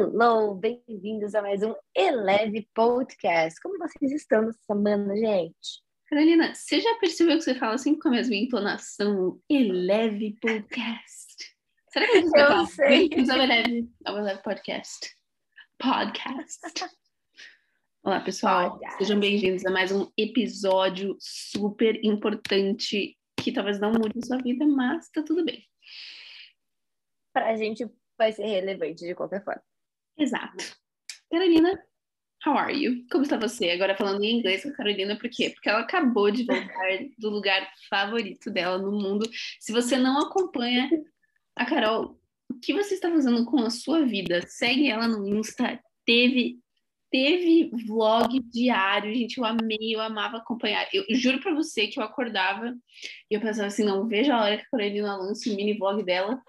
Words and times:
Hello, 0.00 0.54
bem-vindos 0.54 1.34
a 1.34 1.42
mais 1.42 1.60
um 1.60 1.74
Eleve 1.92 2.68
Podcast. 2.72 3.60
Como 3.60 3.76
vocês 3.78 4.12
estão 4.12 4.42
nessa 4.42 4.60
semana, 4.64 5.12
gente? 5.16 5.82
Carolina, 6.06 6.54
você 6.54 6.80
já 6.80 6.94
percebeu 7.00 7.36
que 7.36 7.42
você 7.42 7.56
fala 7.56 7.74
assim 7.74 7.98
com 7.98 8.06
a 8.06 8.12
mesma 8.12 8.36
entonação? 8.36 9.40
Eleve 9.50 10.38
Podcast. 10.40 11.52
Será 11.92 12.06
que 12.06 12.22
você 12.22 12.40
Eu 12.40 12.66
sei. 12.66 13.08
Bem-vindos 13.08 13.28
ao 13.28 13.40
Eleve, 13.40 13.90
ao 14.04 14.18
Eleve 14.18 14.40
Podcast. 14.40 15.16
Podcast. 15.76 16.60
Olá, 18.04 18.20
pessoal. 18.20 18.70
Podcast. 18.70 18.98
Sejam 18.98 19.18
bem-vindos 19.18 19.66
a 19.66 19.70
mais 19.72 19.90
um 19.90 20.08
episódio 20.16 21.16
super 21.18 21.98
importante 22.04 23.18
que 23.42 23.50
talvez 23.50 23.80
não 23.80 23.90
mude 23.90 24.16
a 24.22 24.26
sua 24.26 24.38
vida, 24.38 24.64
mas 24.64 25.10
tá 25.10 25.24
tudo 25.24 25.44
bem. 25.44 25.60
Pra 27.32 27.56
gente 27.56 27.84
vai 28.16 28.30
ser 28.30 28.46
relevante 28.46 29.04
de 29.04 29.16
qualquer 29.16 29.42
forma. 29.42 29.67
Exato. 30.18 30.64
Carolina, 31.30 31.80
how 32.44 32.56
are 32.56 32.74
you? 32.74 33.06
Como 33.10 33.22
está 33.22 33.36
você? 33.36 33.70
Agora 33.70 33.96
falando 33.96 34.22
em 34.24 34.38
inglês 34.38 34.62
com 34.62 34.70
a 34.70 34.74
Carolina, 34.74 35.16
por 35.16 35.30
quê? 35.30 35.50
Porque 35.50 35.68
ela 35.68 35.80
acabou 35.80 36.30
de 36.30 36.44
voltar 36.44 36.88
do 37.18 37.30
lugar 37.30 37.70
favorito 37.88 38.50
dela 38.50 38.78
no 38.78 38.92
mundo. 38.92 39.28
Se 39.60 39.72
você 39.72 39.96
não 39.96 40.20
acompanha 40.20 40.90
a 41.54 41.64
Carol, 41.64 42.18
o 42.50 42.58
que 42.58 42.72
você 42.72 42.94
está 42.94 43.10
fazendo 43.10 43.44
com 43.44 43.58
a 43.60 43.70
sua 43.70 44.04
vida? 44.04 44.40
Segue 44.46 44.88
ela 44.88 45.06
no 45.06 45.26
Insta. 45.28 45.80
Teve 46.04 46.58
teve 47.10 47.70
vlog 47.86 48.38
diário, 48.52 49.14
gente, 49.14 49.38
eu 49.38 49.44
amei, 49.44 49.94
eu 49.94 50.00
amava 50.00 50.38
acompanhar. 50.38 50.86
Eu 50.92 51.04
juro 51.16 51.40
pra 51.40 51.54
você 51.54 51.86
que 51.86 51.98
eu 51.98 52.04
acordava 52.04 52.76
e 53.30 53.34
eu 53.34 53.40
pensava 53.40 53.68
assim, 53.68 53.84
não, 53.84 54.06
veja 54.06 54.34
a 54.34 54.42
hora 54.42 54.56
que 54.56 54.62
a 54.64 54.70
Carolina 54.70 55.16
lança 55.16 55.50
o 55.50 55.54
mini 55.54 55.76
vlog 55.78 56.02
dela. 56.02 56.40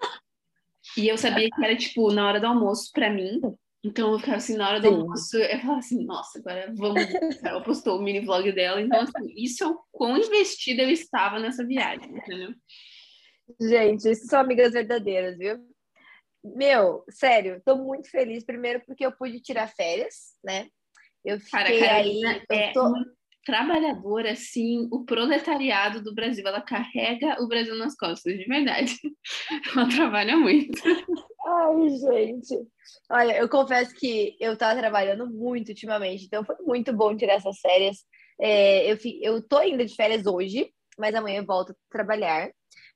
E 0.96 1.08
eu 1.08 1.16
sabia 1.16 1.48
que 1.50 1.64
era, 1.64 1.76
tipo, 1.76 2.12
na 2.12 2.26
hora 2.26 2.40
do 2.40 2.46
almoço 2.46 2.90
pra 2.92 3.10
mim. 3.10 3.40
Então 3.82 4.12
eu 4.12 4.18
ficava 4.18 4.36
assim, 4.36 4.56
na 4.56 4.68
hora 4.68 4.80
do 4.80 4.88
Sim. 4.88 4.94
almoço, 4.94 5.36
eu 5.38 5.58
falava 5.60 5.78
assim, 5.78 6.04
nossa, 6.04 6.38
agora 6.38 6.72
vamos. 6.76 7.06
ver. 7.06 7.24
A 7.24 7.42
Carol 7.42 7.62
postou 7.62 7.98
o 7.98 8.02
mini 8.02 8.20
vlog 8.20 8.52
dela. 8.52 8.80
Então, 8.80 9.00
assim, 9.00 9.32
isso 9.36 9.64
é 9.64 9.66
o 9.66 9.80
quão 9.90 10.18
investida 10.18 10.82
eu 10.82 10.90
estava 10.90 11.38
nessa 11.38 11.64
viagem, 11.64 12.10
entendeu? 12.10 12.54
Gente, 13.60 14.10
isso 14.10 14.26
são 14.26 14.40
amigas 14.40 14.72
verdadeiras, 14.72 15.38
viu? 15.38 15.58
Meu, 16.44 17.04
sério, 17.10 17.60
tô 17.64 17.76
muito 17.76 18.10
feliz. 18.10 18.44
Primeiro 18.44 18.82
porque 18.86 19.04
eu 19.04 19.12
pude 19.12 19.40
tirar 19.40 19.66
férias, 19.68 20.34
né? 20.44 20.68
Eu 21.24 21.38
Cara, 21.50 21.66
fiquei 21.66 21.88
aí. 21.88 22.20
Carolina 22.20 22.44
Eu 22.50 22.56
é 22.56 22.72
tô... 22.72 22.86
uma 22.86 23.04
trabalhadora, 23.44 24.32
assim, 24.32 24.88
o 24.90 25.04
proletariado 25.04 26.02
do 26.02 26.14
Brasil. 26.14 26.46
Ela 26.46 26.60
carrega 26.60 27.42
o 27.42 27.48
Brasil 27.48 27.74
nas 27.76 27.96
costas, 27.96 28.36
de 28.36 28.44
verdade. 28.44 28.94
Ela 29.74 29.88
trabalha 29.88 30.36
muito. 30.36 30.80
Ai, 31.46 31.88
gente. 31.90 32.56
Olha, 33.10 33.36
eu 33.36 33.48
confesso 33.48 33.94
que 33.94 34.36
eu 34.40 34.56
tava 34.56 34.78
trabalhando 34.78 35.26
muito 35.26 35.70
ultimamente, 35.70 36.24
então 36.24 36.44
foi 36.44 36.56
muito 36.64 36.92
bom 36.92 37.16
tirar 37.16 37.34
essas 37.34 37.58
férias. 37.60 37.98
É, 38.40 38.90
eu, 38.90 38.98
eu 39.20 39.42
tô 39.42 39.56
ainda 39.56 39.84
de 39.84 39.94
férias 39.94 40.26
hoje, 40.26 40.70
mas 40.98 41.14
amanhã 41.14 41.40
eu 41.40 41.46
volto 41.46 41.72
a 41.72 41.74
trabalhar. 41.90 42.50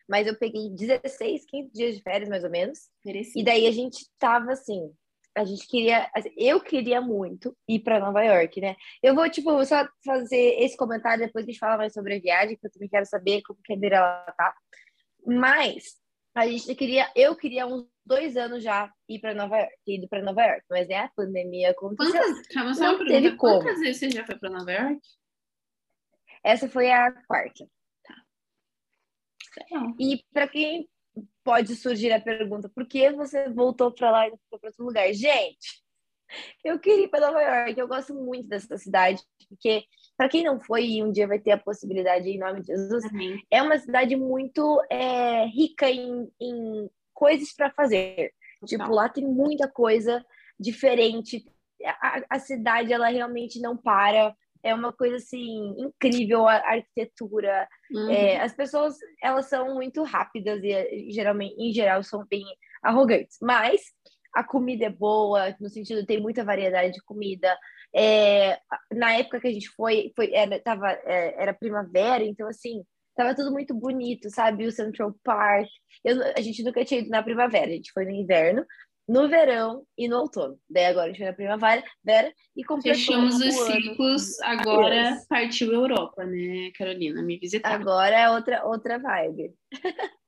Mas 0.09 0.27
eu 0.27 0.37
peguei 0.37 0.69
16, 0.71 1.47
15 1.47 1.73
dias 1.73 1.97
de 1.97 2.03
férias, 2.03 2.29
mais 2.29 2.45
ou 2.45 2.51
menos. 2.51 2.79
E 3.05 3.07
Merecido. 3.07 3.45
daí 3.45 3.67
a 3.67 3.71
gente 3.71 4.07
tava 4.19 4.53
assim, 4.53 4.93
a 5.37 5.45
gente 5.45 5.67
queria, 5.67 6.09
assim, 6.15 6.31
eu 6.37 6.61
queria 6.61 7.01
muito 7.01 7.57
ir 7.69 7.81
para 7.81 7.99
Nova 7.99 8.23
York, 8.23 8.61
né? 8.61 8.77
Eu 9.03 9.15
vou, 9.15 9.29
tipo, 9.29 9.65
só 9.65 9.87
fazer 10.05 10.57
esse 10.61 10.77
comentário, 10.77 11.27
depois 11.27 11.45
a 11.45 11.47
gente 11.47 11.59
fala 11.59 11.77
mais 11.77 11.93
sobre 11.93 12.17
a 12.17 12.21
viagem, 12.21 12.57
que 12.57 12.67
eu 12.67 12.71
também 12.71 12.89
quero 12.89 13.07
saber 13.07 13.43
como 13.43 13.59
que 13.63 13.73
a 13.73 13.77
Mirella 13.77 14.25
tá. 14.37 14.55
Mas 15.27 15.97
a 16.35 16.47
gente 16.47 16.75
queria, 16.75 17.11
eu 17.17 17.35
queria 17.37 17.67
uns 17.67 17.87
dois 18.07 18.37
anos 18.37 18.63
já 18.63 18.93
ir 19.09 19.19
para 19.19 19.35
Nova 19.35 19.57
York, 19.57 19.75
ido 19.87 20.09
para 20.09 20.23
Nova 20.23 20.43
York, 20.43 20.65
mas 20.71 20.89
né, 20.89 20.97
a 20.97 21.09
pandemia 21.09 21.71
aconteceu. 21.71 22.13
Quantas, 22.13 22.47
calma, 22.49 22.75
só 22.75 22.81
Não 22.83 22.91
uma 22.91 22.99
pergunta. 22.99 23.21
teve 23.23 23.37
como. 23.37 23.59
Quantas 23.61 23.81
vezes 23.81 23.99
você 23.99 24.11
já 24.11 24.25
foi 24.27 24.39
para 24.39 24.51
Nova 24.51 24.73
York? 24.73 25.01
Essa 26.43 26.69
foi 26.69 26.91
a 26.93 27.11
quarta. 27.27 27.67
Legal. 29.57 29.95
E 30.01 30.23
para 30.33 30.49
quem 30.49 30.89
pode 31.43 31.77
surgir 31.77 32.13
a 32.13 32.21
pergunta, 32.21 32.69
por 32.69 32.87
que 32.87 33.11
você 33.13 33.49
voltou 33.51 33.93
para 33.93 34.11
lá 34.11 34.27
e 34.27 34.31
não 34.31 34.39
foi 34.49 34.59
para 34.59 34.69
outro 34.69 34.85
lugar? 34.85 35.13
Gente, 35.13 35.83
eu 36.65 36.79
queria 36.79 37.05
ir 37.05 37.09
para 37.09 37.27
Nova 37.27 37.41
York, 37.41 37.79
eu 37.79 37.89
gosto 37.89 38.15
muito 38.15 38.49
dessa 38.49 38.77
cidade, 38.79 39.23
porque 39.49 39.85
para 40.17 40.29
quem 40.29 40.45
não 40.45 40.61
foi 40.61 40.87
e 40.87 41.03
um 41.03 41.13
dia 41.13 41.27
vai 41.27 41.39
ter 41.39 41.53
a 41.53 41.59
possibilidade 41.59 42.29
em 42.29 42.39
nome 42.39 42.61
de 42.61 42.69
Jesus, 42.69 43.05
Amém. 43.05 43.43
é 43.51 43.63
uma 43.63 43.79
cidade 43.79 44.17
muito 44.17 44.81
é, 44.91 45.45
rica 45.47 45.91
em, 45.91 46.31
em 46.41 46.91
coisas 47.13 47.53
para 47.53 47.71
fazer. 47.71 48.33
Tipo, 48.67 48.91
lá 48.93 49.09
tem 49.09 49.27
muita 49.27 49.69
coisa 49.69 50.25
diferente. 50.59 51.45
A, 52.01 52.23
a 52.31 52.39
cidade, 52.39 52.93
ela 52.93 53.09
realmente 53.09 53.61
não 53.61 53.77
para. 53.77 54.35
É 54.65 54.75
uma 54.75 54.93
coisa, 54.93 55.17
assim, 55.17 55.75
incrível, 55.79 56.49
a 56.49 56.55
arquitetura, 56.55 57.69
Uhum. 57.93 58.11
é, 58.11 58.41
as 58.41 58.55
pessoas, 58.55 58.97
elas 59.23 59.47
são 59.47 59.75
muito 59.75 60.03
rápidas 60.03 60.63
e 60.65 60.73
eh, 60.73 61.07
geralmente, 61.11 61.55
em 61.59 61.73
geral, 61.73 62.03
são 62.03 62.27
bem 62.27 62.45
arrogantes. 62.83 63.37
Mas 63.43 63.83
a 64.35 64.43
comida 64.43 64.87
é 64.87 64.91
boa, 64.91 65.55
no 65.61 65.69
sentido 65.69 66.05
tem 66.05 66.21
muita 66.21 66.43
variedade 66.43 66.93
de 66.95 67.03
comida. 67.05 67.57
É, 67.95 68.59
na 68.93 69.15
época 69.15 69.41
que 69.41 69.47
a 69.47 69.53
gente 69.53 69.69
foi, 69.71 70.13
foi 70.17 70.33
era, 70.33 70.59
tava, 70.61 70.91
é, 71.05 71.41
era 71.41 71.55
primavera, 71.55 72.25
então 72.25 72.49
assim, 72.49 72.83
tava 73.17 73.35
tudo 73.35 73.53
muito 73.53 73.73
bonito, 73.75 74.29
sabe? 74.31 74.67
O 74.67 74.73
Central 74.73 75.15
Park. 75.23 75.69
Eu, 76.05 76.21
a 76.37 76.41
gente 76.41 76.63
nunca 76.65 76.85
tinha 76.85 77.01
ido 77.01 77.11
na 77.11 77.23
primavera, 77.23 77.67
a 77.67 77.75
gente 77.77 77.93
foi 77.93 78.05
no 78.05 78.11
inverno, 78.11 78.67
no 79.07 79.29
verão 79.29 79.87
e 79.97 80.09
no 80.09 80.19
outono. 80.19 80.59
Daí 80.69 80.87
agora 80.87 81.07
a 81.07 81.09
gente 81.09 81.19
foi 81.19 81.27
na 81.27 81.33
primavera 81.33 81.85
vera, 82.03 82.35
e 82.57 82.65
completou 82.65 82.99
Fechamos 82.99 83.37
os 83.37 83.43
ano. 83.43 83.83
ciclos, 83.83 84.41
agora 84.41 84.95
Yes. 84.95 85.27
partiu 85.27 85.73
Europa, 85.73 86.25
né, 86.25 86.71
Carolina? 86.77 87.23
Me 87.23 87.39
visitar. 87.39 87.73
Agora 87.73 88.17
é 88.17 88.31
outra, 88.31 88.65
outra 88.65 88.99
vibe. 88.99 89.55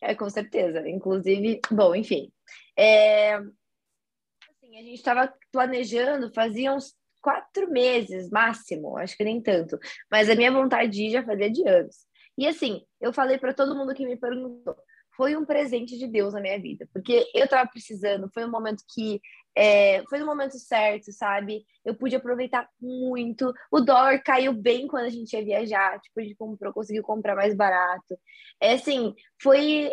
é, 0.00 0.14
com 0.14 0.28
certeza. 0.28 0.88
Inclusive, 0.88 1.60
bom, 1.70 1.94
enfim. 1.94 2.32
É, 2.76 3.34
assim, 3.34 4.78
a 4.78 4.82
gente 4.82 4.94
estava 4.94 5.32
planejando, 5.52 6.32
fazia 6.32 6.72
uns 6.72 6.94
quatro 7.20 7.70
meses 7.70 8.30
máximo, 8.30 8.96
acho 8.96 9.16
que 9.16 9.24
nem 9.24 9.40
tanto. 9.40 9.78
Mas 10.10 10.28
a 10.28 10.34
minha 10.34 10.50
vontade 10.50 10.90
de 10.90 11.04
ir 11.04 11.10
já 11.10 11.22
fazia 11.22 11.50
de 11.50 11.68
anos. 11.68 11.96
E 12.36 12.46
assim, 12.46 12.82
eu 13.00 13.12
falei 13.12 13.38
para 13.38 13.52
todo 13.52 13.76
mundo 13.76 13.94
que 13.94 14.06
me 14.06 14.16
perguntou, 14.16 14.74
foi 15.20 15.36
um 15.36 15.44
presente 15.44 15.98
de 15.98 16.06
Deus 16.06 16.32
na 16.32 16.40
minha 16.40 16.58
vida, 16.58 16.88
porque 16.94 17.30
eu 17.34 17.44
estava 17.44 17.68
precisando, 17.68 18.30
foi 18.32 18.42
um 18.42 18.50
momento 18.50 18.82
que 18.88 19.20
é, 19.54 20.02
foi 20.08 20.18
no 20.18 20.24
momento 20.24 20.58
certo, 20.58 21.12
sabe? 21.12 21.62
Eu 21.84 21.94
pude 21.94 22.16
aproveitar 22.16 22.66
muito. 22.80 23.52
O 23.70 23.80
dólar 23.80 24.22
caiu 24.22 24.54
bem 24.54 24.88
quando 24.88 25.04
a 25.04 25.10
gente 25.10 25.30
ia 25.36 25.44
viajar, 25.44 26.00
tipo, 26.00 26.18
a 26.18 26.22
gente 26.22 26.36
comprou, 26.36 26.72
conseguiu 26.72 27.02
comprar 27.02 27.36
mais 27.36 27.54
barato. 27.54 28.18
É 28.58 28.72
assim, 28.72 29.14
foi 29.42 29.92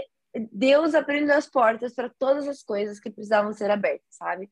Deus 0.50 0.96
abrindo 0.96 1.32
as 1.32 1.46
portas 1.46 1.94
para 1.94 2.10
todas 2.18 2.48
as 2.48 2.64
coisas 2.64 2.98
que 2.98 3.10
precisavam 3.10 3.52
ser 3.52 3.70
abertas, 3.70 4.08
sabe? 4.12 4.50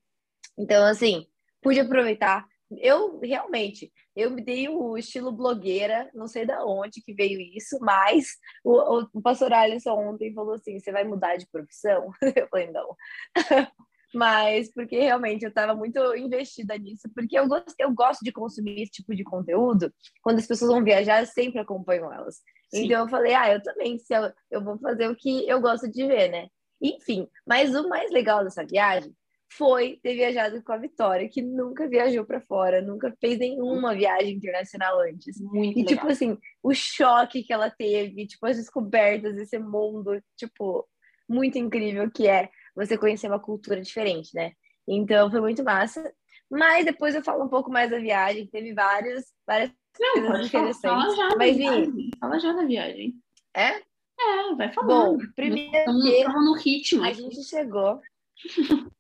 Então, 0.58 0.84
assim, 0.84 1.26
pude 1.62 1.80
aproveitar. 1.80 2.46
Eu 2.80 3.20
realmente, 3.20 3.92
eu 4.16 4.32
me 4.32 4.42
dei 4.42 4.68
o 4.68 4.98
estilo 4.98 5.32
blogueira, 5.32 6.10
não 6.14 6.28
sei 6.28 6.46
da 6.46 6.66
onde 6.66 7.02
que 7.02 7.14
veio 7.14 7.40
isso, 7.40 7.78
mas 7.80 8.34
o, 8.64 9.02
o, 9.02 9.08
o 9.14 9.22
pastor 9.22 9.54
Alisson 9.54 9.94
ontem 9.94 10.34
falou 10.34 10.56
assim: 10.56 10.80
você 10.80 10.92
vai 10.92 11.04
mudar 11.04 11.36
de 11.36 11.48
profissão? 11.48 12.12
Eu 12.36 12.48
falei, 12.48 12.72
não. 12.72 12.96
mas 14.16 14.72
porque 14.72 14.98
realmente 14.98 15.44
eu 15.44 15.50
estava 15.50 15.76
muito 15.76 16.00
investida 16.16 16.78
nisso, 16.78 17.10
porque 17.14 17.38
eu 17.38 17.48
gosto, 17.48 17.74
eu 17.78 17.94
gosto 17.94 18.24
de 18.24 18.32
consumir 18.32 18.82
esse 18.82 18.92
tipo 18.94 19.14
de 19.14 19.24
conteúdo. 19.26 19.94
Quando 20.22 20.40
as 20.40 20.48
pessoas 20.48 20.72
vão 20.72 20.84
viajar, 20.84 21.22
eu 21.22 21.28
sempre 21.28 21.60
acompanho 21.60 22.12
elas. 22.12 22.38
Sim. 22.74 22.86
Então 22.86 23.02
eu 23.02 23.10
falei, 23.10 23.34
ah, 23.34 23.54
eu 23.54 23.62
também, 23.62 23.98
se 24.00 24.16
eu, 24.16 24.32
eu 24.50 24.64
vou 24.64 24.80
fazer 24.80 25.10
o 25.10 25.16
que 25.16 25.48
eu 25.48 25.60
gosto 25.60 25.92
de 25.92 26.08
ver, 26.08 26.30
né? 26.30 26.48
Enfim, 26.82 27.28
mas 27.46 27.76
o 27.76 27.90
mais 27.90 28.10
legal 28.12 28.44
dessa 28.44 28.66
viagem 28.66 29.14
foi 29.52 30.00
ter 30.04 30.16
viajado 30.16 30.62
com 30.64 30.72
a 30.74 30.78
Vitória, 30.78 31.30
que 31.30 31.42
nunca 31.42 31.88
viajou 31.88 32.26
para 32.26 32.42
fora, 32.42 32.82
nunca 32.82 33.14
fez 33.22 33.38
nenhuma 33.40 33.94
viagem 33.96 34.36
internacional 34.36 35.00
antes. 35.00 35.40
Muito 35.40 35.78
E, 35.80 35.84
legal. 35.84 35.96
tipo 35.96 36.08
assim, 36.08 36.38
o 36.64 36.74
choque 36.74 37.44
que 37.44 37.54
ela 37.54 37.70
teve, 37.70 38.28
tipo, 38.28 38.46
as 38.46 38.58
descobertas 38.58 39.36
desse 39.36 39.58
mundo, 39.60 40.22
tipo, 40.36 40.88
muito 41.30 41.58
incrível 41.58 42.10
que 42.12 42.28
é 42.28 42.50
você 42.76 42.98
conhecer 42.98 43.28
uma 43.28 43.40
cultura 43.40 43.80
diferente, 43.82 44.32
né? 44.34 44.52
Então, 44.88 45.32
foi 45.32 45.40
muito 45.42 45.64
massa. 45.64 46.14
Mas 46.50 46.86
depois 46.86 47.16
eu 47.16 47.24
falo 47.24 47.46
um 47.46 47.50
pouco 47.50 47.72
mais 47.72 47.90
da 47.90 47.98
viagem, 48.00 48.48
teve 48.48 48.74
vários, 48.74 49.24
várias 49.48 49.72
Não, 50.00 50.14
coisas 50.14 50.48
interessantes. 50.48 50.82
fala 50.82 51.16
já 51.16 51.36
Mas, 51.38 51.56
Vi, 51.56 51.64
viagem. 51.64 52.10
Fala 52.20 52.40
já 52.40 52.52
da 52.54 52.66
viagem. 52.66 53.16
é? 53.56 53.82
É, 54.18 54.56
vai 54.56 54.72
falando. 54.72 55.18
Bom, 55.18 55.26
primeiro 55.36 55.76
Estamos 55.76 56.04
que 56.04 56.24
no 56.28 56.54
ritmo. 56.56 57.04
a 57.04 57.12
gente 57.14 57.44
chegou. 57.44 58.00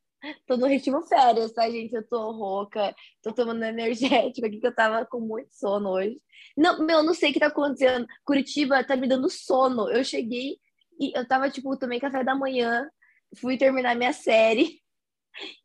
Tô 0.45 0.57
no 0.57 0.67
ritmo 0.67 1.01
férias, 1.03 1.51
tá, 1.51 1.69
gente? 1.69 1.93
Eu 1.93 2.07
tô 2.07 2.31
rouca, 2.31 2.95
tô 3.21 3.33
tomando 3.33 3.63
energético 3.63 4.47
aqui, 4.47 4.59
que 4.59 4.67
eu 4.67 4.75
tava 4.75 5.05
com 5.05 5.19
muito 5.19 5.53
sono 5.53 5.89
hoje. 5.89 6.19
Não, 6.57 6.85
meu, 6.85 7.03
não 7.03 7.13
sei 7.13 7.29
o 7.29 7.33
que 7.33 7.39
tá 7.39 7.47
acontecendo. 7.47 8.07
Curitiba 8.23 8.83
tá 8.83 8.95
me 8.95 9.07
dando 9.07 9.29
sono. 9.29 9.89
Eu 9.89 10.03
cheguei 10.03 10.57
e 10.99 11.17
eu 11.17 11.27
tava, 11.27 11.49
tipo, 11.49 11.77
tomei 11.77 11.99
café 11.99 12.23
da 12.23 12.35
manhã, 12.35 12.89
fui 13.37 13.57
terminar 13.57 13.95
minha 13.95 14.13
série. 14.13 14.81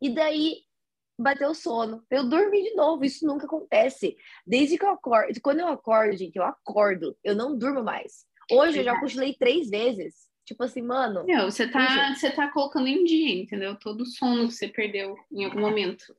E 0.01 0.09
daí 0.13 0.57
bateu 1.17 1.53
sono. 1.53 2.03
Eu 2.09 2.27
dormi 2.27 2.63
de 2.63 2.75
novo. 2.75 3.05
Isso 3.05 3.25
nunca 3.25 3.45
acontece. 3.45 4.15
Desde 4.45 4.77
que 4.77 4.83
eu 4.83 4.89
acordo. 4.89 5.39
Quando 5.41 5.59
eu 5.59 5.67
acordo, 5.67 6.17
gente, 6.17 6.35
eu 6.35 6.43
acordo. 6.43 7.17
Eu 7.23 7.35
não 7.35 7.57
durmo 7.57 7.83
mais. 7.83 8.25
Hoje 8.51 8.79
eu 8.79 8.83
já 8.83 8.99
cochilei 8.99 9.33
três 9.33 9.69
vezes. 9.69 10.30
Tipo 10.51 10.63
assim, 10.63 10.81
mano. 10.81 11.23
Não, 11.25 11.49
você 11.49 11.65
tá, 11.65 12.13
você 12.13 12.29
tá 12.29 12.51
colocando 12.51 12.85
em 12.85 13.05
dia, 13.05 13.41
entendeu? 13.41 13.73
Todo 13.77 14.01
o 14.01 14.05
sono 14.05 14.49
que 14.49 14.53
você 14.53 14.67
perdeu 14.67 15.15
em 15.31 15.45
algum 15.45 15.61
momento. 15.61 16.13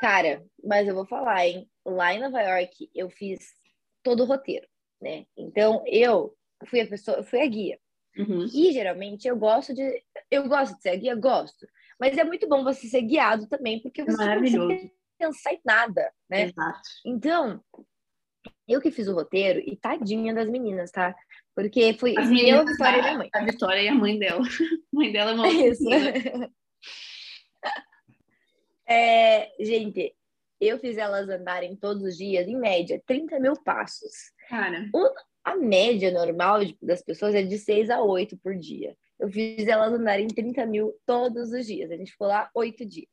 Cara, 0.00 0.42
mas 0.64 0.88
eu 0.88 0.94
vou 0.94 1.04
falar, 1.04 1.46
hein? 1.46 1.68
Lá 1.84 2.14
em 2.14 2.20
Nova 2.20 2.40
York, 2.40 2.90
eu 2.94 3.10
fiz 3.10 3.54
todo 4.02 4.22
o 4.22 4.26
roteiro, 4.26 4.66
né? 5.02 5.26
Então, 5.36 5.82
eu 5.86 6.34
fui 6.66 6.80
a 6.80 6.86
pessoa, 6.86 7.18
eu 7.18 7.24
fui 7.24 7.42
a 7.42 7.46
guia. 7.46 7.78
Uhum. 8.16 8.46
E 8.46 8.72
geralmente 8.72 9.28
eu 9.28 9.36
gosto 9.36 9.74
de. 9.74 10.02
Eu 10.30 10.48
gosto 10.48 10.74
de 10.74 10.80
ser 10.80 10.90
a 10.90 10.96
guia, 10.96 11.14
gosto. 11.14 11.66
Mas 12.00 12.16
é 12.16 12.24
muito 12.24 12.48
bom 12.48 12.64
você 12.64 12.86
ser 12.86 13.02
guiado 13.02 13.46
também, 13.48 13.82
porque 13.82 14.02
você 14.02 14.24
não 14.24 14.38
precisa 14.38 14.90
pensar 15.18 15.52
em 15.52 15.60
nada, 15.62 16.10
né? 16.26 16.44
Exato. 16.44 16.88
Então, 17.04 17.62
eu 18.66 18.80
que 18.80 18.90
fiz 18.90 19.08
o 19.08 19.14
roteiro, 19.14 19.60
e 19.60 19.76
tadinha 19.76 20.34
das 20.34 20.48
meninas, 20.48 20.90
tá? 20.90 21.14
Porque 21.56 21.94
foi 21.94 22.14
As 22.18 22.26
eu, 22.26 22.32
meninas, 22.34 22.66
Vitória 22.70 22.98
e 22.98 23.02
minha 23.02 23.18
mãe. 23.18 23.28
A 23.32 23.44
Vitória 23.44 23.80
e 23.82 23.88
a 23.88 23.94
mãe 23.94 24.18
dela. 24.18 24.42
A 24.92 24.96
mãe 24.96 25.10
dela 25.12 25.30
é 25.30 25.34
uma 25.34 25.48
Isso. 25.48 25.82
menina. 25.82 26.52
É, 28.88 29.50
gente, 29.58 30.14
eu 30.60 30.78
fiz 30.78 30.96
elas 30.96 31.28
andarem 31.28 31.74
todos 31.74 32.04
os 32.04 32.16
dias, 32.16 32.46
em 32.46 32.56
média, 32.56 33.02
30 33.04 33.40
mil 33.40 33.54
passos. 33.64 34.12
Cara, 34.48 34.88
A 35.42 35.56
média 35.56 36.10
normal 36.12 36.64
de- 36.64 36.78
das 36.80 37.02
pessoas 37.02 37.34
é 37.34 37.42
de 37.42 37.58
6 37.58 37.90
a 37.90 38.00
8 38.00 38.36
por 38.38 38.54
dia. 38.56 38.96
Eu 39.18 39.28
fiz 39.28 39.66
elas 39.66 39.92
andarem 39.92 40.28
30 40.28 40.64
mil 40.66 40.94
todos 41.04 41.50
os 41.50 41.66
dias. 41.66 41.90
A 41.90 41.96
gente 41.96 42.12
ficou 42.12 42.28
lá 42.28 42.48
oito 42.54 42.84
dias. 42.86 43.08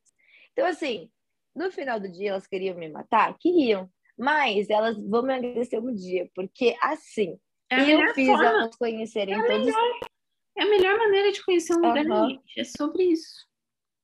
Então, 0.52 0.66
assim, 0.66 1.10
no 1.56 1.72
final 1.72 1.98
do 1.98 2.08
dia, 2.08 2.30
elas 2.30 2.46
queriam 2.46 2.76
me 2.76 2.88
matar? 2.88 3.36
Queriam. 3.38 3.90
Mas 4.16 4.70
elas 4.70 4.96
vão 4.96 5.22
me 5.24 5.32
agradecer 5.34 5.78
um 5.80 5.92
dia, 5.92 6.28
porque 6.36 6.76
assim, 6.80 7.36
é 7.70 7.80
eu 7.80 7.86
melhor 7.98 8.14
fiz 8.14 8.26
forma. 8.26 8.44
elas 8.46 8.76
conhecerem 8.76 9.34
todos. 9.46 9.74
É 10.56 10.62
a 10.62 10.66
melhor 10.66 10.98
maneira 10.98 11.32
de 11.32 11.44
conhecer 11.44 11.74
um 11.74 11.76
lugar, 11.78 12.06
Aham. 12.06 12.28
gente. 12.28 12.60
É 12.60 12.64
sobre 12.64 13.04
isso. 13.04 13.46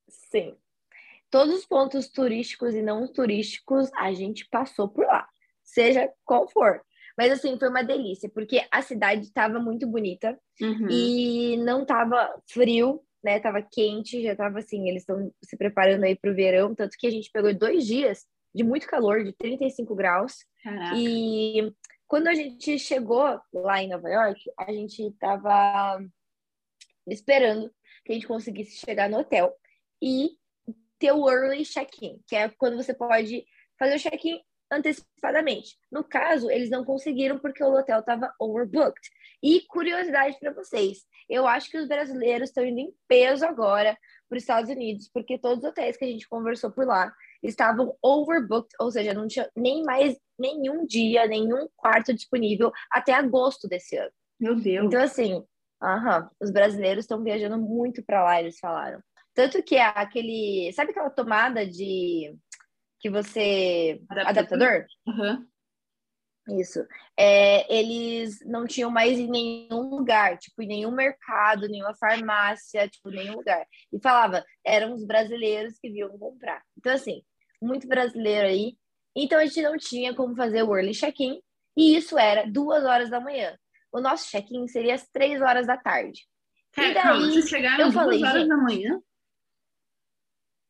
Sim. 0.09 0.57
Todos 1.31 1.55
os 1.55 1.67
pontos 1.67 2.09
turísticos 2.09 2.75
e 2.75 2.83
não 2.83 3.07
turísticos, 3.07 3.89
a 3.97 4.13
gente 4.13 4.49
passou 4.51 4.89
por 4.89 5.07
lá, 5.07 5.29
seja 5.63 6.11
qual 6.25 6.49
for. 6.49 6.83
Mas 7.17 7.31
assim, 7.31 7.57
foi 7.59 7.69
uma 7.69 7.83
delícia, 7.85 8.29
porque 8.29 8.67
a 8.71 8.83
cidade 8.83 9.23
estava 9.27 9.61
muito 9.61 9.87
bonita 9.87 10.39
Uhum. 10.61 10.89
e 10.91 11.57
não 11.59 11.83
estava 11.83 12.35
frio, 12.51 13.01
né? 13.23 13.39
Tava 13.39 13.63
quente, 13.63 14.23
já 14.23 14.35
tava 14.35 14.59
assim, 14.59 14.89
eles 14.89 15.03
estão 15.03 15.33
se 15.45 15.57
preparando 15.57 16.05
aí 16.05 16.17
para 16.17 16.31
o 16.31 16.35
verão, 16.35 16.75
tanto 16.75 16.97
que 16.99 17.07
a 17.07 17.11
gente 17.11 17.31
pegou 17.33 17.55
dois 17.55 17.87
dias 17.87 18.27
de 18.53 18.65
muito 18.65 18.87
calor, 18.89 19.23
de 19.23 19.33
35 19.33 19.95
graus. 19.95 20.45
Caraca. 20.65 20.97
E 20.97 21.73
quando 22.11 22.27
a 22.27 22.35
gente 22.35 22.77
chegou 22.77 23.41
lá 23.55 23.81
em 23.81 23.89
Nova 23.89 24.11
York, 24.11 24.43
a 24.59 24.73
gente 24.73 25.01
estava 25.01 26.05
esperando 27.07 27.73
que 28.05 28.11
a 28.11 28.15
gente 28.17 28.27
conseguisse 28.27 28.85
chegar 28.85 29.09
no 29.09 29.19
hotel 29.19 29.55
e 30.03 30.31
ter 30.99 31.13
o 31.13 31.31
early 31.31 31.65
check-in, 31.65 32.21
que 32.27 32.35
é 32.35 32.49
quando 32.49 32.77
você 32.77 32.93
pode 32.93 33.47
fazer 33.79 33.95
o 33.95 33.99
check-in 34.01 34.41
antecipadamente. 34.73 35.79
No 35.89 36.03
caso, 36.03 36.51
eles 36.51 36.69
não 36.69 36.85
conseguiram 36.85 37.39
porque 37.39 37.63
o 37.63 37.73
hotel 37.73 38.01
estava 38.01 38.35
overbooked. 38.41 39.09
E 39.41 39.61
curiosidade 39.69 40.37
para 40.41 40.53
vocês, 40.53 41.07
eu 41.29 41.47
acho 41.47 41.71
que 41.71 41.79
os 41.79 41.87
brasileiros 41.87 42.49
estão 42.49 42.67
indo 42.67 42.81
em 42.81 42.93
peso 43.07 43.47
agora 43.47 43.97
para 44.29 44.37
os 44.37 44.43
Estados 44.43 44.69
Unidos, 44.69 45.09
porque 45.15 45.39
todos 45.39 45.63
os 45.63 45.71
hotéis 45.71 45.97
que 45.97 46.05
a 46.05 46.09
gente 46.09 46.29
conversou 46.29 46.73
por 46.73 46.85
lá 46.85 47.13
estavam 47.41 47.97
overbooked, 48.03 48.75
ou 48.81 48.91
seja, 48.91 49.15
não 49.15 49.29
tinha 49.29 49.49
nem 49.55 49.85
mais 49.85 50.19
nenhum 50.41 50.87
dia, 50.87 51.27
nenhum 51.27 51.69
quarto 51.77 52.15
disponível 52.15 52.73
até 52.91 53.13
agosto 53.13 53.69
desse 53.69 53.97
ano. 53.97 54.11
Meu 54.41 54.57
Deus. 54.57 54.87
Então, 54.87 55.03
assim, 55.03 55.45
aham, 55.83 56.31
os 56.41 56.51
brasileiros 56.51 57.05
estão 57.05 57.23
viajando 57.23 57.59
muito 57.59 58.03
para 58.03 58.25
lá, 58.25 58.41
eles 58.41 58.59
falaram. 58.59 59.01
Tanto 59.35 59.63
que 59.63 59.77
é 59.77 59.85
aquele. 59.85 60.73
Sabe 60.73 60.91
aquela 60.91 61.11
tomada 61.11 61.67
de. 61.67 62.37
que 62.99 63.11
você. 63.11 64.03
Adaptador? 64.09 64.67
Adaptador? 64.67 64.87
Aham. 65.07 65.47
Isso. 66.59 66.85
É, 67.17 67.73
eles 67.73 68.41
não 68.45 68.67
tinham 68.67 68.91
mais 68.91 69.19
em 69.19 69.29
nenhum 69.29 69.91
lugar, 69.91 70.39
tipo, 70.39 70.63
em 70.63 70.67
nenhum 70.67 70.91
mercado, 70.91 71.69
nenhuma 71.69 71.95
farmácia, 71.95 72.89
tipo, 72.89 73.11
nenhum 73.11 73.37
lugar. 73.37 73.65
E 73.93 74.01
falava, 74.01 74.45
eram 74.65 74.93
os 74.95 75.05
brasileiros 75.05 75.79
que 75.79 75.91
vinham 75.91 76.19
comprar. 76.19 76.63
Então, 76.77 76.93
assim, 76.93 77.23
muito 77.63 77.87
brasileiro 77.87 78.49
aí. 78.49 78.77
Então, 79.17 79.39
a 79.39 79.45
gente 79.47 79.63
não 79.63 79.77
tinha 79.77 80.15
como 80.15 80.35
fazer 80.37 80.63
o 80.63 80.75
early 80.77 80.93
check-in, 80.95 81.41
e 81.77 81.97
isso 81.97 82.19
era 82.19 82.47
duas 82.51 82.85
horas 82.85 83.11
da 83.11 83.21
manhã. 83.21 83.57
O 83.93 84.01
nosso 84.01 84.31
check-in 84.31 84.67
seria 84.69 84.95
às 84.95 85.09
três 85.09 85.41
horas 85.43 85.67
da 85.67 85.77
tarde. 85.77 86.27
Cara, 86.73 86.89
E 86.91 86.95
daí, 86.95 87.03
calma, 87.03 87.31
vocês 87.31 87.49
chegaram 87.49 87.87
eu 87.87 87.91
duas 87.93 88.07
horas 88.23 88.33
gente, 88.43 88.49
da 88.49 88.57
manhã? 88.57 89.03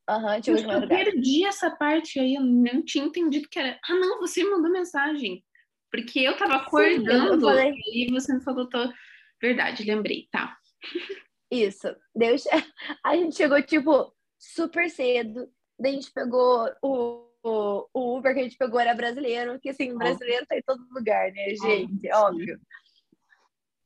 Aham, 0.09 0.35
Eu, 0.37 0.41
tinha 0.41 0.55
de 0.55 0.63
eu 0.63 0.87
perdi 0.87 1.45
essa 1.45 1.69
parte 1.71 2.19
aí, 2.19 2.35
eu 2.35 2.41
não 2.41 2.83
tinha 2.83 3.05
entendido 3.05 3.47
que 3.47 3.59
era. 3.59 3.79
Ah, 3.87 3.93
não, 3.95 4.19
você 4.19 4.43
me 4.43 4.49
mandou 4.49 4.71
mensagem. 4.71 5.43
Porque 5.91 6.19
eu 6.19 6.35
tava 6.37 6.53
eu 6.53 6.57
acordando 6.59 7.41
falei- 7.41 7.73
e 7.93 8.11
você 8.11 8.33
me 8.33 8.41
falou. 8.43 8.67
Tô... 8.67 8.91
Verdade, 9.41 9.83
lembrei, 9.83 10.27
tá. 10.31 10.57
Isso. 11.51 11.95
Deus, 12.15 12.43
a 13.05 13.15
gente 13.15 13.35
chegou, 13.35 13.61
tipo, 13.61 14.13
super 14.39 14.89
cedo. 14.89 15.47
Daí 15.79 15.91
a 15.91 15.95
gente 15.95 16.11
pegou 16.11 16.69
o, 16.81 17.27
o, 17.43 17.87
o 17.93 18.17
Uber 18.17 18.33
que 18.33 18.39
a 18.39 18.43
gente 18.43 18.57
pegou 18.57 18.79
era 18.79 18.93
brasileiro, 18.93 19.59
que 19.59 19.69
assim, 19.69 19.97
brasileiro 19.97 20.45
tá 20.45 20.57
em 20.57 20.61
todo 20.61 20.85
lugar, 20.93 21.31
né, 21.31 21.49
gente? 21.55 22.13
Óbvio. 22.13 22.59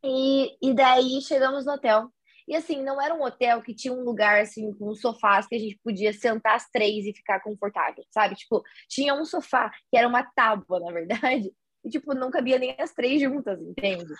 E, 0.03 0.57
e 0.61 0.73
daí 0.73 1.21
chegamos 1.21 1.65
no 1.65 1.73
hotel. 1.73 2.09
E 2.47 2.55
assim, 2.55 2.83
não 2.83 3.01
era 3.01 3.13
um 3.15 3.23
hotel 3.23 3.61
que 3.61 3.73
tinha 3.73 3.93
um 3.93 4.03
lugar 4.03 4.39
assim 4.39 4.71
com 4.73 4.93
sofás 4.93 5.47
que 5.47 5.55
a 5.55 5.59
gente 5.59 5.79
podia 5.83 6.13
sentar 6.13 6.55
as 6.55 6.69
três 6.69 7.05
e 7.05 7.13
ficar 7.13 7.39
confortável, 7.39 8.03
sabe? 8.11 8.35
Tipo, 8.35 8.61
tinha 8.87 9.15
um 9.15 9.25
sofá 9.25 9.71
que 9.89 9.97
era 9.97 10.07
uma 10.07 10.23
tábua, 10.23 10.79
na 10.79 10.91
verdade, 10.91 11.51
e 11.83 11.89
tipo, 11.89 12.13
não 12.13 12.29
cabia 12.29 12.59
nem 12.59 12.75
as 12.77 12.93
três 12.93 13.19
juntas, 13.19 13.59
entende? 13.59 14.13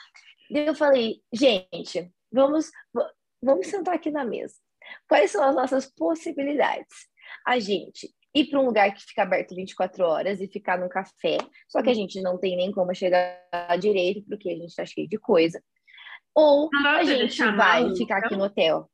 Daí 0.50 0.66
eu 0.66 0.76
falei, 0.76 1.22
gente, 1.32 2.12
vamos 2.32 2.72
vamos 3.42 3.68
sentar 3.68 3.94
aqui 3.94 4.10
na 4.10 4.26
mesa. 4.26 4.56
Quais 5.08 5.30
são 5.32 5.44
as 5.44 5.56
nossas 5.56 5.86
possibilidades? 5.86 7.08
A 7.46 7.60
gente 7.60 8.12
ir 8.36 8.50
para 8.50 8.60
um 8.60 8.66
lugar 8.66 8.94
que 8.94 9.02
fica 9.02 9.24
aberto 9.24 9.56
24 9.56 10.04
horas 10.04 10.42
e 10.42 10.48
ficar 10.48 10.78
no 10.78 10.90
café, 10.90 11.38
só 11.70 11.82
que 11.82 11.90
a 11.90 11.94
gente 11.94 12.22
não 12.22 12.38
tem 12.38 12.58
nem 12.58 12.72
como 12.72 12.94
chegar 12.94 13.40
direito, 13.80 14.24
porque 14.28 14.50
a 14.50 14.56
gente 14.56 14.76
tá 14.76 14.86
cheio 14.86 15.08
de 15.08 15.18
coisa. 15.18 15.64
Ou 16.36 16.70
a 16.74 17.04
gente 17.06 17.42
vai 17.56 17.96
ficar 17.96 18.18
aqui 18.18 18.36
no 18.36 18.44
hotel. 18.44 18.92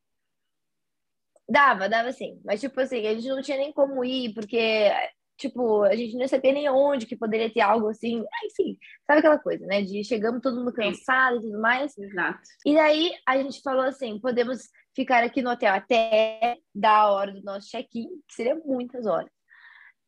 Dava, 1.48 1.88
dava 1.88 2.12
sim. 2.12 2.40
Mas, 2.44 2.60
tipo 2.60 2.80
assim, 2.80 3.04
a 3.04 3.14
gente 3.14 3.28
não 3.28 3.42
tinha 3.42 3.56
nem 3.56 3.72
como 3.72 4.04
ir, 4.04 4.32
porque, 4.32 4.92
tipo, 5.36 5.82
a 5.82 5.96
gente 5.96 6.16
não 6.16 6.28
sabia 6.28 6.52
nem 6.52 6.70
onde 6.70 7.04
que 7.04 7.16
poderia 7.16 7.52
ter 7.52 7.60
algo 7.60 7.88
assim. 7.88 8.24
Enfim, 8.44 8.78
sabe 9.04 9.18
aquela 9.18 9.40
coisa, 9.40 9.66
né? 9.66 9.82
De 9.82 10.04
chegamos 10.04 10.40
todo 10.40 10.56
mundo 10.56 10.72
cansado 10.72 11.38
e 11.38 11.40
tudo 11.40 11.60
mais. 11.60 11.98
Exato. 11.98 12.38
E 12.64 12.74
daí 12.74 13.10
a 13.26 13.36
gente 13.36 13.60
falou 13.60 13.82
assim: 13.82 14.20
podemos 14.20 14.60
ficar 14.94 15.24
aqui 15.24 15.42
no 15.42 15.50
hotel 15.50 15.72
até 15.74 16.58
da 16.74 17.10
hora 17.10 17.32
do 17.32 17.42
nosso 17.42 17.68
check-in, 17.68 18.08
que 18.28 18.34
seria 18.34 18.54
muitas 18.56 19.06
horas. 19.06 19.30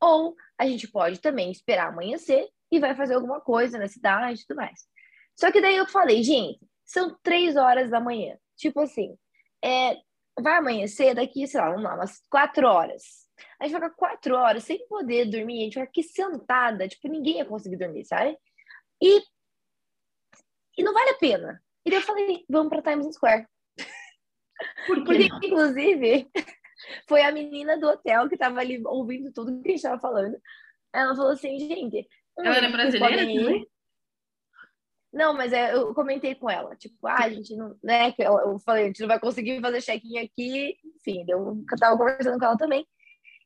Ou 0.00 0.34
a 0.58 0.66
gente 0.66 0.88
pode 0.88 1.20
também 1.20 1.50
esperar 1.50 1.88
amanhecer 1.88 2.48
e 2.70 2.78
vai 2.78 2.94
fazer 2.94 3.14
alguma 3.14 3.40
coisa 3.40 3.78
na 3.78 3.88
cidade 3.88 4.40
e 4.42 4.46
tudo 4.46 4.56
mais. 4.56 4.86
Só 5.34 5.50
que 5.50 5.60
daí 5.60 5.76
eu 5.76 5.86
falei, 5.86 6.22
gente, 6.22 6.60
são 6.84 7.16
três 7.22 7.56
horas 7.56 7.90
da 7.90 8.00
manhã. 8.00 8.36
Tipo 8.56 8.80
assim, 8.80 9.16
é, 9.64 9.96
vai 10.38 10.58
amanhecer 10.58 11.14
daqui, 11.14 11.46
sei 11.46 11.60
lá, 11.60 11.70
vamos 11.70 11.84
lá, 11.84 11.94
umas 11.94 12.20
quatro 12.30 12.66
horas. 12.66 13.24
A 13.58 13.64
gente 13.64 13.72
vai 13.72 13.88
ficar 13.88 13.96
quatro 13.96 14.36
horas 14.36 14.64
sem 14.64 14.86
poder 14.86 15.26
dormir, 15.26 15.60
a 15.60 15.64
gente 15.64 15.74
vai 15.74 15.84
aqui 15.84 16.02
sentada, 16.02 16.86
tipo, 16.86 17.08
ninguém 17.08 17.38
ia 17.38 17.44
conseguir 17.44 17.76
dormir, 17.76 18.04
sabe? 18.04 18.36
E, 19.02 19.22
e 20.78 20.82
não 20.82 20.92
vale 20.92 21.10
a 21.10 21.18
pena. 21.18 21.62
E 21.84 21.90
daí 21.90 21.98
eu 21.98 22.02
falei, 22.02 22.44
vamos 22.48 22.68
para 22.68 22.82
Times 22.82 23.14
Square. 23.14 23.46
Por 24.86 24.96
que 24.96 25.04
Porque, 25.04 25.28
não? 25.28 25.40
inclusive, 25.42 26.30
foi 27.08 27.22
a 27.22 27.32
menina 27.32 27.78
do 27.78 27.88
hotel 27.88 28.28
que 28.28 28.36
tava 28.36 28.60
ali 28.60 28.82
ouvindo 28.84 29.32
tudo 29.32 29.62
que 29.62 29.68
a 29.68 29.72
gente 29.72 29.82
tava 29.82 30.00
falando. 30.00 30.36
Ela 30.92 31.14
falou 31.16 31.32
assim, 31.32 31.58
gente. 31.58 32.06
um, 32.38 32.44
Ela 32.44 32.56
era 32.56 32.68
brasileira 32.68 33.22
ir. 33.22 33.66
Não, 35.12 35.32
mas 35.32 35.52
é, 35.52 35.72
eu 35.72 35.94
comentei 35.94 36.34
com 36.34 36.50
ela, 36.50 36.74
tipo, 36.74 37.06
ah, 37.06 37.22
a 37.22 37.30
gente 37.30 37.54
não, 37.54 37.78
né, 37.84 38.12
eu 38.18 38.58
falei, 38.58 38.82
a 38.82 38.86
gente 38.88 39.00
não 39.00 39.06
vai 39.06 39.20
conseguir 39.20 39.60
fazer 39.60 39.80
check-in 39.80 40.18
aqui, 40.18 40.76
enfim, 40.96 41.24
eu 41.28 41.64
tava 41.78 41.96
conversando 41.96 42.36
com 42.36 42.44
ela 42.44 42.58
também. 42.58 42.84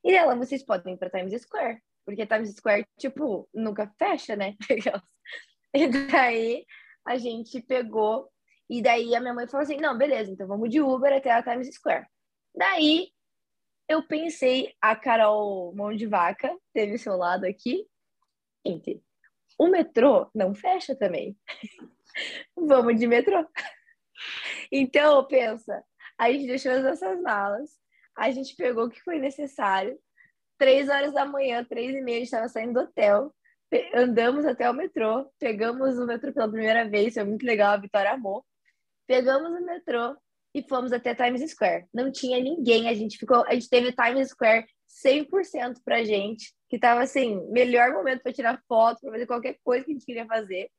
E 0.03 0.15
ela, 0.15 0.35
vocês 0.35 0.65
podem 0.65 0.95
ir 0.95 0.97
pra 0.97 1.11
Times 1.11 1.39
Square, 1.43 1.79
porque 2.03 2.25
Times 2.25 2.55
Square, 2.55 2.87
tipo, 2.97 3.47
nunca 3.53 3.87
fecha, 3.99 4.35
né? 4.35 4.55
E 5.71 5.87
daí 5.87 6.65
a 7.05 7.15
gente 7.17 7.61
pegou, 7.61 8.27
e 8.69 8.81
daí 8.81 9.15
a 9.15 9.19
minha 9.19 9.33
mãe 9.33 9.47
falou 9.47 9.63
assim: 9.63 9.77
não, 9.77 9.97
beleza, 9.97 10.31
então 10.31 10.47
vamos 10.47 10.69
de 10.69 10.81
Uber 10.81 11.11
até 11.11 11.31
a 11.31 11.41
Times 11.41 11.73
Square. 11.73 12.05
Daí 12.55 13.11
eu 13.87 14.03
pensei, 14.03 14.75
a 14.79 14.95
Carol 14.95 15.73
Mão 15.75 15.95
de 15.95 16.05
Vaca 16.05 16.55
teve 16.71 16.97
seu 16.97 17.15
lado 17.17 17.45
aqui. 17.45 17.87
Gente, 18.65 19.01
o 19.57 19.67
metrô 19.67 20.29
não 20.33 20.53
fecha 20.53 20.95
também. 20.95 21.35
Vamos 22.55 22.99
de 22.99 23.07
metrô. 23.07 23.45
Então, 24.71 25.25
pensa, 25.25 25.83
a 26.17 26.31
gente 26.31 26.45
deixou 26.45 26.71
as 26.71 26.83
nossas 26.83 27.19
malas, 27.21 27.71
a 28.15 28.29
gente 28.29 28.55
pegou 28.55 28.85
o 28.85 28.89
que 28.89 29.01
foi 29.01 29.17
necessário. 29.17 29.97
Três 30.57 30.89
horas 30.89 31.13
da 31.13 31.25
manhã, 31.25 31.63
três 31.63 31.95
e 31.95 32.01
meia, 32.01 32.17
a 32.17 32.19
gente 32.19 32.27
estava 32.27 32.49
saindo 32.49 32.73
do 32.73 32.81
hotel, 32.81 33.33
andamos 33.93 34.45
até 34.45 34.69
o 34.69 34.73
metrô, 34.73 35.31
pegamos 35.39 35.97
o 35.97 36.05
metrô 36.05 36.33
pela 36.33 36.49
primeira 36.49 36.87
vez, 36.87 37.13
foi 37.13 37.23
muito 37.23 37.45
legal, 37.45 37.73
a 37.73 37.77
Vitória 37.77 38.11
amou. 38.11 38.45
Pegamos 39.09 39.49
o 39.59 39.65
metrô 39.65 40.15
e 40.53 40.61
fomos 40.61 40.93
até 40.93 41.15
Times 41.15 41.41
Square. 41.49 41.87
Não 41.91 42.11
tinha 42.11 42.39
ninguém, 42.39 42.87
a 42.87 42.93
gente 42.93 43.17
ficou, 43.17 43.43
a 43.47 43.55
gente 43.55 43.67
teve 43.67 43.91
Times 43.91 44.29
Square 44.29 44.67
100% 45.03 45.77
pra 45.83 46.03
gente, 46.03 46.53
que 46.69 46.77
tava 46.77 47.01
assim, 47.01 47.43
melhor 47.49 47.91
momento 47.91 48.21
para 48.21 48.31
tirar 48.31 48.61
foto, 48.67 48.99
para 49.01 49.13
fazer 49.13 49.25
qualquer 49.25 49.57
coisa 49.63 49.83
que 49.83 49.89
a 49.89 49.93
gente 49.95 50.05
queria 50.05 50.27
fazer. 50.27 50.69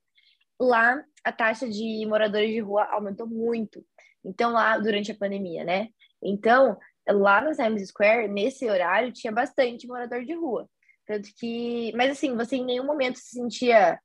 Lá 0.61 1.03
a 1.25 1.33
taxa 1.33 1.69
de 1.69 2.07
moradores 2.07 2.51
de 2.51 2.61
rua 2.61 2.85
aumentou 2.93 3.27
muito. 3.27 3.85
Então 4.25 4.53
lá 4.53 4.79
durante 4.79 5.11
a 5.11 5.17
pandemia, 5.17 5.65
né? 5.65 5.89
Então, 6.23 6.79
lá 7.09 7.41
no 7.41 7.51
Times 7.51 7.89
Square, 7.89 8.29
nesse 8.29 8.71
horário, 8.71 9.13
tinha 9.13 9.33
bastante 9.33 9.89
morador 9.89 10.25
de 10.25 10.35
rua. 10.35 10.71
Tanto 11.05 11.29
que, 11.37 11.93
mas 11.97 12.13
assim, 12.13 12.37
você 12.37 12.55
em 12.55 12.65
nenhum 12.65 12.87
momento 12.87 13.19
se 13.19 13.31
sentia 13.31 13.99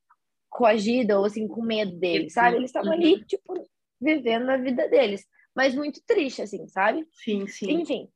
coagida 0.50 1.16
ou 1.16 1.26
assim 1.26 1.46
com 1.46 1.62
medo 1.62 1.96
deles, 1.96 2.32
sabe? 2.32 2.56
Eles 2.56 2.70
estavam 2.70 2.90
ali, 2.90 3.14
uhum. 3.14 3.24
tipo, 3.24 3.54
vivendo 4.00 4.50
a 4.50 4.56
vida 4.56 4.88
deles, 4.88 5.26
mas 5.54 5.74
muito 5.74 6.02
triste 6.06 6.42
assim, 6.42 6.66
sabe? 6.68 7.06
Sim, 7.12 7.46
sim. 7.46 7.70
Enfim. 7.72 8.10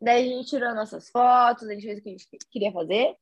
Daí 0.00 0.32
a 0.32 0.36
gente 0.36 0.48
tirou 0.48 0.74
nossas 0.74 1.10
fotos, 1.10 1.68
a 1.68 1.74
gente 1.74 1.82
fez 1.82 1.98
o 1.98 2.02
que 2.02 2.08
a 2.08 2.12
gente 2.12 2.28
queria 2.50 2.72
fazer. 2.72 3.16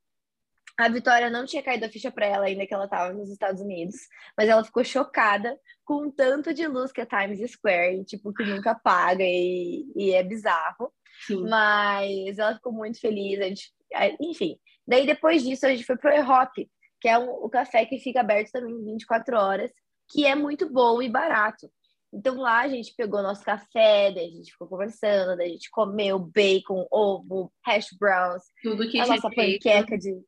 A 0.78 0.90
Vitória 0.90 1.30
não 1.30 1.46
tinha 1.46 1.62
caído 1.62 1.86
a 1.86 1.88
ficha 1.88 2.10
para 2.10 2.26
ela 2.26 2.44
ainda 2.44 2.66
que 2.66 2.74
ela 2.74 2.84
estava 2.84 3.12
nos 3.12 3.30
Estados 3.30 3.62
Unidos, 3.62 3.96
mas 4.36 4.46
ela 4.46 4.62
ficou 4.62 4.84
chocada 4.84 5.58
com 5.84 6.06
o 6.08 6.12
tanto 6.12 6.52
de 6.52 6.66
luz 6.66 6.92
que 6.92 7.00
é 7.00 7.06
Times 7.06 7.50
Square, 7.50 8.00
e, 8.00 8.04
tipo, 8.04 8.32
que 8.34 8.44
nunca 8.44 8.72
apaga 8.72 9.24
e, 9.24 9.90
e 9.96 10.12
é 10.12 10.22
bizarro. 10.22 10.92
Sim. 11.26 11.48
Mas 11.48 12.38
ela 12.38 12.54
ficou 12.56 12.72
muito 12.72 13.00
feliz, 13.00 13.40
a 13.40 13.44
gente, 13.44 13.72
enfim. 14.20 14.58
Daí 14.86 15.06
depois 15.06 15.42
disso 15.42 15.64
a 15.66 15.70
gente 15.70 15.84
foi 15.84 15.96
pro 15.96 16.12
E-Hop, 16.12 16.52
que 17.00 17.08
é 17.08 17.18
um, 17.18 17.30
o 17.30 17.48
café 17.48 17.86
que 17.86 17.98
fica 17.98 18.20
aberto 18.20 18.52
também 18.52 18.84
24 18.84 19.36
horas, 19.36 19.70
que 20.08 20.26
é 20.26 20.34
muito 20.34 20.70
bom 20.70 21.02
e 21.02 21.08
barato. 21.08 21.70
Então 22.12 22.36
lá 22.36 22.60
a 22.60 22.68
gente 22.68 22.94
pegou 22.96 23.22
nosso 23.22 23.44
café, 23.44 24.10
daí 24.12 24.26
a 24.26 24.30
gente 24.30 24.52
ficou 24.52 24.68
conversando, 24.68 25.36
daí 25.36 25.48
a 25.48 25.52
gente 25.52 25.70
comeu 25.70 26.18
bacon, 26.18 26.86
ovo, 26.90 27.52
hash 27.64 27.88
browns, 27.98 28.42
tudo 28.62 28.88
que 28.88 28.98
a 28.98 29.06
nossa 29.06 29.28
panqueca 29.28 29.98
de 29.98 30.18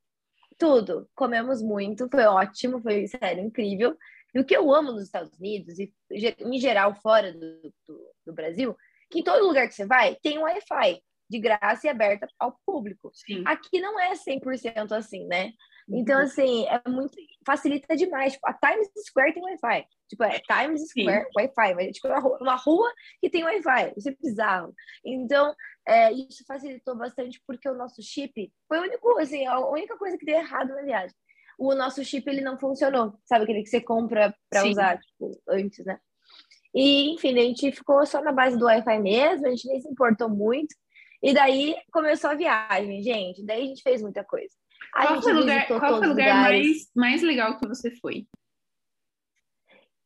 tudo. 0.59 1.09
Comemos 1.15 1.63
muito, 1.63 2.09
foi 2.11 2.25
ótimo, 2.25 2.81
foi 2.81 3.07
sério, 3.07 3.45
incrível. 3.45 3.97
E 4.35 4.41
o 4.41 4.45
que 4.45 4.57
eu 4.57 4.73
amo 4.75 4.93
nos 4.93 5.05
Estados 5.05 5.33
Unidos, 5.39 5.79
e 5.79 5.93
em 6.11 6.59
geral 6.59 6.95
fora 6.95 7.33
do, 7.33 7.63
do, 7.87 8.11
do 8.27 8.33
Brasil, 8.35 8.77
que 9.11 9.21
em 9.21 9.25
todo 9.25 9.47
lugar 9.47 9.67
que 9.67 9.75
você 9.75 9.87
vai, 9.87 10.17
tem 10.17 10.39
um 10.39 10.43
Wi-Fi 10.43 11.01
de 11.31 11.39
graça 11.39 11.87
e 11.87 11.91
aberta 11.91 12.27
ao 12.39 12.59
público. 12.67 13.11
Sim. 13.15 13.43
Aqui 13.47 13.81
não 13.81 13.99
é 13.99 14.13
100% 14.13 14.93
assim, 14.93 15.27
né? 15.27 15.53
Então, 15.91 16.19
uhum. 16.19 16.25
assim, 16.25 16.67
é 16.67 16.89
muito. 16.89 17.17
Facilita 17.47 17.97
demais. 17.97 18.35
Tipo, 18.35 18.47
a 18.47 18.53
Times 18.53 18.91
Square 19.07 19.33
tem 19.33 19.43
Wi-Fi. 19.43 19.87
Tipo, 20.09 20.25
é 20.25 20.41
Times 20.41 20.89
Square 20.89 21.27
Wi-Fi, 21.37 21.75
mas 21.75 21.89
é 21.89 21.93
tipo 21.93 22.09
uma 22.41 22.57
rua 22.57 22.93
que 23.21 23.31
tem 23.31 23.45
Wi-Fi. 23.45 23.95
Isso 23.97 24.09
é 24.11 24.17
bizarro. 24.21 24.75
Então, 25.05 25.55
é, 25.87 26.13
isso 26.13 26.45
facilitou 26.47 26.95
bastante 26.95 27.41
porque 27.47 27.69
o 27.69 27.75
nosso 27.75 28.03
chip 28.03 28.53
foi 28.67 28.79
o 28.79 28.83
único, 28.83 29.19
assim, 29.19 29.47
a 29.47 29.59
única 29.61 29.97
coisa 29.97 30.19
que 30.19 30.27
deu 30.27 30.37
errado 30.37 30.75
na 30.75 30.83
viagem. 30.83 31.17
O 31.59 31.75
nosso 31.75 32.05
chip 32.05 32.29
ele 32.29 32.43
não 32.43 32.59
funcionou, 32.59 33.19
sabe? 33.25 33.45
Aquele 33.45 33.63
que 33.63 33.71
você 33.71 33.81
compra 33.81 34.35
para 34.51 34.67
usar, 34.67 34.99
tipo, 34.99 35.41
antes, 35.49 35.85
né? 35.87 35.99
E, 36.75 37.15
enfim, 37.15 37.37
a 37.39 37.43
gente 37.43 37.73
ficou 37.73 38.05
só 38.05 38.21
na 38.23 38.31
base 38.31 38.59
do 38.59 38.67
Wi-Fi 38.67 38.99
mesmo, 39.01 39.47
a 39.47 39.51
gente 39.51 39.67
nem 39.67 39.81
se 39.81 39.89
importou 39.89 40.29
muito. 40.29 40.75
E 41.23 41.33
daí 41.33 41.75
começou 41.91 42.31
a 42.31 42.35
viagem, 42.35 43.03
gente. 43.03 43.45
Daí 43.45 43.63
a 43.63 43.67
gente 43.67 43.83
fez 43.83 44.03
muita 44.03 44.23
coisa. 44.23 44.55
A 44.95 45.07
qual 45.07 45.23
foi 45.23 45.33
o 45.33 45.41
lugar, 45.41 45.67
qual 45.67 45.99
foi 45.99 46.07
lugar 46.07 46.35
mais, 46.43 46.91
mais 46.95 47.23
legal 47.23 47.59
que 47.59 47.69
você 47.69 47.91
foi? 47.97 48.27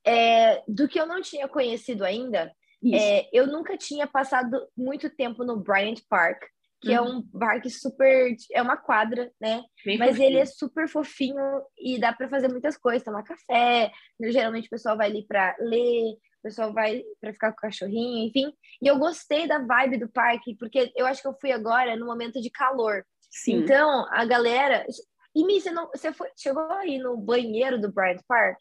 É, 0.05 0.63
do 0.67 0.89
que 0.89 0.99
eu 1.01 1.07
não 1.07 1.23
tinha 1.23 1.47
conhecido 1.49 2.05
ainda, 2.05 2.53
é, 2.93 3.29
eu 3.33 3.47
nunca 3.47 3.77
tinha 3.77 4.07
passado 4.07 4.67
muito 4.77 5.09
tempo 5.09 5.45
no 5.45 5.61
Bryant 5.61 6.01
Park, 6.09 6.43
que 6.81 6.93
é 6.93 7.01
uhum. 7.01 7.07
é 7.07 7.11
um 7.11 7.23
parque 7.39 7.71
super. 7.71 8.35
É 8.53 8.61
uma 8.61 8.77
quadra, 8.77 9.31
né? 9.41 9.63
Bem 9.85 9.97
Mas 9.99 10.11
fofinho. 10.11 10.27
ele 10.27 10.39
é 10.39 10.45
super 10.45 10.89
fofinho 10.89 11.63
e 11.79 11.99
dá 12.01 12.13
para 12.13 12.29
fazer 12.29 12.49
muitas 12.49 12.77
coisas, 12.77 13.05
tomar 13.05 13.23
café. 13.23 13.93
Geralmente 14.21 14.67
o 14.67 14.71
pessoal 14.71 14.97
vai 14.97 15.09
ali 15.09 15.25
para 15.25 15.55
ler, 15.61 16.15
o 16.15 16.43
pessoal 16.43 16.73
vai 16.73 17.05
para 17.21 17.33
ficar 17.33 17.53
com 17.53 17.59
o 17.59 17.61
cachorrinho, 17.61 18.27
enfim. 18.27 18.53
E 18.83 18.89
eu 18.89 18.99
gostei 18.99 19.47
da 19.47 19.61
vibe 19.61 19.99
do 19.99 20.09
parque, 20.09 20.57
porque 20.57 20.93
eu 20.97 21.07
acho 21.07 21.23
que 21.23 21.29
eu 21.29 21.37
fui 21.41 21.53
agora 21.53 21.95
no 21.95 22.05
momento 22.05 22.41
de 22.41 22.51
calor. 22.51 23.05
Sim. 23.33 23.55
Então, 23.55 24.07
a 24.11 24.25
galera. 24.27 24.87
E 25.35 25.45
Mi, 25.45 25.61
você, 25.61 25.71
não, 25.71 25.89
você 25.89 26.13
foi, 26.13 26.29
chegou 26.37 26.63
aí 26.73 26.99
no 26.99 27.17
banheiro 27.17 27.81
do 27.81 27.91
Bryant 27.91 28.21
Park? 28.29 28.59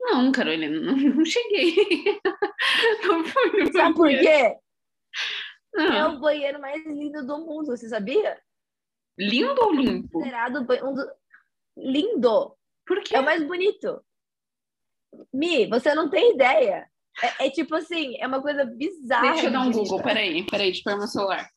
Não, 0.00 0.30
Carolina, 0.30 0.78
não, 0.78 0.96
não 0.96 1.24
cheguei. 1.24 1.74
não 3.02 3.24
fui 3.24 3.64
no 3.64 3.72
Sabe 3.72 3.94
por 3.96 4.08
quê? 4.08 4.56
Não. 5.74 5.92
É 5.92 6.06
o 6.06 6.20
banheiro 6.20 6.60
mais 6.60 6.86
lindo 6.86 7.26
do 7.26 7.38
mundo, 7.38 7.66
você 7.66 7.88
sabia? 7.88 8.40
Lindo 9.18 9.60
ou 9.60 9.72
limpo? 9.72 10.10
Considerado 10.12 10.60
um 10.60 10.94
do... 10.94 11.10
lindo. 11.76 12.56
Por 12.86 13.02
quê? 13.02 13.16
É 13.16 13.20
o 13.20 13.24
mais 13.24 13.42
bonito. 13.42 14.04
Mi, 15.32 15.66
você 15.66 15.94
não 15.94 16.08
tem 16.08 16.34
ideia. 16.34 16.88
É, 17.40 17.46
é 17.46 17.50
tipo 17.50 17.74
assim, 17.74 18.16
é 18.18 18.26
uma 18.26 18.40
coisa 18.40 18.64
bizarra. 18.64 19.32
Deixa 19.32 19.46
eu 19.46 19.52
dar 19.52 19.62
um 19.62 19.72
Google, 19.72 20.02
peraí, 20.02 20.46
peraí, 20.46 20.66
deixa 20.66 20.80
eu 20.80 20.84
pegar 20.84 20.98
meu 20.98 21.08
celular. 21.08 21.50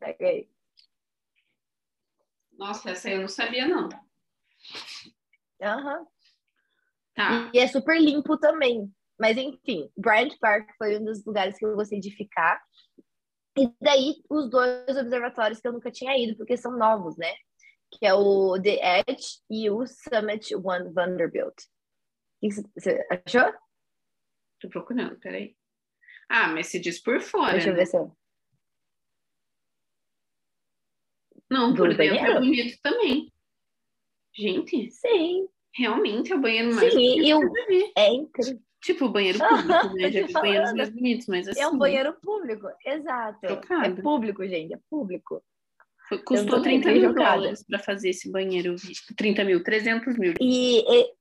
Pega 0.00 0.26
aí. 0.26 0.53
Nossa, 2.58 2.90
essa 2.90 3.10
eu 3.10 3.20
não 3.20 3.28
sabia, 3.28 3.66
não. 3.66 3.88
Aham. 5.62 5.98
Uhum. 5.98 6.06
Tá. 7.14 7.50
E 7.54 7.58
é 7.58 7.66
super 7.68 8.00
limpo 8.00 8.36
também. 8.38 8.92
Mas 9.18 9.36
enfim, 9.36 9.88
Bryant 9.96 10.36
Park 10.40 10.68
foi 10.76 10.98
um 10.98 11.04
dos 11.04 11.24
lugares 11.24 11.56
que 11.56 11.64
eu 11.64 11.74
gostei 11.76 12.00
de 12.00 12.10
ficar. 12.10 12.60
E 13.56 13.72
daí 13.80 14.16
os 14.28 14.50
dois 14.50 14.96
observatórios 14.96 15.60
que 15.60 15.68
eu 15.68 15.72
nunca 15.72 15.90
tinha 15.90 16.16
ido, 16.18 16.36
porque 16.36 16.56
são 16.56 16.76
novos, 16.76 17.16
né? 17.16 17.32
Que 17.92 18.06
é 18.06 18.12
o 18.12 18.60
The 18.60 19.04
Edge 19.06 19.40
e 19.48 19.70
o 19.70 19.86
Summit 19.86 20.54
One 20.56 20.92
Vanderbilt. 20.92 21.54
O 22.42 22.48
que 22.48 22.50
você 22.74 23.06
achou? 23.08 23.54
Tô 24.60 24.68
procurando, 24.68 25.18
peraí. 25.20 25.56
Ah, 26.28 26.48
mas 26.48 26.66
se 26.66 26.80
diz 26.80 27.00
por 27.00 27.20
fora. 27.20 27.52
Deixa 27.52 27.68
eu 27.68 27.74
né? 27.74 27.78
ver 27.78 27.86
se 27.86 27.96
eu... 27.96 28.16
Não, 31.54 31.72
por 31.72 31.94
dentro 31.94 32.16
é 32.16 32.40
bonito 32.40 32.76
também. 32.82 33.32
Gente. 34.36 34.90
Sim. 34.90 35.46
Realmente 35.76 36.32
é 36.32 36.36
o 36.36 36.40
banheiro 36.40 36.74
mais 36.74 36.92
Sim, 36.92 37.20
e 37.20 37.30
eu... 37.30 37.40
é 37.96 38.12
incrível. 38.12 38.60
Tipo, 38.82 39.06
o 39.06 39.08
banheiro 39.10 39.38
público, 39.48 39.94
né? 39.94 40.10
Já 40.10 40.26
vi 40.26 40.32
banheiros 40.32 40.72
mais 40.72 40.90
bonitos, 40.90 41.26
mas 41.28 41.48
assim... 41.48 41.60
É 41.60 41.68
um 41.68 41.78
banheiro 41.78 42.12
público, 42.20 42.68
exato. 42.84 43.46
É 43.46 43.90
público, 44.02 44.46
gente, 44.46 44.74
é 44.74 44.78
público. 44.90 45.42
Foi, 46.08 46.18
custou 46.18 46.60
30 46.60 46.90
mil 46.90 47.00
jogada. 47.02 47.36
dólares 47.36 47.64
para 47.64 47.78
fazer 47.78 48.10
esse 48.10 48.30
banheiro. 48.30 48.74
30 49.16 49.44
mil, 49.44 49.62
300 49.62 50.18
mil. 50.18 50.34
E, 50.40 50.80
e, 50.80 51.14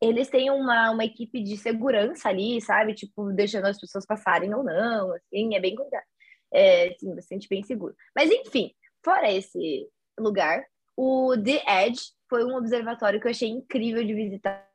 eles 0.00 0.28
têm 0.28 0.50
uma, 0.50 0.90
uma 0.90 1.04
equipe 1.04 1.42
de 1.42 1.56
segurança 1.56 2.28
ali, 2.28 2.60
sabe? 2.60 2.94
Tipo, 2.94 3.32
deixando 3.32 3.66
as 3.66 3.78
pessoas 3.78 4.06
passarem 4.06 4.52
ou 4.54 4.64
não, 4.64 5.12
assim, 5.12 5.54
é 5.54 5.60
bem 5.60 5.76
cuidado. 5.76 6.04
É, 6.52 6.88
assim, 6.88 7.14
bastante 7.14 7.48
bem 7.48 7.62
seguro. 7.62 7.94
Mas, 8.16 8.30
enfim, 8.30 8.72
fora 9.08 9.32
esse 9.32 9.88
lugar, 10.18 10.62
o 10.94 11.34
The 11.34 11.86
Edge 11.86 12.02
foi 12.28 12.44
um 12.44 12.54
observatório 12.56 13.18
que 13.18 13.26
eu 13.26 13.30
achei 13.30 13.48
incrível 13.48 14.04
de 14.04 14.12
visitar, 14.12 14.68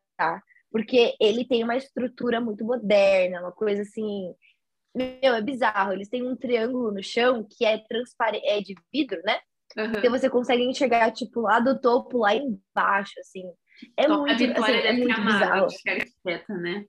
porque 0.71 1.15
ele 1.19 1.45
tem 1.45 1.63
uma 1.63 1.77
estrutura 1.77 2.41
muito 2.41 2.65
moderna, 2.65 3.41
uma 3.41 3.51
coisa 3.51 3.83
assim. 3.83 4.33
Meu, 4.95 5.35
é 5.35 5.41
bizarro. 5.41 5.93
Eles 5.93 6.09
têm 6.09 6.27
um 6.27 6.35
triângulo 6.35 6.91
no 6.91 7.03
chão 7.03 7.45
que 7.47 7.63
é 7.63 7.77
transparente, 7.77 8.47
é 8.47 8.59
de 8.59 8.73
vidro, 8.91 9.21
né? 9.23 9.39
Uhum. 9.77 9.91
Então 9.97 10.09
você 10.09 10.29
consegue 10.29 10.63
enxergar, 10.63 11.11
tipo, 11.11 11.41
lá 11.41 11.59
do 11.59 11.79
topo, 11.79 12.19
lá 12.19 12.33
embaixo, 12.33 13.13
assim. 13.19 13.43
É 13.97 14.07
muito, 14.07 14.29
a 14.29 14.33
assim, 14.33 14.71
é 14.71 14.93
muito 14.93 15.21
bizarro. 15.21 15.67
Arquiteta, 15.87 16.53
né? 16.55 16.85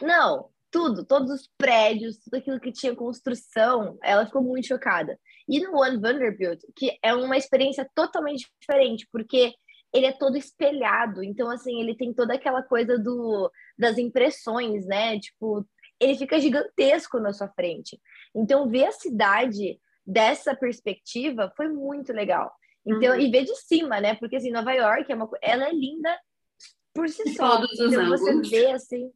Não, 0.00 0.48
tudo, 0.70 1.04
todos 1.04 1.30
os 1.30 1.50
prédios, 1.58 2.18
tudo 2.18 2.36
aquilo 2.36 2.60
que 2.60 2.72
tinha 2.72 2.96
construção, 2.96 3.98
ela 4.02 4.24
ficou 4.24 4.42
muito 4.42 4.68
chocada. 4.68 5.18
E 5.52 5.60
no 5.60 5.78
One 5.78 5.98
Vanderbilt, 5.98 6.62
que 6.74 6.98
é 7.02 7.14
uma 7.14 7.36
experiência 7.36 7.86
totalmente 7.94 8.50
diferente, 8.58 9.06
porque 9.12 9.52
ele 9.92 10.06
é 10.06 10.12
todo 10.12 10.38
espelhado, 10.38 11.22
então 11.22 11.50
assim, 11.50 11.78
ele 11.78 11.94
tem 11.94 12.14
toda 12.14 12.32
aquela 12.32 12.62
coisa 12.62 12.98
do 12.98 13.52
das 13.78 13.98
impressões, 13.98 14.86
né? 14.86 15.20
Tipo, 15.20 15.68
ele 16.00 16.16
fica 16.16 16.40
gigantesco 16.40 17.20
na 17.20 17.34
sua 17.34 17.48
frente. 17.48 18.00
Então, 18.34 18.70
ver 18.70 18.86
a 18.86 18.92
cidade 18.92 19.78
dessa 20.06 20.56
perspectiva 20.56 21.52
foi 21.54 21.68
muito 21.68 22.14
legal. 22.14 22.50
Então, 22.86 23.12
uhum. 23.12 23.20
e 23.20 23.30
ver 23.30 23.44
de 23.44 23.54
cima, 23.56 24.00
né? 24.00 24.14
Porque 24.14 24.36
assim, 24.36 24.50
Nova 24.50 24.72
York 24.72 25.12
é 25.12 25.14
uma 25.14 25.28
ela 25.42 25.68
é 25.68 25.72
linda 25.72 26.18
por 26.94 27.10
si 27.10 27.28
só. 27.34 27.62
Então, 27.74 28.00
ângulos. 28.00 28.20
você 28.20 28.40
vê 28.48 28.70
assim 28.70 29.12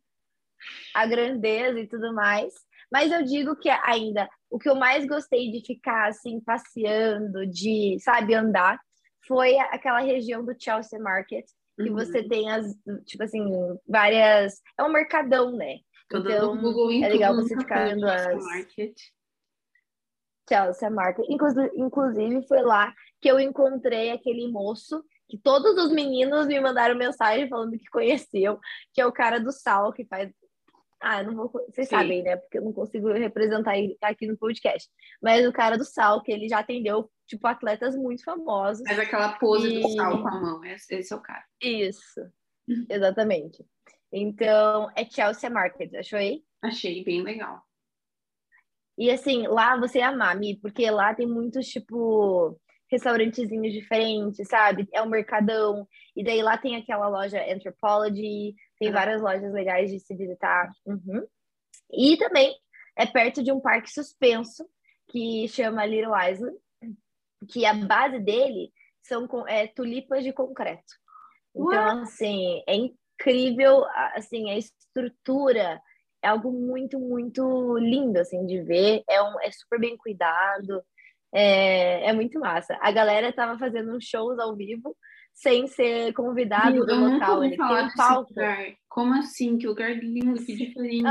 a 0.93 1.07
grandeza 1.07 1.81
e 1.81 1.87
tudo 1.87 2.13
mais. 2.13 2.53
Mas 2.93 3.11
eu 3.11 3.25
digo 3.25 3.57
que 3.57 3.71
ainda 3.71 4.29
o 4.51 4.59
que 4.59 4.69
eu 4.69 4.75
mais 4.75 5.07
gostei 5.07 5.51
de 5.51 5.65
ficar 5.65 6.09
assim 6.09 6.41
passeando, 6.41 7.47
de, 7.47 7.97
sabe, 8.01 8.35
andar, 8.35 8.81
foi 9.27 9.59
aquela 9.59 10.01
região 10.01 10.45
do 10.45 10.55
Chelsea 10.59 10.99
Market, 11.01 11.45
que 11.77 11.91
uhum. 11.91 11.95
você 11.95 12.23
tem 12.23 12.51
as, 12.51 12.67
tipo 13.05 13.23
assim, 13.23 13.45
várias, 13.87 14.61
é 14.79 14.83
um 14.83 14.93
mercadão, 14.93 15.53
né? 15.53 15.79
Tô 16.09 16.19
então, 16.19 16.57
Google 16.61 16.93
é 16.93 17.09
legal 17.09 17.35
você 17.35 17.57
ficar 17.57 17.89
vendo 17.89 18.07
as 18.07 18.45
Market. 18.45 18.95
Chelsea 20.49 20.91
Market. 20.91 21.27
Inclusive, 21.29 22.47
foi 22.47 22.63
lá 22.63 22.95
que 23.21 23.29
eu 23.29 23.41
encontrei 23.41 24.13
aquele 24.13 24.49
moço 24.49 25.03
que 25.29 25.37
todos 25.37 25.77
os 25.83 25.91
meninos 25.91 26.47
me 26.47 26.61
mandaram 26.61 26.95
mensagem 26.95 27.49
falando 27.49 27.77
que 27.77 27.87
conheciam, 27.87 28.59
que 28.95 29.01
é 29.01 29.07
o 29.07 29.13
cara 29.13 29.41
do 29.41 29.51
Sal, 29.51 29.93
que 29.93 30.05
faz. 30.05 30.31
Ah, 31.01 31.23
eu 31.23 31.27
não 31.27 31.35
vou. 31.35 31.51
Vocês 31.51 31.89
Sim. 31.89 31.97
sabem, 31.97 32.23
né? 32.23 32.37
Porque 32.37 32.59
eu 32.59 32.63
não 32.63 32.73
consigo 32.73 33.13
representar 33.13 33.77
ele 33.79 33.97
aqui 34.01 34.27
no 34.27 34.37
podcast. 34.37 34.89
Mas 35.23 35.47
o 35.47 35.53
cara 35.53 35.77
do 35.77 35.85
Sal, 35.85 36.23
que 36.23 36.33
ele 36.33 36.49
já 36.49 36.61
atendeu, 36.61 37.11
tipo, 37.27 37.47
atletas 37.47 37.95
muito 37.97 38.25
famosos. 38.25 38.87
Faz 38.87 38.99
aquela 38.99 39.39
pose 39.39 39.69
e... 39.69 39.81
do 39.81 39.89
sal 39.91 40.23
com 40.23 40.29
a 40.29 40.41
mão. 40.41 40.65
Esse 40.65 41.13
é 41.13 41.17
o 41.17 41.21
cara. 41.21 41.45
Isso. 41.63 42.21
Exatamente. 42.89 43.65
Então, 44.13 44.91
é 44.97 45.05
Chelsea 45.05 45.51
Market, 45.51 45.95
achou 45.95 46.19
aí? 46.19 46.43
Achei 46.63 47.05
bem 47.05 47.23
legal. 47.23 47.63
E 48.99 49.11
assim, 49.11 49.47
lá 49.47 49.77
você 49.77 49.99
ia 49.99 50.09
amar, 50.09 50.39
Mi, 50.39 50.59
porque 50.59 50.91
lá 50.91 51.15
tem 51.15 51.27
muitos, 51.27 51.67
tipo, 51.67 52.59
restaurantezinhos 52.91 53.73
diferentes, 53.73 54.47
sabe? 54.49 54.89
É 54.93 55.03
um 55.03 55.09
mercadão. 55.09 55.87
E 56.15 56.23
daí 56.23 56.43
lá 56.43 56.57
tem 56.57 56.77
aquela 56.77 57.09
loja 57.09 57.45
Anthropology, 57.53 58.55
tem 58.79 58.91
várias 58.93 59.21
lojas 59.21 59.53
legais 59.53 59.91
de 59.91 60.01
se 60.01 60.15
visitar. 60.15 60.71
Uhum. 60.85 61.27
E 61.93 62.17
também 62.17 62.55
é 62.97 63.07
perto 63.07 63.43
de 63.43 63.53
um 63.53 63.61
parque 63.61 63.91
suspenso 63.91 64.67
que 65.09 65.47
chama 65.49 65.87
Little 65.87 66.15
Island, 66.17 66.57
que 67.49 67.65
a 67.65 67.75
base 67.75 68.19
dele 68.19 68.73
são 69.03 69.29
é, 69.47 69.67
tulipas 69.67 70.25
de 70.25 70.33
concreto. 70.33 70.95
Então, 71.55 71.69
What? 71.69 72.03
assim, 72.03 72.63
é 72.67 72.75
incrível, 72.75 73.85
assim, 74.15 74.51
a 74.51 74.59
estrutura 74.59 75.81
é 76.23 76.29
algo 76.29 76.51
muito, 76.51 76.99
muito 76.99 77.79
lindo, 77.79 78.19
assim, 78.19 78.45
de 78.47 78.61
ver. 78.61 79.03
É, 79.09 79.23
um, 79.23 79.41
é 79.41 79.51
super 79.53 79.79
bem 79.79 79.97
cuidado. 79.97 80.83
É, 81.35 82.09
é 82.09 82.13
muito 82.13 82.39
massa. 82.39 82.79
A 82.81 82.91
galera 82.91 83.33
tava 83.33 83.59
fazendo 83.59 83.99
shows 84.01 84.39
ao 84.39 84.57
vivo 84.57 84.97
sem 85.33 85.67
ser 85.67 86.13
convidado 86.15 86.77
eu 86.77 86.87
do 86.87 86.95
local. 86.95 87.45
Ele 87.45 87.57
tem 87.57 87.65
um 87.65 87.91
palco. 87.95 88.31
Lugar. 88.31 88.75
Como 88.89 89.15
assim? 89.15 89.59
Que 89.59 89.67
lugar 89.67 89.95
lindo, 89.95 90.43
que 90.45 90.57
diferente. 90.57 91.05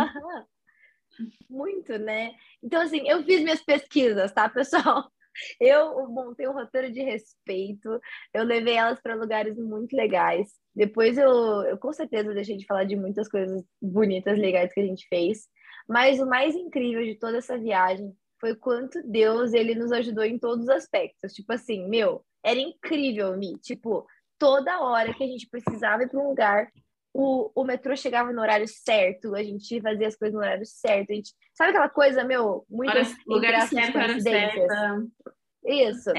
Muito, 1.50 1.98
né? 1.98 2.32
Então, 2.62 2.82
assim, 2.82 3.08
eu 3.08 3.24
fiz 3.24 3.42
minhas 3.42 3.62
pesquisas, 3.62 4.32
tá, 4.32 4.50
pessoal? 4.50 5.10
Eu 5.60 6.08
montei 6.08 6.48
um 6.48 6.54
roteiro 6.54 6.90
de 6.90 7.02
respeito, 7.02 8.00
eu 8.34 8.46
levei 8.46 8.76
elas 8.76 9.02
para 9.02 9.16
lugares 9.16 9.58
muito 9.58 9.94
legais. 9.94 10.48
Depois 10.74 11.18
eu, 11.18 11.30
eu 11.64 11.78
com 11.78 11.92
certeza 11.92 12.34
deixei 12.34 12.56
de 12.56 12.66
falar 12.66 12.86
de 12.86 12.96
muitas 12.96 13.28
coisas 13.28 13.62
bonitas, 13.82 14.40
legais 14.40 14.74
que 14.74 14.80
a 14.80 14.86
gente 14.86 15.06
fez. 15.10 15.50
Mas 15.90 16.22
o 16.22 16.26
mais 16.26 16.56
incrível 16.56 17.04
de 17.04 17.16
toda 17.16 17.40
essa 17.40 17.58
viagem 17.58 18.16
foi 18.40 18.56
quanto 18.56 19.02
Deus 19.04 19.54
ele 19.54 19.76
nos 19.76 19.92
ajudou 19.92 20.24
em 20.24 20.38
todos 20.38 20.66
os 20.66 20.70
aspectos. 20.70 21.34
Tipo 21.34 21.54
assim, 21.54 21.88
meu, 21.88 22.24
era 22.44 22.60
incrível, 22.60 23.38
Mi. 23.38 23.58
Tipo, 23.60 24.06
toda 24.38 24.82
hora 24.82 25.14
que 25.14 25.24
a 25.24 25.28
gente 25.28 25.48
precisava 25.50 26.04
ir 26.04 26.10
para 26.10 26.20
um 26.20 26.30
lugar, 26.30 26.70
o, 27.14 27.50
o 27.56 27.64
metrô 27.64 27.96
chegava 27.96 28.34
no 28.34 28.42
horário 28.42 28.68
certo, 28.68 29.36
a 29.36 29.44
gente 29.44 29.82
fazia 29.82 30.08
as 30.08 30.16
coisas 30.16 30.34
no 30.34 30.42
horário 30.42 30.66
certo. 30.66 31.12
A 31.12 31.16
gente, 31.16 31.32
sabe 31.54 31.70
aquela 31.70 31.90
coisa, 31.90 32.24
meu, 32.24 32.66
muitas 32.70 33.16
lugar 33.26 33.68
certo, 33.68 33.98
hora 33.98 34.20
certa. 34.20 35.08
Isso. 35.66 36.12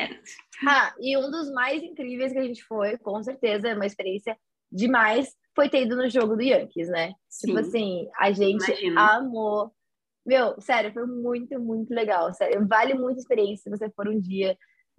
Ah, 0.66 0.94
e 0.98 1.16
um 1.16 1.30
dos 1.30 1.50
mais 1.52 1.82
incríveis 1.82 2.32
que 2.32 2.38
a 2.38 2.42
gente 2.42 2.64
foi, 2.64 2.96
com 2.98 3.22
certeza, 3.22 3.68
é 3.68 3.74
uma 3.74 3.86
experiência 3.86 4.36
demais, 4.72 5.36
foi 5.54 5.68
ter 5.68 5.82
ido 5.82 5.96
no 5.96 6.08
jogo 6.08 6.34
do 6.34 6.42
Yankees, 6.42 6.88
né? 6.88 7.08
Tipo 7.08 7.18
Sim. 7.28 7.46
Tipo 7.46 7.58
assim, 7.58 8.08
a 8.18 8.32
gente 8.32 8.64
Imagina. 8.64 9.16
amou 9.16 9.72
meu, 10.26 10.60
sério, 10.60 10.92
foi 10.92 11.06
muito, 11.06 11.58
muito 11.60 11.94
legal. 11.94 12.34
Sério, 12.34 12.66
vale 12.66 12.94
muito 12.94 13.16
a 13.16 13.20
experiência 13.20 13.62
se 13.62 13.70
você 13.70 13.88
for 13.90 14.08
um 14.08 14.18
dia. 14.18 14.58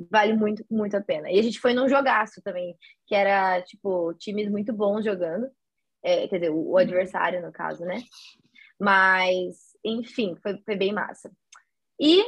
Vale 0.09 0.33
muito, 0.33 0.63
muito 0.69 0.95
a 0.95 1.01
pena. 1.01 1.29
E 1.29 1.37
a 1.37 1.41
gente 1.41 1.59
foi 1.59 1.73
num 1.73 1.89
jogaço 1.89 2.41
também, 2.43 2.77
que 3.05 3.13
era, 3.13 3.61
tipo, 3.63 4.13
times 4.13 4.49
muito 4.49 4.71
bons 4.71 5.03
jogando. 5.03 5.49
É, 6.03 6.27
quer 6.27 6.39
dizer, 6.39 6.51
o, 6.51 6.71
o, 6.71 6.77
adversário, 6.77 7.41
no 7.41 7.51
caso, 7.51 7.83
né? 7.83 8.01
Mas, 8.79 9.75
enfim, 9.83 10.35
foi, 10.41 10.61
foi 10.63 10.75
bem 10.75 10.93
massa. 10.93 11.31
E, 11.99 12.23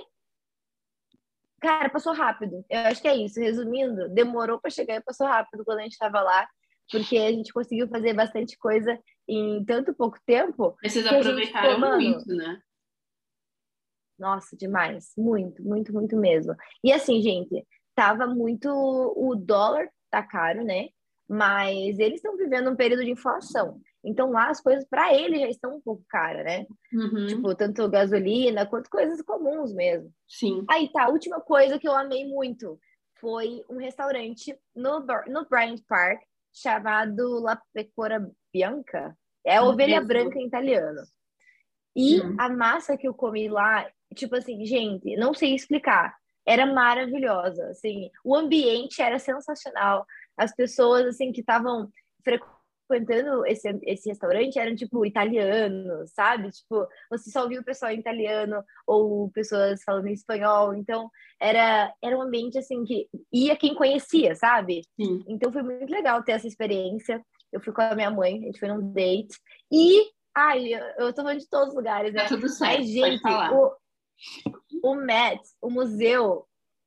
cara, 1.62 1.90
passou 1.90 2.12
rápido. 2.12 2.66
Eu 2.70 2.80
acho 2.82 3.02
que 3.02 3.08
é 3.08 3.16
isso. 3.16 3.40
Resumindo, 3.40 4.10
demorou 4.10 4.60
para 4.60 4.72
chegar 4.72 4.96
e 4.96 5.04
passou 5.04 5.28
rápido 5.28 5.64
quando 5.64 5.80
a 5.80 5.84
gente 5.84 5.94
estava 5.94 6.22
lá, 6.22 6.48
porque 6.92 7.18
a 7.18 7.32
gente 7.32 7.54
conseguiu 7.54 7.88
fazer 7.88 8.14
bastante 8.14 8.58
coisa 8.58 9.00
em 9.28 9.64
tanto 9.64 9.94
pouco 9.94 10.18
tempo. 10.26 10.76
Vocês 10.84 11.06
aproveitaram 11.06 11.80
muito, 11.80 12.26
né? 12.36 12.60
Nossa, 14.20 14.56
demais. 14.56 15.14
Muito, 15.18 15.64
muito, 15.64 15.94
muito 15.94 16.18
mesmo. 16.18 16.56
E 16.84 16.92
assim, 16.92 17.22
gente, 17.22 17.66
tava 17.96 18.28
muito. 18.28 18.70
O 18.70 19.36
dólar 19.36 19.90
tá 20.12 20.22
caro, 20.22 20.64
né? 20.64 20.90
Mas 21.28 22.00
eles 22.00 22.16
estão 22.16 22.36
vivendo 22.36 22.70
um 22.70 22.76
período 22.76 23.04
de 23.04 23.12
inflação. 23.12 23.80
Então 24.04 24.32
lá 24.32 24.50
as 24.50 24.62
coisas 24.62 24.86
para 24.90 25.14
eles 25.14 25.42
já 25.42 25.50
estão 25.50 25.76
um 25.76 25.82
pouco 25.82 26.04
caras, 26.10 26.44
né? 26.44 26.66
Uhum. 26.94 27.28
Tipo, 27.28 27.56
tanto 27.56 27.90
gasolina 27.90 28.66
quanto 28.66 28.90
coisas 28.90 29.22
comuns 29.22 29.74
mesmo. 29.74 30.12
Sim. 30.28 30.66
Aí 30.70 30.92
tá, 30.92 31.06
a 31.06 31.10
última 31.10 31.40
coisa 31.42 31.78
que 31.78 31.88
eu 31.88 31.96
amei 31.96 32.28
muito 32.28 32.80
foi 33.20 33.64
um 33.70 33.78
restaurante 33.78 34.58
no, 34.76 35.06
no 35.28 35.48
Bryant 35.50 35.82
Park 35.88 36.22
chamado 36.54 37.40
La 37.42 37.62
Pecora 37.74 38.30
Bianca. 38.54 39.16
É 39.46 39.58
a 39.58 39.64
ovelha 39.64 40.02
branca 40.02 40.40
em 40.40 40.48
italiano. 40.48 41.02
E 41.96 42.22
a 42.38 42.50
massa 42.50 42.98
que 42.98 43.08
eu 43.08 43.14
comi 43.14 43.50
lá 43.50 43.90
tipo 44.16 44.36
assim, 44.36 44.66
gente, 44.66 45.16
não 45.16 45.34
sei 45.34 45.54
explicar. 45.56 46.16
Era 46.46 46.66
maravilhosa, 46.66 47.68
assim, 47.68 48.10
o 48.24 48.36
ambiente 48.36 49.02
era 49.02 49.20
sensacional. 49.20 50.06
As 50.38 50.56
pessoas 50.56 51.06
assim 51.06 51.32
que 51.32 51.42
estavam 51.42 51.92
frequentando 52.24 53.46
esse, 53.46 53.70
esse 53.84 54.10
restaurante 54.10 54.58
eram 54.58 54.76
tipo 54.76 55.06
italianos, 55.06 56.12
sabe? 56.12 56.50
Tipo, 56.50 56.88
você 57.10 57.30
só 57.30 57.44
ouvia 57.44 57.60
o 57.60 57.64
pessoal 57.64 57.92
em 57.92 58.00
italiano 58.00 58.64
ou 58.88 59.30
pessoas 59.30 59.84
falando 59.84 60.08
em 60.08 60.14
espanhol. 60.14 60.74
Então, 60.74 61.10
era 61.40 61.94
era 62.02 62.18
um 62.18 62.22
ambiente 62.22 62.58
assim 62.58 62.84
que 62.84 63.08
ia 63.32 63.56
quem 63.56 63.76
conhecia, 63.76 64.34
sabe? 64.36 64.82
Sim. 65.00 65.24
Então 65.28 65.52
foi 65.52 65.62
muito 65.62 65.92
legal 65.92 66.24
ter 66.24 66.34
essa 66.34 66.48
experiência. 66.48 67.22
Eu 67.52 67.62
fui 67.62 67.74
com 67.74 67.82
a 67.82 67.96
minha 67.96 68.12
mãe, 68.12 68.38
a 68.38 68.42
gente 68.42 68.60
foi 68.60 68.70
num 68.70 68.92
date 68.92 69.38
e 69.72 70.10
Ai, 70.36 70.74
eu 70.98 71.12
tô 71.12 71.22
falando 71.22 71.40
de 71.40 71.50
todos 71.50 71.70
os 71.70 71.76
lugares, 71.76 72.14
né? 72.14 72.22
Tá 72.22 72.30
tudo 72.30 72.48
certo. 72.48 72.78
Mas, 72.78 72.88
gente, 72.88 73.22
o, 73.26 73.76
o 74.84 74.96
Met, 74.96 75.42
o 75.62 75.70
museu, 75.70 76.46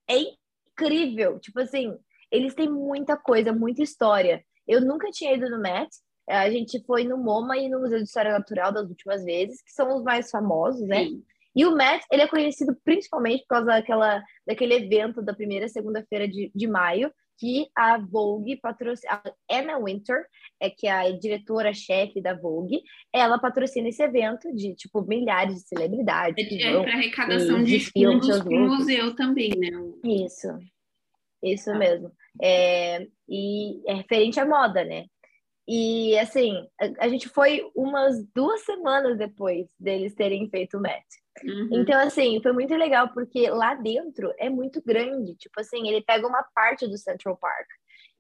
é 0.09 0.17
incrível. 0.19 1.39
Tipo 1.39 1.61
assim, 1.61 1.97
eles 2.31 2.55
têm 2.55 2.69
muita 2.69 3.17
coisa, 3.17 3.53
muita 3.53 3.83
história. 3.83 4.45
Eu 4.67 4.81
nunca 4.81 5.11
tinha 5.11 5.35
ido 5.35 5.51
no 5.51 5.61
Met. 5.61 5.89
A 6.29 6.49
gente 6.51 6.83
foi 6.85 7.05
no 7.05 7.19
MoMA 7.19 7.59
e 7.59 7.69
no 7.69 7.81
Museu 7.81 7.99
de 7.99 8.05
História 8.05 8.33
Natural 8.33 8.73
das 8.73 8.89
últimas 8.89 9.25
vezes, 9.25 9.61
que 9.63 9.73
são 9.73 9.97
os 9.97 10.03
mais 10.03 10.31
famosos, 10.31 10.87
né? 10.87 11.05
Sim. 11.05 11.25
E 11.55 11.67
o 11.67 11.75
Met, 11.75 12.05
ele 12.11 12.23
é 12.23 12.29
conhecido 12.29 12.75
principalmente 12.83 13.43
por 13.43 13.49
causa 13.49 13.67
daquela, 13.67 14.23
daquele 14.47 14.75
evento 14.75 15.21
da 15.21 15.35
primeira 15.35 15.69
segunda-feira 15.69 16.27
de, 16.27 16.51
de 16.55 16.67
maio, 16.67 17.13
que 17.43 17.67
a 17.77 17.99
Vogue 17.99 18.57
patrocina, 18.57 19.21
a 19.49 19.59
Anna 19.59 19.77
Winter, 19.77 20.25
é 20.61 20.71
que 20.71 20.87
é 20.87 20.93
a 20.93 21.11
diretora-chefe 21.11 22.23
da 22.23 22.35
Vogue, 22.35 22.81
ela 23.13 23.37
patrocina 23.37 23.89
esse 23.89 24.01
evento 24.01 24.55
de, 24.55 24.77
tipo, 24.77 25.03
milhares 25.03 25.57
de 25.57 25.69
celebridades. 25.69 26.53
É, 26.53 26.63
é 26.63 26.81
para 26.81 26.93
arrecadação 26.93 27.65
de 27.65 27.81
fundos 27.81 28.39
para 28.39 28.49
o 28.49 28.69
museu 28.69 29.17
também, 29.17 29.51
né? 29.59 29.71
Isso, 30.05 30.57
isso 31.43 31.69
ah. 31.73 31.79
mesmo. 31.79 32.13
É, 32.41 33.09
e 33.29 33.83
é 33.91 33.95
referente 33.95 34.39
à 34.39 34.47
moda, 34.47 34.85
né? 34.85 35.07
E, 35.67 36.17
assim, 36.21 36.65
a, 36.81 37.07
a 37.07 37.09
gente 37.09 37.29
foi 37.29 37.69
umas 37.75 38.25
duas 38.33 38.61
semanas 38.61 39.19
depois 39.19 39.67
deles 39.81 40.15
terem 40.15 40.49
feito 40.49 40.79
o 40.79 40.81
Met. 40.81 41.05
Uhum. 41.45 41.69
Então, 41.73 41.99
assim, 42.01 42.41
foi 42.43 42.53
muito 42.53 42.75
legal, 42.75 43.09
porque 43.13 43.49
lá 43.51 43.75
dentro 43.75 44.33
é 44.39 44.49
muito 44.49 44.83
grande. 44.85 45.35
Tipo 45.37 45.61
assim, 45.61 45.89
ele 45.89 46.03
pega 46.03 46.27
uma 46.27 46.43
parte 46.55 46.87
do 46.87 46.99
Central 46.99 47.37
Park. 47.37 47.67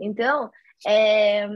Então, 0.00 0.50
é, 0.86 1.46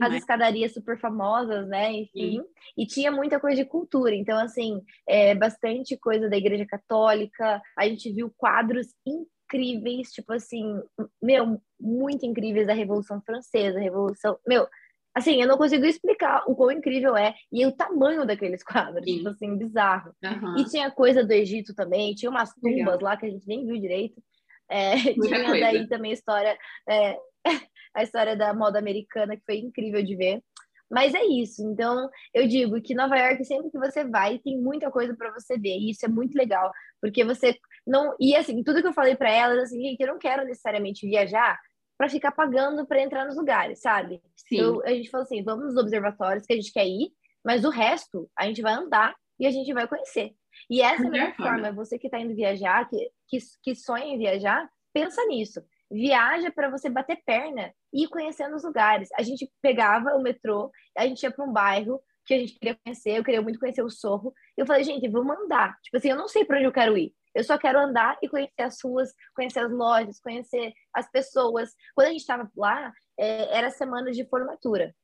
as 0.00 0.14
escadarias 0.14 0.72
super 0.72 0.98
famosas, 0.98 1.66
né? 1.68 1.92
Enfim, 1.92 2.40
Sim. 2.40 2.44
e 2.76 2.86
tinha 2.86 3.12
muita 3.12 3.38
coisa 3.38 3.62
de 3.62 3.68
cultura. 3.68 4.14
Então, 4.14 4.38
assim, 4.38 4.80
é, 5.08 5.34
bastante 5.34 5.96
coisa 5.96 6.28
da 6.28 6.36
Igreja 6.36 6.66
Católica. 6.66 7.60
A 7.78 7.86
gente 7.86 8.12
viu 8.12 8.32
quadros 8.36 8.88
incríveis, 9.06 10.10
tipo 10.10 10.32
assim, 10.32 10.80
meu, 11.22 11.60
muito 11.78 12.26
incríveis 12.26 12.66
da 12.66 12.74
Revolução 12.74 13.22
Francesa, 13.24 13.78
Revolução, 13.78 14.38
meu, 14.46 14.66
assim, 15.14 15.40
eu 15.40 15.46
não 15.46 15.56
consigo 15.56 15.84
explicar 15.86 16.42
o 16.46 16.56
quão 16.56 16.72
incrível 16.72 17.16
é 17.16 17.34
e 17.52 17.64
o 17.64 17.72
tamanho 17.72 18.26
daqueles 18.26 18.62
quadros, 18.64 19.04
Sim. 19.04 19.18
tipo 19.18 19.28
assim, 19.28 19.56
bizarro. 19.56 20.12
Uhum. 20.22 20.58
E 20.58 20.64
tinha 20.64 20.90
coisa 20.90 21.24
do 21.24 21.32
Egito 21.32 21.74
também, 21.74 22.14
tinha 22.14 22.30
umas 22.30 22.52
tumbas 22.54 22.76
Legal. 22.76 22.98
lá 23.00 23.16
que 23.16 23.26
a 23.26 23.30
gente 23.30 23.46
nem 23.46 23.64
viu 23.64 23.80
direito. 23.80 24.20
É, 24.68 24.96
tinha 24.96 25.44
coisa. 25.44 25.60
daí 25.60 25.86
também 25.86 26.12
história, 26.12 26.56
é, 26.88 27.16
a 27.94 28.02
história 28.02 28.34
da 28.34 28.52
moda 28.52 28.78
americana, 28.78 29.36
que 29.36 29.44
foi 29.44 29.58
incrível 29.58 30.02
de 30.02 30.16
ver. 30.16 30.42
Mas 30.90 31.14
é 31.14 31.24
isso. 31.24 31.62
Então, 31.66 32.08
eu 32.32 32.46
digo 32.46 32.80
que 32.80 32.94
Nova 32.94 33.16
York, 33.16 33.44
sempre 33.44 33.70
que 33.70 33.78
você 33.78 34.04
vai, 34.04 34.38
tem 34.38 34.58
muita 34.60 34.90
coisa 34.90 35.14
para 35.16 35.32
você 35.32 35.58
ver. 35.58 35.76
E 35.76 35.90
isso 35.90 36.04
é 36.04 36.08
muito 36.08 36.36
legal, 36.36 36.70
porque 37.00 37.24
você 37.24 37.56
não. 37.86 38.14
E 38.20 38.36
assim, 38.36 38.62
tudo 38.62 38.80
que 38.80 38.88
eu 38.88 38.92
falei 38.92 39.16
para 39.16 39.30
elas, 39.30 39.58
assim, 39.64 39.80
gente, 39.80 40.00
eu 40.00 40.08
não 40.08 40.18
quero 40.18 40.44
necessariamente 40.44 41.06
viajar 41.06 41.58
para 41.96 42.08
ficar 42.08 42.32
pagando 42.32 42.86
para 42.86 43.02
entrar 43.02 43.24
nos 43.24 43.36
lugares, 43.36 43.80
sabe? 43.80 44.22
Sim. 44.36 44.56
Eu, 44.56 44.82
a 44.84 44.90
gente 44.90 45.10
falou 45.10 45.24
assim: 45.24 45.42
vamos 45.42 45.66
nos 45.66 45.76
observatórios 45.76 46.46
que 46.46 46.52
a 46.52 46.56
gente 46.56 46.72
quer 46.72 46.86
ir, 46.86 47.10
mas 47.44 47.64
o 47.64 47.70
resto 47.70 48.30
a 48.36 48.46
gente 48.46 48.62
vai 48.62 48.74
andar 48.74 49.14
e 49.38 49.46
a 49.46 49.50
gente 49.50 49.72
vai 49.72 49.86
conhecer. 49.86 50.32
E 50.70 50.80
essa 50.80 51.02
é 51.02 51.06
a 51.06 51.10
melhor 51.10 51.34
forma. 51.34 51.72
Você 51.72 51.98
que 51.98 52.06
está 52.06 52.18
indo 52.18 52.34
viajar, 52.34 52.88
que, 52.88 53.10
que, 53.28 53.38
que 53.62 53.74
sonha 53.74 54.04
em 54.04 54.18
viajar, 54.18 54.68
pensa 54.92 55.24
nisso 55.26 55.60
viaja 55.90 56.50
para 56.50 56.68
você 56.68 56.88
bater 56.90 57.22
perna 57.24 57.72
e 57.92 58.04
ir 58.04 58.08
conhecendo 58.08 58.56
os 58.56 58.64
lugares. 58.64 59.08
A 59.14 59.22
gente 59.22 59.50
pegava 59.62 60.16
o 60.16 60.22
metrô, 60.22 60.70
a 60.96 61.06
gente 61.06 61.22
ia 61.22 61.30
para 61.30 61.44
um 61.44 61.52
bairro 61.52 62.00
que 62.26 62.34
a 62.34 62.38
gente 62.38 62.58
queria 62.58 62.76
conhecer, 62.82 63.18
eu 63.18 63.24
queria 63.24 63.42
muito 63.42 63.58
conhecer 63.58 63.82
o 63.82 63.90
Sorro. 63.90 64.32
Eu 64.56 64.66
falei, 64.66 64.82
gente, 64.82 65.08
vamos 65.08 65.36
andar. 65.36 65.78
Tipo 65.82 65.96
assim, 65.98 66.08
eu 66.08 66.16
não 66.16 66.26
sei 66.26 66.44
para 66.44 66.56
onde 66.56 66.66
eu 66.66 66.72
quero 66.72 66.96
ir. 66.96 67.12
Eu 67.34 67.44
só 67.44 67.58
quero 67.58 67.78
andar 67.78 68.16
e 68.22 68.28
conhecer 68.28 68.62
as 68.62 68.80
ruas, 68.82 69.12
conhecer 69.34 69.60
as 69.60 69.72
lojas, 69.72 70.20
conhecer 70.20 70.72
as 70.92 71.10
pessoas. 71.10 71.70
Quando 71.94 72.08
a 72.08 72.10
gente 72.10 72.20
estava 72.20 72.50
lá, 72.56 72.92
é, 73.18 73.56
era 73.56 73.70
semana 73.70 74.12
de 74.12 74.24
formatura. 74.24 74.94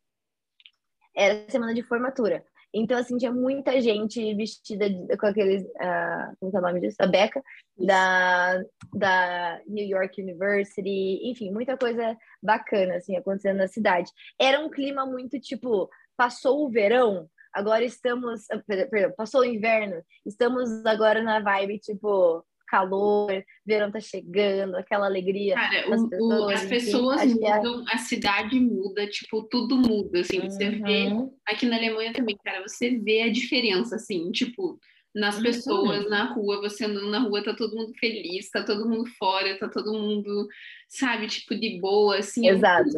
Era 1.14 1.50
semana 1.50 1.74
de 1.74 1.82
formatura. 1.82 2.44
Então, 2.72 2.96
assim, 2.96 3.16
tinha 3.16 3.32
muita 3.32 3.80
gente 3.80 4.34
vestida 4.34 4.88
de, 4.88 5.16
com 5.16 5.26
aqueles. 5.26 5.64
Uh, 5.64 6.36
como 6.38 6.56
é 6.56 6.58
o 6.58 6.62
nome 6.62 6.80
disso? 6.80 6.96
A 7.00 7.06
Beca, 7.06 7.42
da, 7.76 8.62
da 8.94 9.60
New 9.66 9.86
York 9.86 10.22
University, 10.22 11.20
enfim, 11.24 11.50
muita 11.50 11.76
coisa 11.76 12.16
bacana, 12.40 12.96
assim, 12.96 13.16
acontecendo 13.16 13.58
na 13.58 13.66
cidade. 13.66 14.10
Era 14.40 14.60
um 14.60 14.70
clima 14.70 15.04
muito 15.04 15.40
tipo: 15.40 15.90
passou 16.16 16.64
o 16.64 16.70
verão, 16.70 17.28
agora 17.52 17.84
estamos. 17.84 18.42
Ah, 18.50 18.62
perdão, 18.66 19.12
passou 19.16 19.40
o 19.42 19.44
inverno, 19.44 20.02
estamos 20.26 20.84
agora 20.84 21.22
na 21.22 21.40
vibe 21.40 21.78
tipo 21.78 22.44
calor, 22.70 23.44
verão 23.66 23.90
tá 23.90 23.98
chegando, 23.98 24.76
aquela 24.76 25.06
alegria. 25.06 25.54
Cara, 25.54 25.88
o, 25.88 26.08
pessoas, 26.08 26.40
o, 26.40 26.48
as 26.48 26.64
pessoas 26.66 27.22
enfim, 27.24 27.40
mudam, 27.40 27.84
a 27.88 27.98
cidade 27.98 28.60
muda, 28.60 29.06
tipo, 29.08 29.42
tudo 29.50 29.76
muda, 29.76 30.20
assim, 30.20 30.40
você 30.40 30.68
uhum. 30.68 30.82
vê, 30.82 31.30
aqui 31.44 31.66
na 31.66 31.76
Alemanha 31.76 32.12
também, 32.12 32.38
cara, 32.44 32.62
você 32.62 32.96
vê 32.96 33.22
a 33.22 33.32
diferença, 33.32 33.96
assim, 33.96 34.30
tipo, 34.30 34.78
nas 35.14 35.36
uhum. 35.36 35.42
pessoas, 35.42 36.08
na 36.08 36.32
rua, 36.32 36.60
você 36.60 36.84
andando 36.84 37.10
na 37.10 37.20
rua, 37.20 37.42
tá 37.42 37.54
todo 37.54 37.76
mundo 37.76 37.92
feliz, 37.98 38.48
tá 38.50 38.62
todo 38.62 38.88
mundo 38.88 39.08
fora, 39.18 39.58
tá 39.58 39.68
todo 39.68 39.92
mundo, 39.92 40.46
sabe, 40.88 41.26
tipo, 41.26 41.54
de 41.54 41.80
boa, 41.80 42.18
assim. 42.18 42.48
É 42.48 42.52
Exato. 42.52 42.90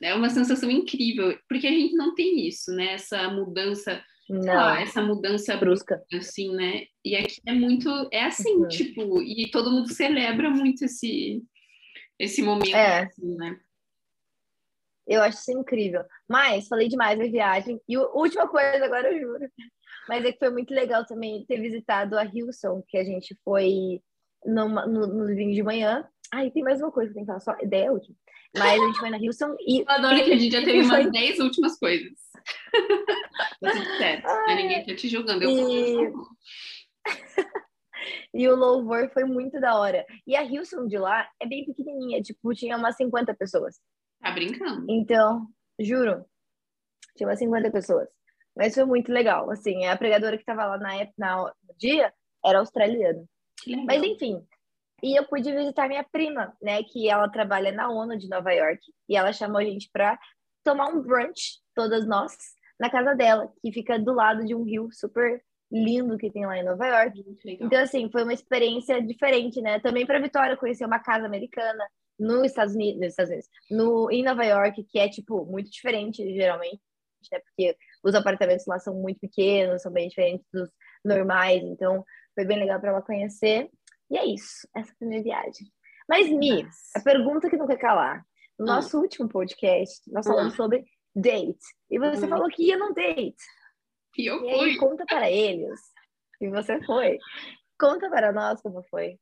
É, 0.00 0.08
é 0.08 0.14
uma 0.14 0.30
sensação 0.30 0.70
incrível, 0.70 1.38
porque 1.48 1.66
a 1.66 1.70
gente 1.70 1.94
não 1.94 2.14
tem 2.14 2.46
isso, 2.46 2.72
né, 2.72 2.94
essa 2.94 3.28
mudança 3.28 4.02
não. 4.28 4.74
essa 4.76 5.02
mudança 5.02 5.56
brusca, 5.56 6.02
assim, 6.14 6.54
né? 6.54 6.86
E 7.04 7.14
aqui 7.16 7.40
é 7.46 7.52
muito, 7.52 7.90
é 8.10 8.24
assim, 8.24 8.56
uhum. 8.56 8.68
tipo, 8.68 9.20
e 9.20 9.50
todo 9.50 9.70
mundo 9.70 9.92
celebra 9.92 10.48
muito 10.48 10.84
esse, 10.84 11.42
esse 12.18 12.40
momento, 12.40 12.74
é. 12.74 13.02
assim, 13.02 13.36
né? 13.36 13.58
Eu 15.06 15.20
acho 15.22 15.38
isso 15.38 15.52
incrível. 15.52 16.02
Mas, 16.28 16.68
falei 16.68 16.88
demais 16.88 17.18
da 17.18 17.24
viagem. 17.24 17.80
E 17.88 17.96
a 17.96 18.00
última 18.00 18.48
coisa, 18.48 18.84
agora 18.84 19.12
eu 19.12 19.20
juro. 19.20 19.50
Mas 20.12 20.26
é 20.26 20.32
que 20.32 20.38
foi 20.38 20.50
muito 20.50 20.74
legal 20.74 21.06
também 21.06 21.42
ter 21.46 21.58
visitado 21.58 22.18
a 22.18 22.24
Hilson, 22.26 22.84
que 22.86 22.98
a 22.98 23.04
gente 23.04 23.34
foi 23.42 24.02
no, 24.44 24.68
no, 24.68 25.06
no 25.06 25.26
vinho 25.34 25.54
de 25.54 25.62
manhã. 25.62 26.06
E 26.34 26.50
tem 26.50 26.62
mais 26.62 26.82
uma 26.82 26.92
coisa 26.92 27.10
que 27.10 27.18
eu 27.18 27.24
tenho 27.24 27.38
que 27.38 27.44
falar, 27.44 27.56
só 27.58 27.64
ideia 27.64 27.90
última. 27.90 28.14
Mas 28.54 28.78
a 28.78 28.86
gente 28.86 28.98
foi 28.98 29.08
na 29.08 29.16
Hilson 29.16 29.56
e. 29.60 29.80
Eu 29.80 29.88
adoro 29.88 30.16
que 30.16 30.32
a 30.32 30.36
gente 30.36 30.52
já 30.52 30.62
teve 30.62 30.82
umas 30.82 31.10
10 31.10 31.38
últimas 31.38 31.78
coisas. 31.78 32.12
tá 33.58 33.72
tudo 33.72 33.96
certo. 33.96 34.26
Ai, 34.26 34.54
ninguém 34.54 34.84
tá 34.84 34.94
te 34.94 35.08
julgando. 35.08 35.44
Eu 35.44 35.50
e... 35.50 36.12
e 38.34 38.48
o 38.48 38.54
louvor 38.54 39.10
foi 39.14 39.24
muito 39.24 39.58
da 39.58 39.78
hora. 39.78 40.04
E 40.26 40.36
a 40.36 40.44
Hilson 40.44 40.86
de 40.88 40.98
lá 40.98 41.26
é 41.40 41.46
bem 41.46 41.64
pequenininha, 41.64 42.20
tipo, 42.20 42.52
tinha 42.52 42.76
umas 42.76 42.96
50 42.96 43.34
pessoas. 43.34 43.80
Tá 44.20 44.30
brincando? 44.30 44.84
Então, 44.90 45.46
juro, 45.80 46.22
tinha 47.16 47.26
umas 47.26 47.38
50 47.38 47.70
pessoas. 47.70 48.10
Mas 48.56 48.74
foi 48.74 48.84
muito 48.84 49.12
legal. 49.12 49.50
Assim, 49.50 49.86
a 49.86 49.96
pregadora 49.96 50.36
que 50.36 50.44
tava 50.44 50.66
lá 50.66 50.78
na 50.78 50.94
época, 50.96 51.14
na, 51.18 51.36
no 51.36 51.76
dia, 51.78 52.12
era 52.44 52.58
australiana. 52.58 53.24
Mas 53.86 54.02
enfim, 54.02 54.44
e 55.02 55.18
eu 55.18 55.26
pude 55.26 55.52
visitar 55.52 55.88
minha 55.88 56.04
prima, 56.04 56.56
né, 56.62 56.82
que 56.84 57.08
ela 57.08 57.28
trabalha 57.28 57.72
na 57.72 57.90
ONU 57.90 58.16
de 58.16 58.28
Nova 58.28 58.52
York, 58.52 58.80
e 59.08 59.16
ela 59.16 59.32
chamou 59.32 59.58
a 59.58 59.64
gente 59.64 59.90
para 59.92 60.18
tomar 60.62 60.88
um 60.88 61.02
brunch, 61.02 61.60
todas 61.74 62.06
nós, 62.06 62.36
na 62.78 62.88
casa 62.88 63.14
dela, 63.14 63.52
que 63.60 63.72
fica 63.72 63.98
do 63.98 64.12
lado 64.12 64.44
de 64.44 64.54
um 64.54 64.62
rio 64.62 64.88
super 64.92 65.42
lindo 65.70 66.18
que 66.18 66.30
tem 66.30 66.46
lá 66.46 66.56
em 66.58 66.64
Nova 66.64 66.86
York. 66.86 67.24
Então, 67.44 67.80
assim, 67.80 68.08
foi 68.10 68.22
uma 68.22 68.34
experiência 68.34 69.02
diferente, 69.02 69.60
né? 69.60 69.80
Também 69.80 70.06
para 70.06 70.20
Vitória 70.20 70.56
conhecer 70.56 70.84
uma 70.84 71.00
casa 71.00 71.26
americana 71.26 71.84
nos 72.18 72.44
Estados 72.44 72.74
Unidos, 72.74 73.00
nos 73.00 73.08
Estados 73.08 73.30
Unidos, 73.30 73.48
no, 73.70 74.10
em 74.10 74.22
Nova 74.22 74.44
York, 74.44 74.84
que 74.84 74.98
é, 74.98 75.08
tipo, 75.08 75.44
muito 75.46 75.70
diferente, 75.70 76.22
geralmente, 76.34 76.80
né? 77.32 77.40
Porque 77.40 77.76
os 78.02 78.14
apartamentos 78.14 78.66
lá 78.66 78.78
são 78.78 78.94
muito 78.94 79.20
pequenos, 79.20 79.82
são 79.82 79.92
bem 79.92 80.08
diferentes 80.08 80.46
dos 80.52 80.70
normais, 81.04 81.62
então 81.62 82.04
foi 82.34 82.44
bem 82.44 82.58
legal 82.58 82.80
para 82.80 82.90
ela 82.90 83.02
conhecer. 83.02 83.70
E 84.10 84.16
é 84.16 84.26
isso, 84.26 84.68
essa 84.76 84.92
foi 84.98 85.06
a 85.06 85.10
minha 85.10 85.22
viagem. 85.22 85.66
Mas, 86.08 86.28
Mi, 86.28 86.62
Nossa. 86.62 86.76
a 86.96 87.00
pergunta 87.00 87.48
que 87.48 87.56
não 87.56 87.66
quer 87.66 87.78
calar. 87.78 88.24
No 88.58 88.66
hum. 88.66 88.68
nosso 88.68 89.00
último 89.00 89.28
podcast, 89.28 90.02
nós 90.12 90.26
falamos 90.26 90.52
hum. 90.54 90.56
sobre 90.56 90.84
date. 91.14 91.64
E 91.90 91.98
você 91.98 92.26
hum. 92.26 92.28
falou 92.28 92.48
que 92.48 92.64
ia 92.64 92.76
num 92.76 92.92
date. 92.92 93.34
E 94.18 94.26
eu 94.26 94.36
e 94.36 94.40
fui. 94.40 94.70
Aí, 94.70 94.76
conta 94.76 95.04
para 95.06 95.30
eles. 95.30 95.80
E 96.40 96.48
você 96.50 96.82
foi. 96.84 97.18
Conta 97.78 98.10
para 98.10 98.32
nós 98.32 98.60
como 98.60 98.82
foi. 98.84 99.18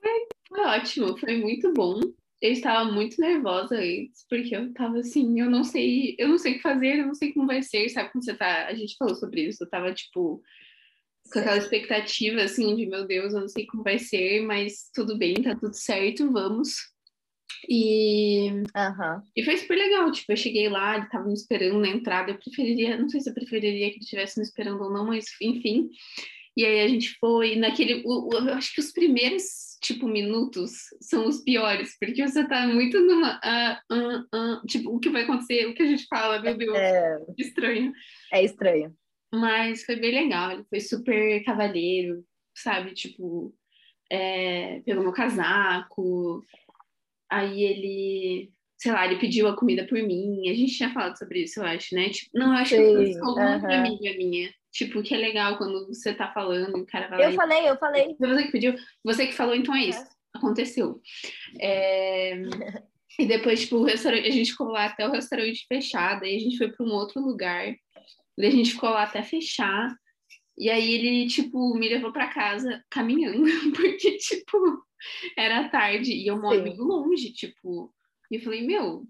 Foi, 0.00 0.28
foi 0.48 0.60
ótimo, 0.60 1.18
foi 1.18 1.36
muito 1.38 1.72
bom. 1.72 2.00
Eu 2.46 2.52
estava 2.52 2.90
muito 2.90 3.20
nervosa 3.20 3.76
antes, 3.76 4.24
porque 4.28 4.54
eu 4.54 4.72
tava 4.72 4.98
assim, 4.98 5.40
eu 5.40 5.50
não 5.50 5.64
sei, 5.64 6.14
eu 6.18 6.28
não 6.28 6.38
sei 6.38 6.52
o 6.52 6.54
que 6.56 6.62
fazer, 6.62 7.00
eu 7.00 7.06
não 7.06 7.14
sei 7.14 7.32
como 7.32 7.46
vai 7.46 7.62
ser, 7.62 7.88
sabe 7.88 8.12
como 8.12 8.22
você 8.22 8.34
tá? 8.34 8.66
A 8.66 8.74
gente 8.74 8.96
falou 8.96 9.14
sobre 9.14 9.48
isso, 9.48 9.64
eu 9.64 9.68
tava 9.68 9.92
tipo 9.92 10.42
com 11.32 11.40
aquela 11.40 11.56
expectativa, 11.56 12.42
assim, 12.42 12.76
de 12.76 12.86
meu 12.86 13.06
Deus, 13.06 13.34
eu 13.34 13.40
não 13.40 13.48
sei 13.48 13.66
como 13.66 13.82
vai 13.82 13.98
ser, 13.98 14.42
mas 14.42 14.90
tudo 14.94 15.18
bem, 15.18 15.34
tá 15.34 15.56
tudo 15.56 15.74
certo, 15.74 16.30
vamos. 16.30 16.76
E, 17.68 18.50
uhum. 18.50 19.22
e 19.34 19.44
foi 19.44 19.56
super 19.56 19.76
legal, 19.76 20.10
tipo, 20.12 20.30
eu 20.30 20.36
cheguei 20.36 20.68
lá, 20.68 20.96
ele 20.96 21.08
tava 21.08 21.26
me 21.26 21.34
esperando 21.34 21.80
na 21.80 21.88
entrada, 21.88 22.30
eu 22.30 22.38
preferiria, 22.38 22.96
não 22.96 23.08
sei 23.08 23.20
se 23.20 23.30
eu 23.30 23.34
preferiria 23.34 23.88
que 23.88 23.96
ele 23.96 24.04
estivesse 24.04 24.38
me 24.38 24.44
esperando 24.44 24.82
ou 24.82 24.92
não, 24.92 25.06
mas 25.06 25.24
enfim. 25.40 25.88
E 26.56 26.64
aí 26.64 26.80
a 26.80 26.88
gente 26.88 27.16
foi 27.18 27.56
naquele, 27.56 28.02
eu 28.04 28.54
acho 28.54 28.72
que 28.72 28.80
os 28.80 28.92
primeiros, 28.92 29.42
tipo, 29.80 30.08
minutos 30.08 30.72
são 31.00 31.26
os 31.26 31.42
piores, 31.42 31.96
porque 31.98 32.26
você 32.26 32.46
tá 32.46 32.66
muito 32.66 33.00
numa, 33.00 33.38
uh, 33.38 33.94
uh, 33.94 34.18
uh, 34.20 34.66
tipo, 34.66 34.90
o 34.90 34.98
que 34.98 35.10
vai 35.10 35.22
acontecer, 35.22 35.66
o 35.66 35.74
que 35.74 35.82
a 35.82 35.86
gente 35.86 36.06
fala, 36.06 36.40
meu 36.40 36.56
Deus, 36.56 36.76
é... 36.76 37.18
estranho. 37.38 37.92
É 38.32 38.44
estranho. 38.44 38.94
Mas 39.32 39.84
foi 39.84 39.96
bem 39.96 40.12
legal, 40.12 40.52
ele 40.52 40.64
foi 40.68 40.80
super 40.80 41.44
cavalheiro, 41.44 42.24
sabe? 42.54 42.94
Tipo, 42.94 43.54
é, 44.10 44.80
pegou 44.80 45.02
meu 45.02 45.12
casaco, 45.12 46.42
aí 47.30 47.62
ele, 47.62 48.52
sei 48.78 48.92
lá, 48.92 49.04
ele 49.04 49.18
pediu 49.18 49.48
a 49.48 49.56
comida 49.56 49.86
por 49.86 50.00
mim. 50.02 50.48
A 50.48 50.54
gente 50.54 50.76
tinha 50.76 50.92
falado 50.92 51.18
sobre 51.18 51.42
isso, 51.42 51.60
eu 51.60 51.64
acho, 51.64 51.94
né? 51.94 52.08
Tipo, 52.10 52.30
não, 52.38 52.48
eu 52.48 52.58
acho 52.58 52.76
Sim, 52.76 53.04
que 53.04 53.18
foi 53.18 53.32
uma 53.32 53.56
uhum. 53.56 53.72
amiga 53.72 54.16
minha. 54.16 54.54
Tipo, 54.76 55.02
que 55.02 55.14
é 55.14 55.16
legal 55.16 55.56
quando 55.56 55.86
você 55.86 56.12
tá 56.12 56.30
falando, 56.32 56.76
o 56.76 56.86
cara 56.86 57.08
vai 57.08 57.24
Eu 57.24 57.30
lá 57.30 57.34
falei, 57.34 57.62
e... 57.62 57.66
eu 57.66 57.78
falei. 57.78 58.14
Foi 58.18 58.28
você 58.28 58.42
que 58.44 58.52
pediu? 58.52 58.74
Você 59.02 59.26
que 59.26 59.32
falou, 59.32 59.54
então 59.54 59.74
é 59.74 59.86
isso. 59.86 60.04
Aconteceu. 60.34 61.00
É... 61.58 62.34
e 63.18 63.24
depois, 63.26 63.60
tipo, 63.60 63.76
o 63.76 63.84
restaurante, 63.84 64.28
a 64.28 64.30
gente 64.30 64.50
ficou 64.50 64.68
lá 64.68 64.84
até 64.84 65.08
o 65.08 65.12
restaurante 65.12 65.64
fechado, 65.66 66.24
aí 66.24 66.36
a 66.36 66.40
gente 66.40 66.58
foi 66.58 66.70
para 66.70 66.84
um 66.84 66.90
outro 66.90 67.22
lugar. 67.22 67.74
Daí 68.36 68.48
a 68.48 68.50
gente 68.50 68.72
ficou 68.72 68.90
lá 68.90 69.04
até 69.04 69.22
fechar. 69.22 69.96
E 70.58 70.68
aí 70.68 70.92
ele, 70.92 71.26
tipo, 71.26 71.74
me 71.74 71.88
levou 71.88 72.12
para 72.12 72.28
casa 72.28 72.84
caminhando, 72.90 73.44
porque, 73.74 74.18
tipo, 74.18 74.58
era 75.38 75.70
tarde 75.70 76.12
e 76.12 76.26
eu 76.26 76.38
moro 76.38 76.60
muito 76.60 76.82
longe, 76.82 77.32
tipo. 77.32 77.90
E 78.30 78.36
eu 78.36 78.42
falei, 78.42 78.60
meu, 78.66 79.06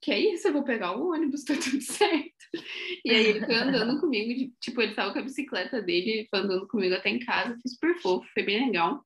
que 0.00 0.12
é 0.12 0.18
isso, 0.18 0.48
eu 0.48 0.52
vou 0.52 0.64
pegar 0.64 0.96
o 0.96 1.10
ônibus, 1.12 1.44
tá 1.44 1.54
tudo 1.54 1.80
certo. 1.82 2.32
E 3.04 3.10
aí 3.10 3.26
ele 3.26 3.44
foi 3.44 3.54
andando 3.54 3.98
comigo, 4.00 4.52
tipo, 4.60 4.80
ele 4.80 4.94
tava 4.94 5.12
com 5.12 5.18
a 5.18 5.22
bicicleta 5.22 5.82
dele, 5.82 6.26
foi 6.30 6.40
andando 6.40 6.66
comigo 6.68 6.94
até 6.94 7.10
em 7.10 7.18
casa, 7.18 7.56
foi 7.60 7.70
super 7.70 8.00
fofo, 8.00 8.28
foi 8.32 8.42
bem 8.42 8.66
legal. 8.66 9.02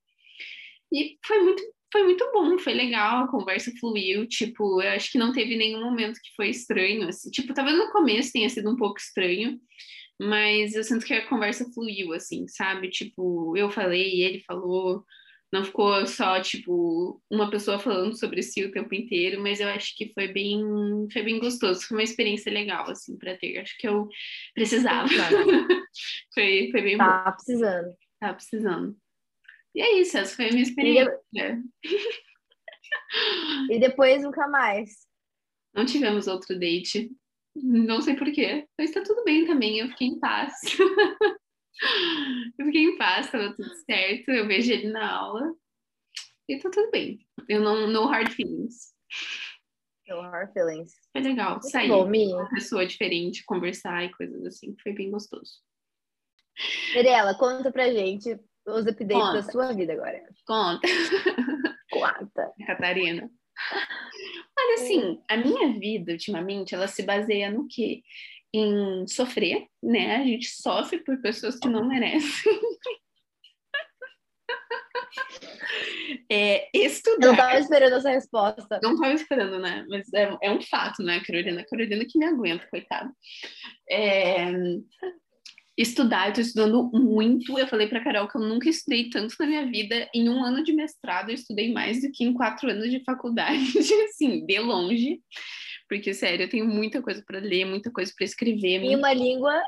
E 0.93 1.19
foi 1.27 1.41
muito, 1.41 1.63
foi 1.91 2.05
muito 2.05 2.31
bom, 2.33 2.59
foi 2.59 2.75
legal, 2.75 3.25
a 3.25 3.29
conversa 3.29 3.73
fluiu, 3.81 4.27
tipo, 4.29 4.83
eu 4.83 4.91
acho 4.91 5.11
que 5.11 5.19
não 5.19 5.33
teve 5.33 5.57
nenhum 5.57 5.83
momento 5.83 6.21
que 6.23 6.35
foi 6.37 6.51
estranho, 6.51 7.09
assim, 7.09 7.31
tipo, 7.31 7.55
talvez 7.55 7.77
no 7.77 7.91
começo 7.91 8.33
tenha 8.33 8.49
sido 8.51 8.71
um 8.71 8.77
pouco 8.77 8.99
estranho, 8.99 9.59
mas 10.21 10.75
eu 10.75 10.85
sinto 10.85 11.05
que 11.07 11.15
a 11.15 11.27
conversa 11.29 11.71
fluiu, 11.73 12.13
assim, 12.13 12.47
sabe? 12.49 12.91
Tipo, 12.91 13.57
eu 13.57 13.71
falei, 13.71 14.23
ele 14.23 14.41
falou, 14.41 15.05
não 15.53 15.63
ficou 15.63 16.07
só, 16.07 16.41
tipo, 16.41 17.21
uma 17.31 17.51
pessoa 17.51 17.79
falando 17.79 18.19
sobre 18.19 18.43
si 18.43 18.65
o 18.65 18.73
tempo 18.73 18.95
inteiro, 18.95 19.43
mas 19.43 19.61
eu 19.61 19.69
acho 19.69 19.95
que 19.97 20.11
foi 20.15 20.29
bem, 20.29 20.59
foi 21.13 21.23
bem 21.23 21.39
gostoso, 21.39 21.87
foi 21.87 21.99
uma 21.99 22.03
experiência 22.03 22.51
legal, 22.51 22.89
assim, 22.91 23.19
para 23.19 23.37
ter. 23.37 23.59
Acho 23.59 23.77
que 23.77 23.87
eu 23.87 24.09
precisava. 24.55 25.09
foi, 26.33 26.71
foi 26.71 26.83
bem 26.83 26.97
tá 26.97 27.25
bom. 27.25 27.33
precisando. 27.33 27.97
Tá 28.19 28.33
precisando. 28.33 28.97
E 29.75 29.83
é 29.83 30.01
isso, 30.01 30.17
essa 30.17 30.35
foi 30.35 30.49
a 30.49 30.51
minha 30.53 30.63
experiência. 30.63 31.63
E, 33.71 33.79
depois 33.79 34.23
nunca 34.23 34.49
mais. 34.49 35.07
Não 35.75 35.85
tivemos 35.85 36.27
outro 36.29 36.59
date. 36.59 37.11
Não 37.55 38.01
sei 38.01 38.17
porquê, 38.17 38.67
mas 38.79 38.91
tá 38.91 39.03
tudo 39.03 39.23
bem 39.25 39.45
também, 39.47 39.81
eu 39.81 39.89
fiquei 39.89 40.09
em 40.09 40.19
paz. 40.19 40.55
Eu 42.59 42.67
fiquei 42.67 42.85
em 42.85 42.99
paz, 42.99 43.31
tava 43.31 43.55
tudo 43.55 43.75
certo. 43.85 44.31
Eu 44.31 44.47
vejo 44.47 44.73
ele 44.73 44.91
na 44.91 45.11
aula 45.11 45.55
e 46.49 46.59
tá 46.59 46.71
tudo 46.71 46.91
bem. 46.91 47.27
Eu 47.49 47.61
não, 47.61 47.87
no 47.87 48.07
hard 48.07 48.31
feelings. 48.31 48.93
No 50.07 50.21
hard 50.21 50.53
feelings. 50.53 50.93
Foi 51.13 51.23
legal 51.23 51.53
Muito 51.53 51.71
sair 51.71 51.89
bom, 51.89 52.05
com 52.05 52.11
uma 52.11 52.51
pessoa 52.51 52.87
diferente, 52.87 53.45
conversar 53.45 54.05
e 54.05 54.13
coisas 54.13 54.45
assim. 54.45 54.77
Foi 54.83 54.93
bem 54.93 55.11
gostoso. 55.11 55.61
Mirella, 56.95 57.35
conta 57.35 57.73
pra 57.73 57.91
gente 57.91 58.39
os 58.67 58.87
updates 58.87 59.17
conta. 59.17 59.33
da 59.33 59.43
sua 59.43 59.73
vida 59.73 59.93
agora. 59.93 60.23
Conta. 60.47 60.87
Conta. 61.91 62.53
Catarina. 62.67 63.31
Olha, 64.59 64.75
assim, 64.75 65.23
a 65.29 65.37
minha 65.37 65.79
vida, 65.79 66.13
ultimamente, 66.13 66.75
ela 66.75 66.89
se 66.89 67.03
baseia 67.03 67.51
no 67.51 67.67
quê? 67.69 68.03
Em 68.53 69.07
sofrer, 69.07 69.67
né? 69.83 70.17
A 70.17 70.25
gente 70.25 70.49
sofre 70.49 70.99
por 70.99 71.21
pessoas 71.21 71.59
que 71.59 71.69
não 71.69 71.87
merecem. 71.89 72.53
é, 76.31 76.69
estudar. 76.75 77.27
Eu 77.27 77.33
não 77.33 77.33
estava 77.33 77.59
esperando 77.59 77.95
essa 77.95 78.11
resposta. 78.11 78.81
Não 78.83 78.95
estava 78.95 79.15
esperando, 79.15 79.59
né? 79.59 79.87
Mas 79.89 80.13
é, 80.13 80.37
é, 80.43 80.51
um 80.51 80.61
fato, 80.61 81.03
né, 81.03 81.21
Carolina? 81.21 81.65
Carolina 81.69 82.05
que 82.05 82.19
me 82.19 82.27
aguenta, 82.27 82.67
coitada. 82.69 83.11
É, 83.91 84.53
estudar, 85.77 86.29
eu 86.29 86.35
tô 86.35 86.41
estudando 86.41 86.91
muito. 86.93 87.59
Eu 87.59 87.67
falei 87.67 87.87
para 87.87 88.05
Carol 88.05 88.29
que 88.29 88.37
eu 88.37 88.43
nunca 88.43 88.69
estudei 88.69 89.09
tanto 89.09 89.35
na 89.39 89.47
minha 89.47 89.67
vida. 89.67 90.09
Em 90.15 90.29
um 90.29 90.45
ano 90.45 90.63
de 90.63 90.73
mestrado, 90.73 91.31
eu 91.31 91.35
estudei 91.35 91.73
mais 91.73 92.03
do 92.03 92.11
que 92.13 92.25
em 92.25 92.35
quatro 92.35 92.71
anos 92.71 92.91
de 92.91 93.03
faculdade, 93.05 93.73
assim, 94.09 94.45
de 94.45 94.59
longe. 94.59 95.21
Porque, 95.93 96.15
sério, 96.15 96.45
eu 96.45 96.49
tenho 96.49 96.65
muita 96.65 97.03
coisa 97.03 97.23
para 97.23 97.39
ler, 97.39 97.67
muita 97.67 97.91
coisa 97.91 98.11
para 98.17 98.25
escrever. 98.25 98.83
E 98.83 98.97
uma 98.97 99.13
língua 99.13 99.63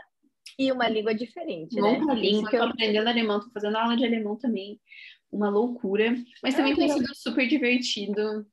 e 0.58 0.72
uma 0.72 0.88
língua 0.88 1.14
diferente, 1.14 1.76
né? 1.76 1.98
Uma 1.98 2.14
língua, 2.14 2.48
eu... 2.50 2.60
tô 2.60 2.64
aprendendo 2.64 3.06
alemão, 3.06 3.40
tô 3.40 3.50
fazendo 3.50 3.76
aula 3.76 3.94
de 3.94 4.06
alemão 4.06 4.34
também. 4.34 4.80
Uma 5.30 5.50
loucura. 5.50 6.16
Mas 6.42 6.54
também 6.54 6.72
ah, 6.72 6.76
tem 6.76 6.88
sido 6.88 7.14
super 7.14 7.46
divertido. 7.46 8.46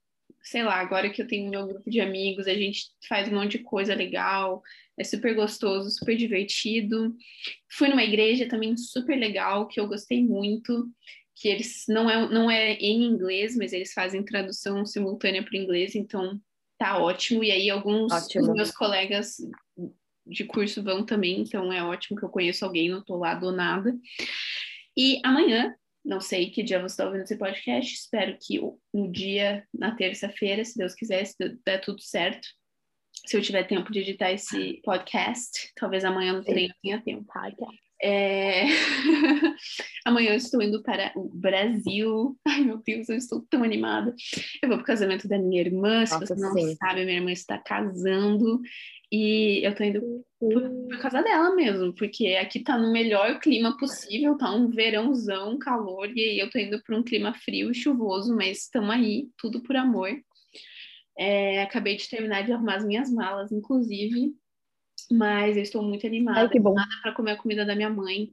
Sei 0.43 0.61
lá, 0.63 0.81
agora 0.81 1.09
que 1.09 1.21
eu 1.21 1.27
tenho 1.27 1.49
meu 1.49 1.65
grupo 1.65 1.89
de 1.89 2.01
amigos, 2.01 2.45
a 2.45 2.53
gente 2.53 2.87
faz 3.07 3.29
um 3.29 3.35
monte 3.35 3.57
de 3.57 3.59
coisa 3.59 3.95
legal. 3.95 4.61
É 4.99 5.05
super 5.05 5.33
gostoso, 5.33 5.91
super 5.91 6.17
divertido. 6.17 7.15
Fui 7.71 7.87
numa 7.87 8.03
igreja 8.03 8.49
também 8.49 8.75
super 8.75 9.17
legal, 9.17 9.65
que 9.69 9.79
eu 9.79 9.87
gostei 9.87 10.21
muito 10.21 10.89
que 11.35 11.47
eles 11.47 11.85
não 11.87 12.09
é, 12.09 12.29
não 12.29 12.51
é 12.51 12.73
em 12.73 13.03
inglês, 13.03 13.55
mas 13.55 13.71
eles 13.71 13.93
fazem 13.93 14.23
tradução 14.23 14.85
simultânea 14.85 15.41
para 15.41 15.57
o 15.57 15.61
inglês, 15.61 15.95
então 15.95 16.37
tá 16.81 16.97
ótimo. 16.97 17.43
E 17.43 17.51
aí 17.51 17.69
alguns 17.69 18.11
ótimo. 18.11 18.47
dos 18.47 18.55
meus 18.55 18.71
colegas 18.71 19.37
de 20.25 20.43
curso 20.45 20.81
vão 20.81 21.05
também, 21.05 21.41
então 21.41 21.71
é 21.71 21.83
ótimo 21.83 22.17
que 22.17 22.25
eu 22.25 22.29
conheço 22.29 22.65
alguém, 22.65 22.89
não 22.89 23.03
tô 23.03 23.17
lá 23.17 23.35
do 23.35 23.51
nada. 23.51 23.95
E 24.97 25.21
amanhã, 25.23 25.75
não 26.03 26.19
sei 26.19 26.49
que 26.49 26.63
dia 26.63 26.79
você 26.79 26.93
está 26.93 27.05
ouvindo 27.05 27.21
esse 27.21 27.37
podcast, 27.37 27.93
espero 27.93 28.35
que 28.41 28.59
no 28.91 29.11
dia, 29.11 29.63
na 29.71 29.95
terça-feira, 29.95 30.65
se 30.65 30.75
Deus 30.75 30.95
quiser, 30.95 31.23
se 31.25 31.35
der 31.63 31.79
tudo 31.81 32.01
certo, 32.01 32.47
se 33.27 33.37
eu 33.37 33.41
tiver 33.41 33.63
tempo 33.65 33.91
de 33.91 33.99
editar 33.99 34.31
esse 34.31 34.81
podcast, 34.83 35.71
talvez 35.75 36.03
amanhã 36.03 36.33
no 36.33 36.43
treino 36.43 36.73
tenha 36.81 36.99
tempo. 37.01 37.25
Podcast. 37.31 37.90
É... 38.01 38.63
Amanhã 40.05 40.31
eu 40.31 40.37
estou 40.37 40.61
indo 40.61 40.81
para 40.81 41.11
o 41.15 41.29
Brasil. 41.29 42.35
Ai, 42.47 42.61
meu 42.61 42.77
Deus, 42.77 43.07
eu 43.09 43.15
estou 43.15 43.45
tão 43.49 43.63
animada. 43.63 44.15
Eu 44.61 44.69
vou 44.69 44.77
para 44.77 44.83
o 44.83 44.87
casamento 44.87 45.27
da 45.27 45.37
minha 45.37 45.61
irmã. 45.61 46.05
Se 46.05 46.13
Nossa, 46.13 46.25
você 46.25 46.41
não 46.41 46.53
sim. 46.53 46.75
sabe, 46.75 47.05
minha 47.05 47.17
irmã 47.17 47.31
está 47.31 47.57
casando. 47.57 48.61
E 49.11 49.59
eu 49.65 49.75
tô 49.75 49.83
indo 49.83 50.01
por, 50.39 50.69
por, 50.87 50.97
causa 50.99 51.21
dela 51.21 51.53
mesmo, 51.53 51.93
porque 51.93 52.27
aqui 52.27 52.61
tá 52.61 52.77
no 52.77 52.93
melhor 52.93 53.41
clima 53.41 53.75
possível, 53.77 54.37
tá 54.37 54.49
um 54.55 54.69
verãozão, 54.69 55.59
calor, 55.59 56.09
e 56.15 56.21
aí 56.21 56.39
eu 56.39 56.49
tô 56.49 56.57
indo 56.57 56.81
para 56.81 56.97
um 56.97 57.03
clima 57.03 57.33
frio 57.33 57.71
e 57.71 57.75
chuvoso, 57.75 58.33
mas 58.33 58.59
estamos 58.59 58.89
aí, 58.89 59.27
tudo 59.37 59.61
por 59.61 59.75
amor. 59.75 60.09
É, 61.19 61.61
acabei 61.61 61.97
de 61.97 62.09
terminar 62.09 62.43
de 62.43 62.53
arrumar 62.53 62.75
as 62.75 62.85
minhas 62.85 63.11
malas, 63.11 63.51
inclusive, 63.51 64.33
mas 65.11 65.57
eu 65.57 65.63
estou 65.63 65.83
muito 65.83 66.05
animada. 66.05 66.41
Ai, 66.41 66.49
que 66.49 66.59
bom. 66.59 66.75
para 67.01 67.13
comer 67.13 67.31
a 67.31 67.37
comida 67.37 67.65
da 67.65 67.75
minha 67.75 67.89
mãe. 67.89 68.29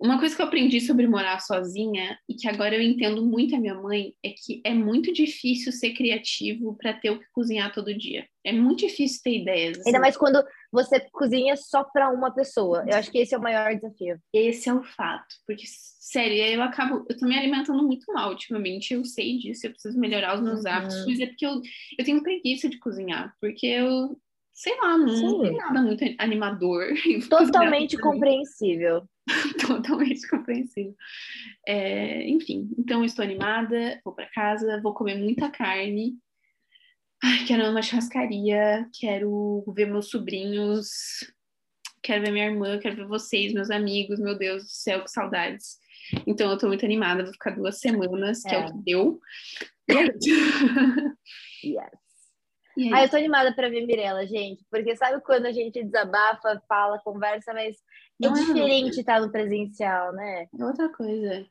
Uma 0.00 0.18
coisa 0.18 0.34
que 0.34 0.40
eu 0.40 0.46
aprendi 0.46 0.80
sobre 0.80 1.06
morar 1.06 1.40
sozinha 1.40 2.18
e 2.26 2.34
que 2.34 2.48
agora 2.48 2.74
eu 2.74 2.80
entendo 2.80 3.22
muito 3.22 3.54
a 3.54 3.60
minha 3.60 3.74
mãe 3.74 4.14
é 4.24 4.30
que 4.30 4.62
é 4.64 4.72
muito 4.72 5.12
difícil 5.12 5.70
ser 5.72 5.90
criativo 5.90 6.74
para 6.78 6.94
ter 6.94 7.10
o 7.10 7.18
que 7.18 7.26
cozinhar 7.34 7.70
todo 7.70 7.92
dia. 7.92 8.26
É 8.42 8.50
muito 8.50 8.78
difícil 8.78 9.20
ter 9.22 9.42
ideias. 9.42 9.78
Assim. 9.78 9.90
Ainda 9.90 10.00
mais 10.00 10.16
quando 10.16 10.42
você 10.72 11.00
cozinha 11.12 11.54
só 11.54 11.84
para 11.84 12.08
uma 12.08 12.32
pessoa. 12.32 12.82
Eu 12.88 12.96
acho 12.96 13.10
que 13.10 13.18
esse 13.18 13.34
é 13.34 13.38
o 13.38 13.42
maior 13.42 13.74
desafio. 13.74 14.18
Esse 14.32 14.70
é 14.70 14.74
o 14.74 14.82
fato, 14.82 15.34
porque 15.46 15.64
sério, 15.66 16.34
eu 16.46 16.62
acabo, 16.62 17.04
eu 17.06 17.18
tô 17.18 17.26
me 17.26 17.36
alimentando 17.36 17.82
muito 17.82 18.10
mal 18.10 18.30
ultimamente. 18.30 18.94
Eu 18.94 19.04
sei 19.04 19.36
disso, 19.36 19.66
eu 19.66 19.70
preciso 19.70 20.00
melhorar 20.00 20.34
os 20.34 20.40
meus 20.40 20.64
uhum. 20.64 20.70
hábitos, 20.70 21.04
mas 21.04 21.20
é 21.20 21.26
porque 21.26 21.44
eu, 21.44 21.60
eu 21.98 22.04
tenho 22.06 22.22
preguiça 22.22 22.70
de 22.70 22.78
cozinhar, 22.78 23.34
porque 23.38 23.66
eu 23.66 24.18
sei 24.60 24.76
lá, 24.76 24.98
não, 24.98 25.06
não 25.06 25.40
tem 25.40 25.56
nada 25.56 25.80
muito 25.80 26.04
animador. 26.18 26.88
Totalmente 27.30 27.96
compreensível. 27.96 29.08
Totalmente 29.66 30.28
compreensível. 30.28 30.94
É, 31.66 32.28
enfim, 32.28 32.70
então 32.76 33.02
estou 33.02 33.24
animada, 33.24 33.98
vou 34.04 34.14
para 34.14 34.28
casa, 34.30 34.78
vou 34.82 34.92
comer 34.92 35.14
muita 35.14 35.50
carne. 35.50 36.12
Ai, 37.24 37.46
quero 37.46 37.70
uma 37.70 37.80
churrascaria, 37.80 38.86
quero 38.98 39.64
ver 39.74 39.86
meus 39.86 40.10
sobrinhos, 40.10 40.90
quero 42.02 42.22
ver 42.22 42.30
minha 42.30 42.46
irmã, 42.46 42.78
quero 42.78 42.96
ver 42.96 43.06
vocês, 43.06 43.54
meus 43.54 43.70
amigos, 43.70 44.20
meu 44.20 44.36
Deus 44.36 44.64
do 44.64 44.70
céu, 44.70 45.02
que 45.02 45.10
saudades. 45.10 45.78
Então 46.26 46.50
eu 46.50 46.58
tô 46.58 46.66
muito 46.66 46.84
animada, 46.84 47.22
vou 47.22 47.32
ficar 47.32 47.56
duas 47.56 47.80
semanas, 47.80 48.42
que 48.42 48.54
é, 48.54 48.60
é 48.60 48.66
o 48.66 48.66
que 48.66 48.84
deu. 48.84 49.20
yes. 51.64 51.90
Ah, 52.92 53.04
eu 53.04 53.08
tô 53.08 53.16
animada 53.16 53.52
para 53.54 53.68
ver 53.68 53.86
Mirella, 53.86 54.26
gente, 54.26 54.64
porque 54.70 54.96
sabe 54.96 55.22
quando 55.22 55.46
a 55.46 55.52
gente 55.52 55.82
desabafa, 55.82 56.62
fala, 56.68 57.00
conversa, 57.00 57.52
mas 57.52 57.76
é 57.76 57.80
não 58.20 58.32
é 58.32 58.40
diferente 58.40 59.00
estar 59.00 59.14
tá 59.14 59.20
no 59.20 59.32
presencial, 59.32 60.12
né? 60.12 60.46
É 60.58 60.64
outra 60.64 60.88
coisa. 60.88 61.46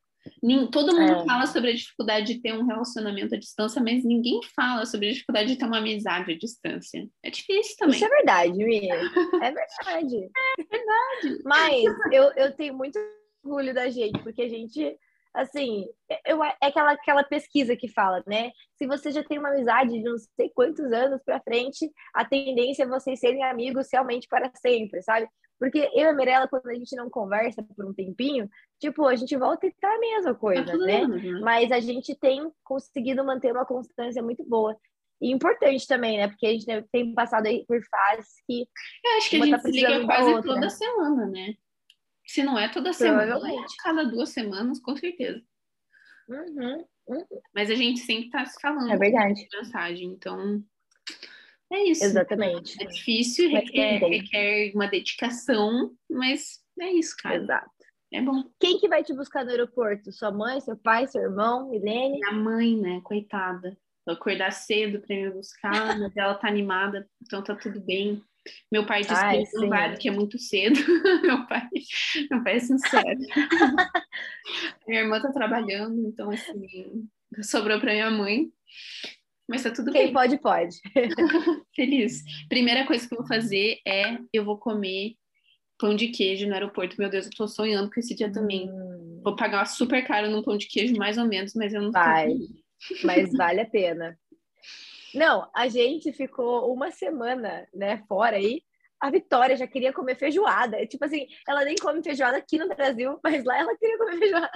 Todo 0.72 0.96
mundo 0.96 1.22
é. 1.22 1.26
fala 1.26 1.46
sobre 1.46 1.72
a 1.72 1.76
dificuldade 1.76 2.34
de 2.34 2.42
ter 2.42 2.54
um 2.54 2.66
relacionamento 2.66 3.36
à 3.36 3.38
distância, 3.38 3.82
mas 3.82 4.04
ninguém 4.04 4.40
fala 4.56 4.86
sobre 4.86 5.10
a 5.10 5.14
dificuldade 5.14 5.50
de 5.50 5.58
ter 5.58 5.66
uma 5.66 5.78
amizade 5.78 6.32
à 6.32 6.38
distância. 6.38 7.08
É 7.24 7.30
difícil 7.30 7.76
também. 7.78 7.96
Isso 7.96 8.06
é 8.06 8.10
verdade, 8.10 8.54
Miriam. 8.54 8.96
É 9.42 9.52
verdade. 9.52 10.30
é 10.60 10.64
verdade. 10.64 11.44
Mas 11.46 11.84
eu, 12.12 12.32
eu 12.36 12.52
tenho 12.54 12.74
muito 12.74 13.00
orgulho 13.44 13.74
da 13.74 13.90
gente, 13.90 14.22
porque 14.22 14.42
a 14.42 14.50
gente 14.50 14.98
assim, 15.34 15.86
eu, 16.26 16.44
é 16.44 16.56
aquela, 16.62 16.92
aquela 16.92 17.24
pesquisa 17.24 17.76
que 17.76 17.88
fala, 17.88 18.24
né? 18.26 18.52
Se 18.76 18.88
você 18.88 19.12
já 19.12 19.24
tem 19.24 19.40
uma 19.40 19.50
amizade 19.50 19.92
de 19.92 20.04
não 20.04 20.18
sei 20.18 20.50
quantos 20.54 20.92
anos 20.92 21.22
para 21.24 21.42
frente, 21.42 21.92
a 22.14 22.26
tendência 22.26 22.84
é 22.84 22.88
vocês 22.88 23.20
serem 23.20 23.44
amigos 23.44 23.88
realmente 23.92 24.28
para 24.28 24.52
sempre, 24.56 25.02
sabe? 25.02 25.28
Porque 25.60 25.80
eu 25.94 26.06
e 26.06 26.08
a 26.08 26.14
Mirella, 26.14 26.48
quando 26.48 26.68
a 26.70 26.74
gente 26.74 26.96
não 26.96 27.10
conversa 27.10 27.62
por 27.76 27.86
um 27.86 27.94
tempinho, 27.94 28.50
tipo, 28.80 29.06
a 29.06 29.16
gente 29.16 29.36
volta 29.36 29.68
e 29.68 29.74
tá 29.74 29.94
a 29.94 30.00
mesma 30.00 30.34
coisa, 30.34 30.66
tá 30.66 30.78
né? 30.78 31.06
né? 31.06 31.40
Mas 31.42 31.70
a 31.72 31.82
gente 31.82 32.16
tem 32.16 32.50
conseguido 32.64 33.26
manter 33.26 33.52
uma 33.52 33.66
constância 33.66 34.24
muito 34.24 34.44
boa. 34.46 34.76
E 35.22 35.32
importante 35.32 35.86
também, 35.86 36.18
né? 36.18 36.30
Porque 36.30 36.48
a 36.48 36.52
gente 36.52 36.66
tem 36.94 37.14
passado 37.14 37.48
aí 37.48 37.66
por 37.68 37.78
fases 37.92 38.36
que. 38.48 38.62
Eu 39.04 39.18
acho 39.18 39.30
que 39.30 39.36
a 39.36 39.40
gente 39.40 39.52
tá 39.52 39.60
se 39.60 39.72
liga 39.72 40.06
quase 40.06 40.42
toda 40.44 40.70
semana, 40.70 41.26
né? 41.28 41.54
Se 42.30 42.44
não 42.44 42.60
é 42.60 42.70
toda 42.70 42.94
semana, 42.94 43.40
cada 43.84 44.04
duas 44.04 44.30
semanas, 44.30 44.80
com 44.80 44.96
certeza. 44.96 45.42
Uhum, 46.28 46.86
uhum. 47.08 47.26
Mas 47.56 47.72
a 47.72 47.76
gente 47.76 48.02
sempre 48.02 48.26
está 48.26 48.46
se 48.46 48.62
falando. 48.62 48.92
É 48.92 48.96
verdade. 48.96 49.48
Mensagem, 49.52 50.10
então 50.10 50.64
É 51.72 51.86
isso. 51.86 52.04
Exatamente. 52.04 52.80
É 52.80 52.86
difícil, 52.86 53.50
requer, 53.50 53.98
requer 53.98 54.72
uma 54.76 54.86
dedicação, 54.86 55.92
mas 56.08 56.60
é 56.80 56.92
isso, 56.92 57.16
cara. 57.18 57.38
Exato. 57.38 57.72
É 58.14 58.22
bom. 58.22 58.44
Quem 58.60 58.78
que 58.78 58.88
vai 58.88 59.04
te 59.04 59.12
buscar 59.12 59.44
no 59.44 59.50
aeroporto? 59.50 60.12
Sua 60.12 60.32
mãe, 60.32 60.62
seu 60.62 60.78
pai, 60.78 61.08
seu 61.08 61.24
irmão, 61.24 61.72
Milene? 61.72 62.20
Minha 62.20 62.32
mãe, 62.32 62.80
né, 62.80 63.02
coitada. 63.04 63.76
Vou 64.06 64.14
acordar 64.14 64.52
cedo 64.52 65.02
para 65.02 65.16
me 65.16 65.32
buscar, 65.32 65.98
mas 65.98 66.16
ela 66.16 66.36
tá 66.36 66.48
animada, 66.48 67.10
então 67.24 67.44
tá 67.44 67.56
tudo 67.56 67.82
bem. 67.82 68.24
Meu 68.72 68.86
pai 68.86 69.02
disse 69.02 69.14
Ai, 69.14 69.44
que 69.46 69.68
vai, 69.68 69.92
porque 69.92 70.10
é 70.10 70.12
muito 70.12 70.38
cedo. 70.38 70.80
meu 71.24 71.48
pai, 71.48 71.68
meu 72.30 72.44
pai 72.44 72.56
é 72.56 72.60
sincero. 72.60 73.20
minha 74.88 75.02
irmã 75.02 75.22
tá 75.22 75.32
trabalhando, 75.32 76.08
então 76.08 76.30
assim, 76.30 77.08
sobrou 77.42 77.80
para 77.80 77.94
minha 77.94 78.12
mãe. 78.12 78.48
Mas 79.48 79.64
tá 79.64 79.72
tudo 79.72 79.92
Quem 79.92 80.06
bem. 80.06 80.14
pode, 80.14 80.38
pode. 80.40 80.78
Feliz. 81.76 82.24
Primeira 82.48 82.86
coisa 82.86 83.08
que 83.08 83.14
eu 83.16 83.18
vou 83.18 83.28
fazer 83.28 83.80
é 83.86 84.20
eu 84.32 84.46
vou 84.46 84.58
comer 84.60 85.16
pão 85.80 85.96
de 85.96 86.10
queijo 86.10 86.46
no 86.48 86.54
aeroporto. 86.54 86.96
Meu 87.00 87.10
Deus, 87.10 87.26
eu 87.26 87.32
tô 87.36 87.48
sonhando 87.48 87.90
com 87.90 88.00
esse 88.00 88.14
dia 88.14 88.32
também. 88.32 88.70
Hum, 88.70 89.22
Vou 89.24 89.36
pagar 89.36 89.66
super 89.66 90.06
caro 90.06 90.30
num 90.30 90.44
pão 90.44 90.56
de 90.56 90.68
queijo, 90.68 90.96
mais 90.96 91.18
ou 91.18 91.26
menos, 91.26 91.54
mas 91.56 91.74
eu 91.74 91.82
não 91.82 91.92
Vai. 91.92 92.36
mas 93.04 93.32
vale 93.34 93.62
a 93.62 93.66
pena. 93.66 94.18
Não, 95.14 95.50
a 95.56 95.68
gente 95.68 96.12
ficou 96.14 96.74
uma 96.74 96.92
semana, 96.92 97.68
né, 97.74 98.04
fora 98.08 98.38
aí. 98.38 98.62
A 99.02 99.10
Vitória 99.10 99.56
já 99.56 99.66
queria 99.66 99.94
comer 99.94 100.16
feijoada. 100.16 100.86
Tipo 100.86 101.06
assim, 101.06 101.26
ela 101.48 101.64
nem 101.64 101.76
come 101.76 102.04
feijoada 102.04 102.38
aqui 102.38 102.58
no 102.58 102.68
Brasil, 102.68 103.18
mas 103.24 103.44
lá 103.44 103.58
ela 103.58 103.78
queria 103.78 103.98
comer 103.98 104.18
feijoada. 104.18 104.52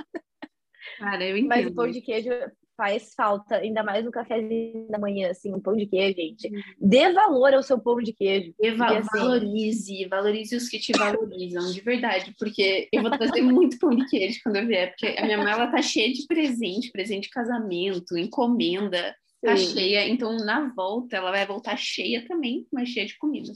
Cara, 1.00 1.24
eu 1.24 1.42
Mas 1.46 1.62
entendo. 1.62 1.72
o 1.72 1.76
pão 1.76 1.88
de 1.90 2.02
queijo 2.02 2.30
faz 2.76 3.14
falta, 3.16 3.58
ainda 3.58 3.84
mais 3.84 4.04
no 4.04 4.12
cafezinho 4.12 4.88
da 4.90 4.98
manhã, 4.98 5.30
assim, 5.30 5.54
um 5.54 5.62
pão 5.62 5.76
de 5.76 5.86
queijo, 5.86 6.16
gente. 6.16 6.50
Dê 6.80 7.12
valor 7.14 7.54
ao 7.54 7.64
seu 7.64 7.80
pão 7.80 7.98
de 7.98 8.12
queijo. 8.14 8.54
Assim- 8.62 9.08
valorize, 9.18 10.06
valorize 10.08 10.56
os 10.56 10.68
que 10.68 10.80
te 10.80 10.92
valorizam, 10.92 11.72
de 11.72 11.82
verdade, 11.82 12.34
porque 12.38 12.90
eu 12.92 13.02
vou 13.02 13.12
trazer 13.12 13.42
muito 13.42 13.78
pão 13.78 13.92
de 13.92 14.06
queijo 14.08 14.40
quando 14.44 14.58
eu 14.58 14.68
vier, 14.68 14.90
porque 14.90 15.16
a 15.18 15.24
minha 15.24 15.38
mala 15.38 15.68
tá 15.72 15.82
cheia 15.82 16.12
de 16.12 16.26
presente, 16.26 16.92
presente 16.92 17.24
de 17.24 17.30
casamento, 17.30 18.18
encomenda, 18.18 19.16
tá 19.44 19.56
cheia, 19.58 20.08
então 20.08 20.38
na 20.38 20.74
volta 20.74 21.18
ela 21.18 21.32
vai 21.32 21.46
voltar 21.46 21.78
cheia 21.78 22.26
também, 22.28 22.68
mas 22.72 22.90
cheia 22.90 23.06
de 23.06 23.18
comida. 23.18 23.52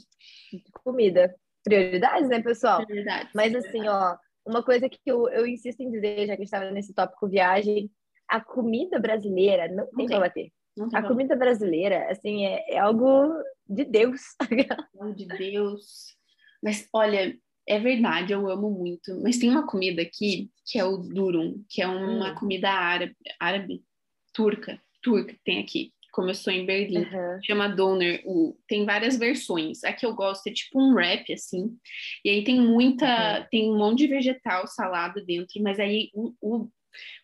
de 0.51 0.71
comida. 0.83 1.35
Prioridades, 1.63 2.29
né, 2.29 2.41
pessoal? 2.41 2.85
Verdade. 2.85 3.29
Mas 3.35 3.53
assim, 3.55 3.87
ó, 3.87 4.15
uma 4.45 4.63
coisa 4.63 4.87
que 4.87 4.99
eu, 5.05 5.27
eu 5.29 5.45
insisto 5.45 5.81
em 5.81 5.91
dizer, 5.91 6.27
já 6.27 6.35
que 6.35 6.41
a 6.41 6.43
gente 6.43 6.43
estava 6.45 6.71
nesse 6.71 6.93
tópico 6.93 7.27
viagem, 7.27 7.91
a 8.27 8.39
comida 8.39 8.99
brasileira 8.99 9.67
não 9.67 9.85
tem 9.87 10.05
tem. 10.05 10.07
pra 10.07 10.19
bater. 10.19 10.51
não 10.77 10.89
tem 10.89 10.99
A 10.99 11.03
comida 11.03 11.35
brasileira, 11.35 12.09
assim, 12.09 12.45
é, 12.45 12.73
é 12.75 12.77
algo 12.77 13.33
de 13.67 13.83
Deus. 13.83 14.21
valor 14.93 15.13
de 15.13 15.25
Deus. 15.25 16.15
Mas 16.63 16.87
olha, 16.93 17.37
é 17.67 17.79
verdade, 17.79 18.31
eu 18.33 18.49
amo 18.49 18.69
muito. 18.71 19.19
Mas 19.21 19.37
tem 19.37 19.49
uma 19.49 19.67
comida 19.67 20.01
aqui 20.01 20.49
que 20.65 20.79
é 20.79 20.85
o 20.85 20.97
durum, 20.97 21.63
que 21.69 21.81
é 21.81 21.87
uma 21.87 22.31
Hum. 22.31 22.35
comida 22.35 22.69
árabe, 22.69 23.15
árabe, 23.39 23.83
turca, 24.33 24.81
turca 25.07 25.33
que 25.33 25.43
tem 25.43 25.59
aqui. 25.59 25.91
Começou 26.11 26.51
em 26.51 26.65
Berlim. 26.65 27.03
Aham. 27.03 27.39
chama 27.43 27.69
Doner. 27.69 28.23
O, 28.25 28.57
tem 28.67 28.85
várias 28.85 29.17
versões. 29.17 29.83
A 29.83 29.93
que 29.93 30.05
eu 30.05 30.15
gosto 30.15 30.47
é 30.47 30.51
tipo 30.51 30.81
um 30.81 30.93
wrap, 30.93 31.31
assim. 31.31 31.77
E 32.25 32.29
aí 32.29 32.43
tem 32.43 32.59
muita. 32.59 33.47
Tem 33.51 33.69
um 33.69 33.77
monte 33.77 33.99
de 33.99 34.07
vegetal, 34.07 34.67
salada 34.67 35.23
dentro, 35.23 35.61
mas 35.61 35.79
aí 35.79 36.09
o, 36.13 36.33
o, 36.41 36.69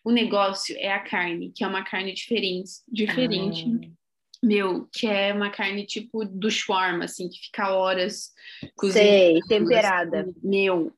o 0.04 0.10
negócio 0.12 0.76
é 0.78 0.92
a 0.92 1.00
carne, 1.00 1.50
que 1.52 1.64
é 1.64 1.66
uma 1.66 1.82
carne 1.82 2.14
diferente. 2.14 2.70
Diferente. 2.88 3.66
Meu, 4.40 4.86
que 4.92 5.06
é 5.06 5.32
uma 5.32 5.50
carne 5.50 5.86
tipo 5.86 6.24
do 6.24 6.50
shawarma, 6.50 7.06
assim, 7.06 7.28
que 7.28 7.38
fica 7.46 7.74
horas 7.74 8.30
cozinhando. 8.76 9.10
Sei, 9.10 9.40
temperada. 9.48 10.20
assim. 10.20 10.34
Meu, 10.42 10.92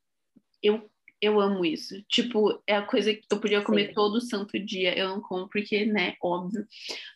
eu, 0.62 0.90
eu 1.26 1.40
amo 1.40 1.64
isso. 1.64 1.94
Tipo, 2.08 2.60
é 2.66 2.76
a 2.76 2.82
coisa 2.82 3.12
que 3.14 3.22
eu 3.30 3.38
podia 3.40 3.62
comer 3.62 3.88
Sim. 3.88 3.94
todo 3.94 4.20
santo 4.20 4.58
dia. 4.58 4.96
Eu 4.96 5.08
não 5.08 5.20
como 5.20 5.48
porque, 5.48 5.84
né, 5.84 6.14
óbvio. 6.22 6.66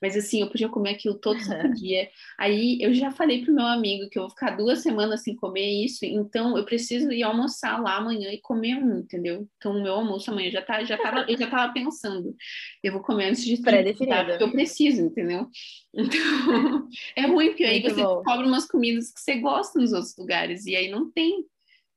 Mas 0.03 0.16
assim, 0.16 0.40
eu 0.42 0.49
podia 0.51 0.68
comer 0.68 0.90
aquilo 0.90 1.14
todo 1.18 1.40
santo 1.40 1.73
dia. 1.81 2.09
Aí 2.38 2.79
eu 2.81 2.92
já 2.94 3.11
falei 3.11 3.44
pro 3.44 3.55
meu 3.55 3.64
amigo 3.66 4.09
que 4.11 4.18
eu 4.18 4.23
vou 4.23 4.31
ficar 4.31 4.51
duas 4.57 4.81
semanas 4.81 5.23
sem 5.23 5.35
comer 5.37 5.85
isso, 5.85 6.05
então 6.05 6.57
eu 6.57 6.64
preciso 6.64 7.11
ir 7.12 7.23
almoçar 7.23 7.81
lá 7.81 7.96
amanhã 7.96 8.31
e 8.33 8.40
comer 8.40 8.77
um, 8.77 8.99
entendeu? 8.99 9.49
Então 9.57 9.73
o 9.73 9.83
meu 9.83 9.94
almoço 9.94 10.31
amanhã 10.31 10.51
já 10.51 10.62
tá, 10.62 10.83
já 10.85 10.96
tava, 10.99 11.25
eu 11.29 11.38
já 11.38 11.49
tava 11.49 11.73
pensando. 11.73 12.35
Eu 12.83 12.92
vou 12.92 13.03
comer 13.03 13.27
antes 13.31 13.44
de 13.44 13.57
Pré-definido. 13.61 14.14
tá? 14.16 14.25
Porque 14.25 14.42
eu 14.44 14.51
preciso, 14.51 15.03
entendeu? 15.03 15.46
Então, 15.94 16.09
é 17.16 17.27
ruim, 17.27 17.49
porque 17.49 17.64
aí 17.64 17.81
Muito 17.81 17.94
você 17.94 18.03
bom. 18.03 18.16
descobre 18.16 18.46
umas 18.46 18.66
comidas 18.66 19.12
que 19.12 19.20
você 19.20 19.37
gosta 19.40 19.79
nos 19.79 19.92
outros 19.92 20.16
lugares, 20.16 20.66
e 20.66 20.75
aí 20.77 20.88
não 20.90 21.11
tem. 21.11 21.44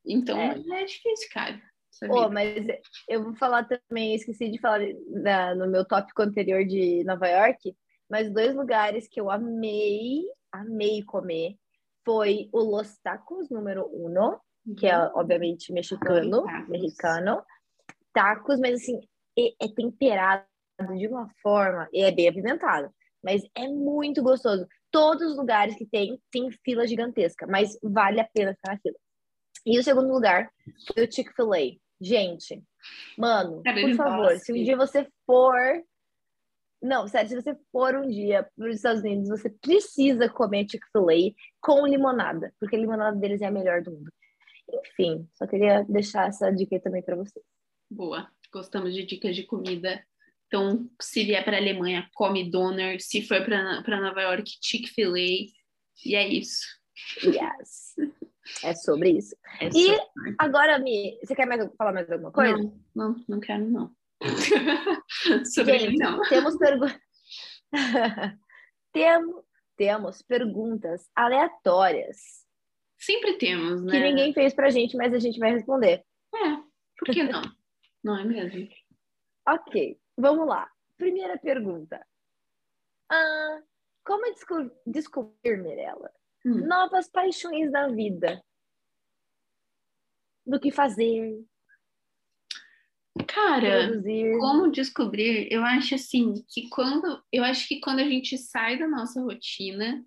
Então 0.06 0.38
É. 0.38 0.60
é, 0.82 0.86
difícil, 0.86 1.30
cara. 1.32 1.62
Pô, 2.08 2.30
mas 2.30 2.66
eu 3.08 3.24
vou 3.24 3.36
falar 3.36 3.66
também, 3.68 4.16
esqueci 4.16 4.50
de 4.50 4.60
falar 4.60 4.80
na- 5.10 5.56
no 5.56 5.68
meu 5.68 5.86
tópico 5.86 6.22
anterior 6.22 6.66
de 6.66 7.04
Nova 7.04 7.28
York, 7.28 7.76
mas 8.10 8.32
dois 8.32 8.56
lugares 8.56 9.08
que 9.08 9.20
eu 9.22 9.30
amei, 9.30 10.24
amei 10.52 11.04
comer 11.04 11.56
foi 12.06 12.50
o 12.52 12.60
Los 12.60 12.98
Tacos 13.00 13.50
número 13.50 13.88
uno, 13.94 14.40
que 14.78 14.88
é 14.88 14.98
obviamente 15.14 15.72
mexicano, 15.72 16.44
tacos. 16.44 16.70
mexicano, 16.70 17.44
tacos, 18.14 18.60
mas 18.60 18.82
assim, 18.82 19.00
é, 19.38 19.66
é 19.66 19.68
temperado 19.68 20.46
de 20.98 21.08
uma 21.08 21.30
forma, 21.42 21.88
e 21.94 22.02
é 22.04 22.12
bem 22.12 22.28
apimentado, 22.28 22.90
mas 23.24 23.44
é 23.56 23.68
muito 23.68 24.22
gostoso. 24.24 24.68
Todos 24.92 25.32
os 25.32 25.38
lugares 25.38 25.76
que 25.76 25.86
tem, 25.86 26.20
tem 26.32 26.50
fila 26.64 26.86
gigantesca, 26.88 27.48
mas 27.48 27.78
vale 27.82 28.20
a 28.20 28.26
pena 28.32 28.54
ficar 28.54 28.74
na 28.74 28.80
fila. 28.80 28.96
E 29.66 29.80
o 29.80 29.84
segundo 29.84 30.12
lugar 30.12 30.52
foi 30.94 31.06
o 31.06 31.12
Chick-fil-A. 31.12 31.78
Gente, 32.04 32.62
mano, 33.18 33.62
Cara, 33.64 33.80
por 33.80 33.96
favor, 33.96 34.38
se 34.38 34.52
um 34.52 34.62
dia 34.62 34.76
você 34.76 35.08
for. 35.26 35.56
Não, 36.82 37.08
sério, 37.08 37.30
se 37.30 37.36
você 37.36 37.58
for 37.72 37.96
um 37.96 38.10
dia 38.10 38.46
para 38.58 38.68
os 38.68 38.76
Estados 38.76 39.02
Unidos, 39.02 39.30
você 39.30 39.50
precisa 39.50 40.28
comer 40.28 40.68
Chick-fil-A 40.70 41.34
com 41.62 41.88
limonada, 41.88 42.54
porque 42.60 42.76
a 42.76 42.80
limonada 42.80 43.18
deles 43.18 43.42
é 43.42 43.46
a 43.46 43.52
melhor 43.52 43.82
do 43.82 43.92
mundo. 43.92 44.12
Enfim, 44.70 45.26
só 45.34 45.48
queria 45.48 45.86
deixar 45.88 46.28
essa 46.28 46.52
dica 46.52 46.76
aí 46.76 46.82
também 46.82 47.02
para 47.02 47.16
vocês. 47.16 47.46
Boa, 47.90 48.30
gostamos 48.52 48.94
de 48.94 49.06
dicas 49.06 49.34
de 49.34 49.44
comida. 49.44 50.04
Então, 50.48 50.90
se 51.02 51.24
vier 51.24 51.44
para 51.46 51.56
a 51.56 51.60
Alemanha, 51.60 52.10
come 52.14 52.52
Doner. 52.52 53.02
Se 53.02 53.22
for 53.22 53.46
para 53.46 54.02
Nova 54.02 54.22
York, 54.22 54.52
Chick-fil-A. 54.62 55.48
E 56.06 56.16
é 56.16 56.28
isso. 56.28 56.66
Yes. 57.24 57.96
É 58.64 58.74
sobre 58.74 59.12
isso. 59.12 59.36
É 59.62 59.68
E 59.70 59.96
só- 59.96 60.10
agora, 60.40 60.78
Mi, 60.80 61.18
você 61.24 61.36
quer 61.36 61.46
mais, 61.46 61.68
falar 61.78 61.94
mais 61.94 62.10
alguma 62.12 62.32
coisa? 62.32 62.58
Não, 62.58 62.74
não, 62.96 63.26
não 63.28 63.40
quero, 63.40 63.66
não. 63.70 63.96
Sobre 65.54 65.80
Gente, 65.80 65.92
mim, 65.92 65.98
não. 65.98 66.22
temos 66.24 66.58
perguntas. 66.58 67.00
temos, 68.92 69.44
temos 69.76 70.22
perguntas 70.22 71.10
aleatórias 71.16 72.44
Sempre 72.98 73.38
temos, 73.38 73.84
né? 73.84 73.92
que 73.92 74.00
ninguém 74.00 74.34
fez 74.34 74.54
pra 74.54 74.70
gente, 74.70 74.96
mas 74.96 75.14
a 75.14 75.20
gente 75.20 75.40
vai 75.40 75.52
responder. 75.52 76.06
É, 76.34 76.56
por 76.98 77.06
que 77.14 77.24
não? 77.24 77.42
Não 78.04 78.18
é 78.20 78.24
mesmo? 78.26 78.68
Ok, 79.48 79.98
vamos 80.18 80.46
lá. 80.48 80.70
Primeira 80.98 81.38
pergunta. 81.38 82.06
Ah, 83.10 83.60
como 84.06 84.24
desco- 84.34 84.72
descobrir, 84.86 85.58
Mirella, 85.62 86.12
Hum. 86.46 86.68
novas 86.68 87.10
paixões 87.10 87.72
da 87.72 87.88
vida? 87.88 88.44
Do 90.46 90.60
que 90.60 90.72
fazer, 90.72 91.44
Cara, 93.28 93.88
produzir. 93.88 94.38
como 94.40 94.72
descobrir? 94.72 95.48
Eu 95.52 95.64
acho 95.64 95.96
assim 95.96 96.34
que 96.50 96.68
quando 96.70 97.24
eu 97.32 97.44
acho 97.44 97.68
que 97.68 97.80
quando 97.80 98.00
a 98.00 98.10
gente 98.10 98.38
sai 98.38 98.78
da 98.78 98.88
nossa 98.88 99.22
rotina, 99.22 100.04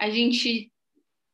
a 0.00 0.08
gente 0.08 0.72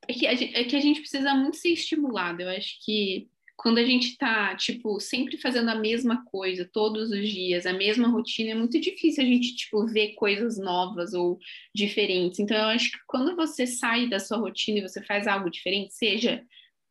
é 0.08 0.12
que 0.12 0.26
a 0.26 0.34
gente, 0.34 0.56
é 0.56 0.64
que 0.64 0.76
a 0.76 0.80
gente 0.80 1.00
precisa 1.00 1.34
muito 1.34 1.56
ser 1.56 1.70
estimulado. 1.70 2.42
Eu 2.42 2.50
acho 2.50 2.84
que 2.84 3.28
quando 3.56 3.78
a 3.78 3.84
gente 3.84 4.16
tá, 4.16 4.54
tipo, 4.56 4.98
sempre 5.00 5.38
fazendo 5.38 5.70
a 5.70 5.74
mesma 5.74 6.24
coisa 6.26 6.68
todos 6.72 7.10
os 7.10 7.28
dias, 7.28 7.66
a 7.66 7.72
mesma 7.72 8.08
rotina, 8.08 8.50
é 8.50 8.54
muito 8.54 8.80
difícil 8.80 9.22
a 9.22 9.26
gente, 9.26 9.54
tipo, 9.56 9.86
ver 9.86 10.14
coisas 10.14 10.58
novas 10.58 11.14
ou 11.14 11.38
diferentes. 11.74 12.40
Então, 12.40 12.56
eu 12.56 12.64
acho 12.64 12.90
que 12.90 12.98
quando 13.06 13.36
você 13.36 13.66
sai 13.66 14.08
da 14.08 14.18
sua 14.18 14.38
rotina 14.38 14.78
e 14.78 14.82
você 14.82 15.02
faz 15.04 15.26
algo 15.26 15.50
diferente, 15.50 15.94
seja 15.94 16.44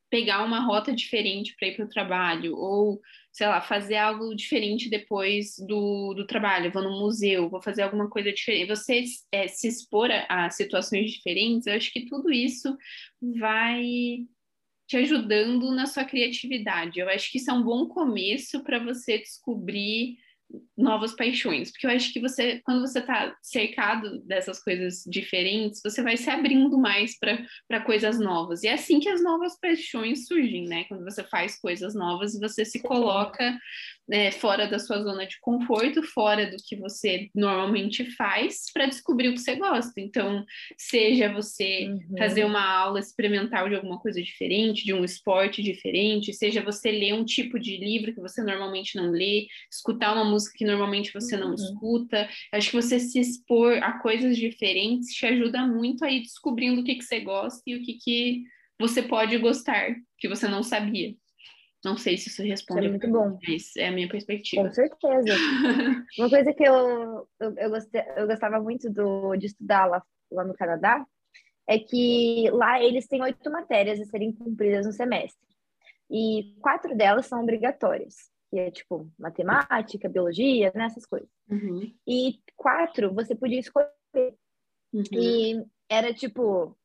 pegar 0.09 0.43
uma 0.43 0.59
rota 0.59 0.93
diferente 0.93 1.55
para 1.57 1.67
ir 1.67 1.75
para 1.75 1.85
o 1.85 1.89
trabalho, 1.89 2.55
ou, 2.55 3.01
sei 3.31 3.47
lá, 3.47 3.59
fazer 3.61 3.95
algo 3.95 4.35
diferente 4.35 4.89
depois 4.89 5.55
do, 5.67 6.13
do 6.13 6.27
trabalho, 6.27 6.71
vou 6.71 6.83
no 6.83 6.99
museu, 6.99 7.49
vou 7.49 7.61
fazer 7.61 7.81
alguma 7.81 8.07
coisa 8.07 8.31
diferente. 8.31 8.67
Você 8.67 9.03
é, 9.31 9.47
se 9.47 9.67
expor 9.67 10.11
a, 10.11 10.45
a 10.45 10.49
situações 10.51 11.11
diferentes, 11.11 11.65
eu 11.65 11.73
acho 11.73 11.91
que 11.91 12.05
tudo 12.05 12.31
isso 12.31 12.77
vai 13.41 14.27
te 14.93 14.97
ajudando 14.97 15.71
na 15.71 15.87
sua 15.87 16.05
criatividade. 16.05 16.99
Eu 16.99 17.09
acho 17.09 17.31
que 17.31 17.39
isso 17.39 17.49
é 17.49 17.53
um 17.53 17.63
bom 17.63 17.87
começo 17.87 18.63
para 18.63 18.77
você 18.77 19.17
descobrir 19.17 20.17
novas 20.77 21.15
paixões, 21.15 21.71
porque 21.71 21.87
eu 21.87 21.89
acho 21.89 22.13
que 22.13 22.19
você, 22.19 22.61
quando 22.63 22.81
você 22.81 22.99
está 22.99 23.35
cercado 23.41 24.19
dessas 24.23 24.63
coisas 24.63 25.03
diferentes, 25.07 25.81
você 25.83 26.03
vai 26.03 26.15
se 26.15 26.29
abrindo 26.29 26.77
mais 26.77 27.17
para 27.17 27.81
coisas 27.83 28.19
novas. 28.19 28.61
E 28.61 28.67
é 28.67 28.73
assim 28.73 28.99
que 28.99 29.09
as 29.09 29.23
novas 29.23 29.59
paixões 29.59 30.27
surgem, 30.27 30.65
né? 30.65 30.83
Quando 30.83 31.03
você 31.03 31.23
faz 31.23 31.59
coisas 31.59 31.95
novas, 31.95 32.39
você 32.39 32.63
se 32.63 32.79
coloca 32.83 33.57
né, 34.07 34.31
fora 34.31 34.67
da 34.67 34.79
sua 34.79 35.01
zona 35.01 35.25
de 35.25 35.39
conforto, 35.39 36.03
fora 36.03 36.49
do 36.49 36.57
que 36.57 36.75
você 36.75 37.29
normalmente 37.33 38.05
faz, 38.15 38.65
para 38.73 38.85
descobrir 38.85 39.29
o 39.29 39.33
que 39.33 39.39
você 39.39 39.55
gosta. 39.55 39.99
Então, 39.99 40.45
seja 40.77 41.31
você 41.31 41.87
uhum. 41.87 42.17
fazer 42.17 42.43
uma 42.43 42.63
aula 42.63 42.99
experimental 42.99 43.69
de 43.69 43.75
alguma 43.75 43.99
coisa 43.99 44.21
diferente, 44.21 44.83
de 44.83 44.93
um 44.93 45.03
esporte 45.03 45.63
diferente, 45.63 46.33
seja 46.33 46.61
você 46.61 46.91
ler 46.91 47.13
um 47.13 47.23
tipo 47.23 47.57
de 47.57 47.77
livro 47.77 48.13
que 48.13 48.21
você 48.21 48.43
normalmente 48.43 48.95
não 48.95 49.09
lê, 49.09 49.47
escutar 49.71 50.13
uma 50.13 50.25
música 50.25 50.57
que 50.57 50.65
normalmente 50.65 51.13
você 51.13 51.37
não 51.37 51.49
uhum. 51.49 51.55
escuta. 51.55 52.29
Acho 52.51 52.71
que 52.71 52.75
você 52.75 52.99
se 52.99 53.19
expor 53.19 53.77
a 53.81 53.99
coisas 53.99 54.37
diferentes 54.37 55.13
te 55.13 55.25
ajuda 55.25 55.65
muito 55.65 56.03
a 56.03 56.11
ir 56.11 56.21
descobrindo 56.21 56.81
o 56.81 56.83
que, 56.83 56.95
que 56.95 57.03
você 57.03 57.19
gosta 57.19 57.61
e 57.65 57.75
o 57.75 57.81
que, 57.81 57.93
que 57.93 58.43
você 58.79 59.01
pode 59.01 59.37
gostar, 59.37 59.95
que 60.17 60.27
você 60.27 60.47
não 60.47 60.63
sabia. 60.63 61.15
Não 61.83 61.97
sei 61.97 62.17
se 62.17 62.29
isso 62.29 62.41
responde. 62.41 62.81
Isso 62.81 62.87
é 62.87 62.89
muito 62.91 63.11
bom. 63.11 63.37
Mas 63.45 63.75
é 63.75 63.87
a 63.87 63.91
minha 63.91 64.07
perspectiva. 64.07 64.63
Com 64.63 64.71
certeza. 64.71 65.33
Uma 66.17 66.29
coisa 66.29 66.53
que 66.53 66.63
eu, 66.63 67.27
eu, 67.39 67.57
eu, 67.57 67.69
gostei, 67.69 68.03
eu 68.15 68.27
gostava 68.27 68.59
muito 68.61 68.89
do, 68.89 69.35
de 69.35 69.47
estudar 69.47 69.85
lá, 69.85 70.01
lá 70.31 70.43
no 70.45 70.53
Canadá 70.53 71.05
é 71.67 71.79
que 71.79 72.49
lá 72.51 72.81
eles 72.81 73.07
têm 73.07 73.21
oito 73.21 73.49
matérias 73.51 73.99
a 73.99 74.05
serem 74.05 74.31
cumpridas 74.31 74.85
no 74.85 74.91
semestre. 74.91 75.41
E 76.09 76.55
quatro 76.61 76.95
delas 76.95 77.25
são 77.25 77.41
obrigatórias, 77.41 78.15
que 78.49 78.59
é 78.59 78.71
tipo 78.71 79.09
matemática, 79.17 80.09
biologia, 80.09 80.71
né, 80.75 80.85
essas 80.85 81.05
coisas. 81.05 81.29
Uhum. 81.49 81.93
E 82.07 82.39
quatro 82.55 83.13
você 83.13 83.35
podia 83.35 83.59
escolher. 83.59 83.89
Uhum. 84.93 85.03
E 85.11 85.65
era 85.89 86.13
tipo, 86.13 86.77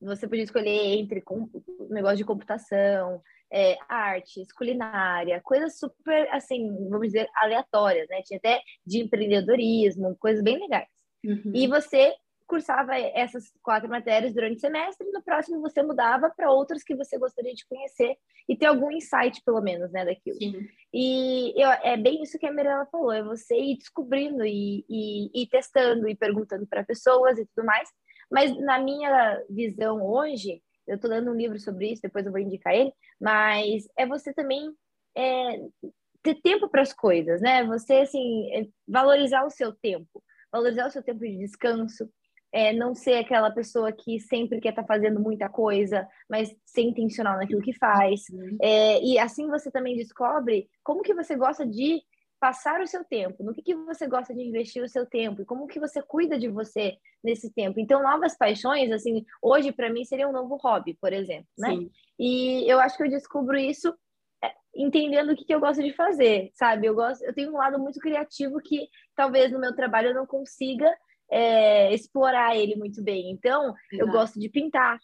você 0.00 0.28
podia 0.28 0.44
escolher 0.44 0.98
entre 0.98 1.20
com, 1.20 1.48
negócio 1.90 2.18
de 2.18 2.24
computação, 2.24 3.22
é, 3.52 3.76
artes, 3.88 4.52
culinária, 4.52 5.40
coisas 5.42 5.78
super, 5.78 6.28
assim, 6.30 6.68
vamos 6.88 7.08
dizer, 7.08 7.28
aleatórias, 7.36 8.08
né? 8.08 8.22
Tinha 8.22 8.38
até 8.38 8.60
de 8.86 9.00
empreendedorismo, 9.00 10.16
coisas 10.18 10.42
bem 10.42 10.58
legais. 10.58 10.88
Uhum. 11.24 11.52
E 11.54 11.66
você 11.66 12.14
cursava 12.46 12.96
essas 12.96 13.52
quatro 13.62 13.88
matérias 13.88 14.32
durante 14.32 14.56
o 14.56 14.60
semestre, 14.60 15.06
e 15.06 15.12
no 15.12 15.22
próximo 15.22 15.60
você 15.60 15.82
mudava 15.82 16.32
para 16.34 16.50
outras 16.50 16.82
que 16.82 16.94
você 16.94 17.18
gostaria 17.18 17.52
de 17.52 17.66
conhecer 17.66 18.16
e 18.48 18.56
ter 18.56 18.66
algum 18.66 18.90
insight, 18.90 19.42
pelo 19.44 19.60
menos, 19.60 19.92
né, 19.92 20.04
daquilo. 20.04 20.38
Sim. 20.38 20.66
E 20.92 21.52
eu, 21.62 21.68
é 21.68 21.96
bem 21.98 22.22
isso 22.22 22.38
que 22.38 22.46
a 22.46 22.52
Mirella 22.52 22.86
falou, 22.86 23.12
é 23.12 23.22
você 23.22 23.54
ir 23.54 23.76
descobrindo 23.76 24.46
e, 24.46 24.84
e, 24.88 25.42
e 25.42 25.46
testando 25.46 26.08
e 26.08 26.16
perguntando 26.16 26.66
para 26.66 26.82
pessoas 26.82 27.38
e 27.38 27.46
tudo 27.54 27.66
mais. 27.66 27.88
Mas 28.30 28.58
na 28.58 28.78
minha 28.78 29.42
visão 29.50 30.02
hoje, 30.02 30.62
eu 30.88 30.96
estou 30.96 31.10
lendo 31.10 31.30
um 31.30 31.36
livro 31.36 31.58
sobre 31.58 31.92
isso, 31.92 32.02
depois 32.02 32.26
eu 32.26 32.32
vou 32.32 32.40
indicar 32.40 32.74
ele, 32.74 32.92
mas 33.20 33.86
é 33.96 34.06
você 34.06 34.32
também 34.32 34.72
é, 35.16 35.60
ter 36.22 36.34
tempo 36.42 36.68
para 36.68 36.82
as 36.82 36.92
coisas, 36.92 37.40
né? 37.40 37.64
Você, 37.66 37.94
assim, 37.94 38.50
é, 38.52 38.66
valorizar 38.86 39.44
o 39.44 39.50
seu 39.50 39.72
tempo, 39.72 40.22
valorizar 40.50 40.86
o 40.86 40.90
seu 40.90 41.02
tempo 41.02 41.20
de 41.20 41.36
descanso, 41.36 42.08
é, 42.52 42.72
não 42.72 42.94
ser 42.94 43.14
aquela 43.14 43.50
pessoa 43.50 43.92
que 43.92 44.18
sempre 44.20 44.60
quer 44.60 44.70
estar 44.70 44.82
tá 44.82 44.88
fazendo 44.88 45.20
muita 45.20 45.48
coisa, 45.48 46.06
mas 46.28 46.54
ser 46.64 46.82
intencional 46.82 47.36
naquilo 47.36 47.62
que 47.62 47.74
faz. 47.74 48.22
Uhum. 48.30 48.56
É, 48.60 49.02
e 49.02 49.18
assim 49.18 49.46
você 49.48 49.70
também 49.70 49.96
descobre 49.96 50.68
como 50.82 51.02
que 51.02 51.14
você 51.14 51.36
gosta 51.36 51.66
de 51.66 52.02
passar 52.40 52.80
o 52.80 52.86
seu 52.86 53.04
tempo, 53.04 53.42
no 53.42 53.52
que, 53.52 53.62
que 53.62 53.74
você 53.74 54.06
gosta 54.06 54.34
de 54.34 54.42
investir 54.42 54.82
o 54.82 54.88
seu 54.88 55.04
tempo 55.04 55.42
e 55.42 55.44
como 55.44 55.66
que 55.66 55.80
você 55.80 56.00
cuida 56.02 56.38
de 56.38 56.48
você 56.48 56.96
nesse 57.22 57.52
tempo. 57.52 57.80
Então, 57.80 58.02
novas 58.02 58.36
paixões, 58.36 58.90
assim, 58.92 59.24
hoje 59.42 59.72
para 59.72 59.90
mim 59.90 60.04
seria 60.04 60.28
um 60.28 60.32
novo 60.32 60.56
hobby, 60.56 60.96
por 61.00 61.12
exemplo, 61.12 61.48
né? 61.58 61.70
Sim. 61.70 61.90
E 62.18 62.70
eu 62.70 62.78
acho 62.78 62.96
que 62.96 63.02
eu 63.02 63.10
descubro 63.10 63.56
isso 63.56 63.92
é, 64.42 64.52
entendendo 64.74 65.32
o 65.32 65.36
que, 65.36 65.44
que 65.44 65.54
eu 65.54 65.60
gosto 65.60 65.82
de 65.82 65.92
fazer, 65.92 66.50
sabe? 66.54 66.86
Eu 66.86 66.94
gosto, 66.94 67.22
eu 67.24 67.34
tenho 67.34 67.50
um 67.50 67.56
lado 67.56 67.78
muito 67.78 67.98
criativo 67.98 68.60
que 68.60 68.88
talvez 69.16 69.50
no 69.50 69.58
meu 69.58 69.74
trabalho 69.74 70.10
eu 70.10 70.14
não 70.14 70.26
consiga 70.26 70.88
é, 71.30 71.92
explorar 71.92 72.56
ele 72.56 72.76
muito 72.76 73.02
bem. 73.02 73.30
Então, 73.30 73.74
Exato. 73.92 74.08
eu 74.08 74.08
gosto 74.08 74.38
de 74.38 74.48
pintar. 74.48 74.98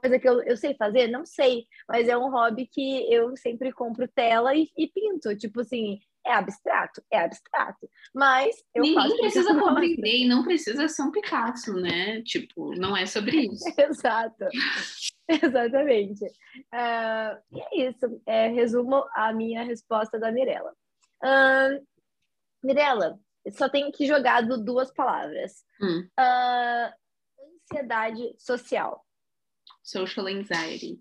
Coisa 0.00 0.18
que 0.18 0.26
eu, 0.26 0.42
eu 0.44 0.56
sei 0.56 0.74
fazer? 0.74 1.06
Não 1.08 1.26
sei, 1.26 1.66
mas 1.86 2.08
é 2.08 2.16
um 2.16 2.30
hobby 2.30 2.66
que 2.66 3.12
eu 3.12 3.36
sempre 3.36 3.70
compro 3.72 4.08
tela 4.08 4.54
e, 4.54 4.70
e 4.74 4.86
pinto. 4.88 5.36
Tipo 5.36 5.60
assim, 5.60 6.00
é 6.24 6.32
abstrato? 6.32 7.02
É 7.10 7.20
abstrato. 7.20 7.88
Mas 8.14 8.56
eu 8.74 8.82
Ninguém 8.82 9.16
precisa 9.18 9.54
compreender 9.58 10.18
e 10.18 10.28
não 10.28 10.42
precisa 10.42 10.88
ser 10.88 11.02
um 11.02 11.10
Picasso, 11.10 11.74
né? 11.74 12.22
Tipo, 12.22 12.74
não 12.76 12.96
é 12.96 13.06
sobre 13.06 13.46
isso. 13.46 13.64
Exato. 13.78 14.46
Exatamente. 15.28 16.24
Uh, 16.24 17.42
e 17.52 17.60
é 17.60 17.88
isso. 17.88 18.22
É, 18.26 18.48
resumo 18.48 19.04
a 19.14 19.32
minha 19.32 19.62
resposta 19.62 20.18
da 20.18 20.30
Mirella. 20.30 20.72
Uh, 21.22 21.84
Mirella, 22.62 23.18
só 23.50 23.68
tenho 23.68 23.90
que 23.90 24.06
jogar 24.06 24.42
duas 24.42 24.92
palavras. 24.92 25.64
Hum. 25.80 26.08
Uh, 26.18 26.92
ansiedade 27.70 28.34
social. 28.38 29.04
Social 29.82 30.26
anxiety. 30.26 31.00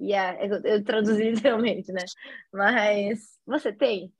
Yeah, 0.00 0.44
eu, 0.44 0.62
eu 0.62 0.84
traduzi 0.84 1.22
literalmente, 1.30 1.92
né? 1.92 2.04
Mas 2.52 3.38
você 3.46 3.72
tem? 3.72 4.12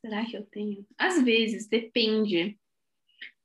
Será 0.00 0.24
que 0.24 0.36
eu 0.36 0.46
tenho? 0.46 0.86
Às 0.98 1.22
vezes, 1.22 1.68
depende. 1.68 2.58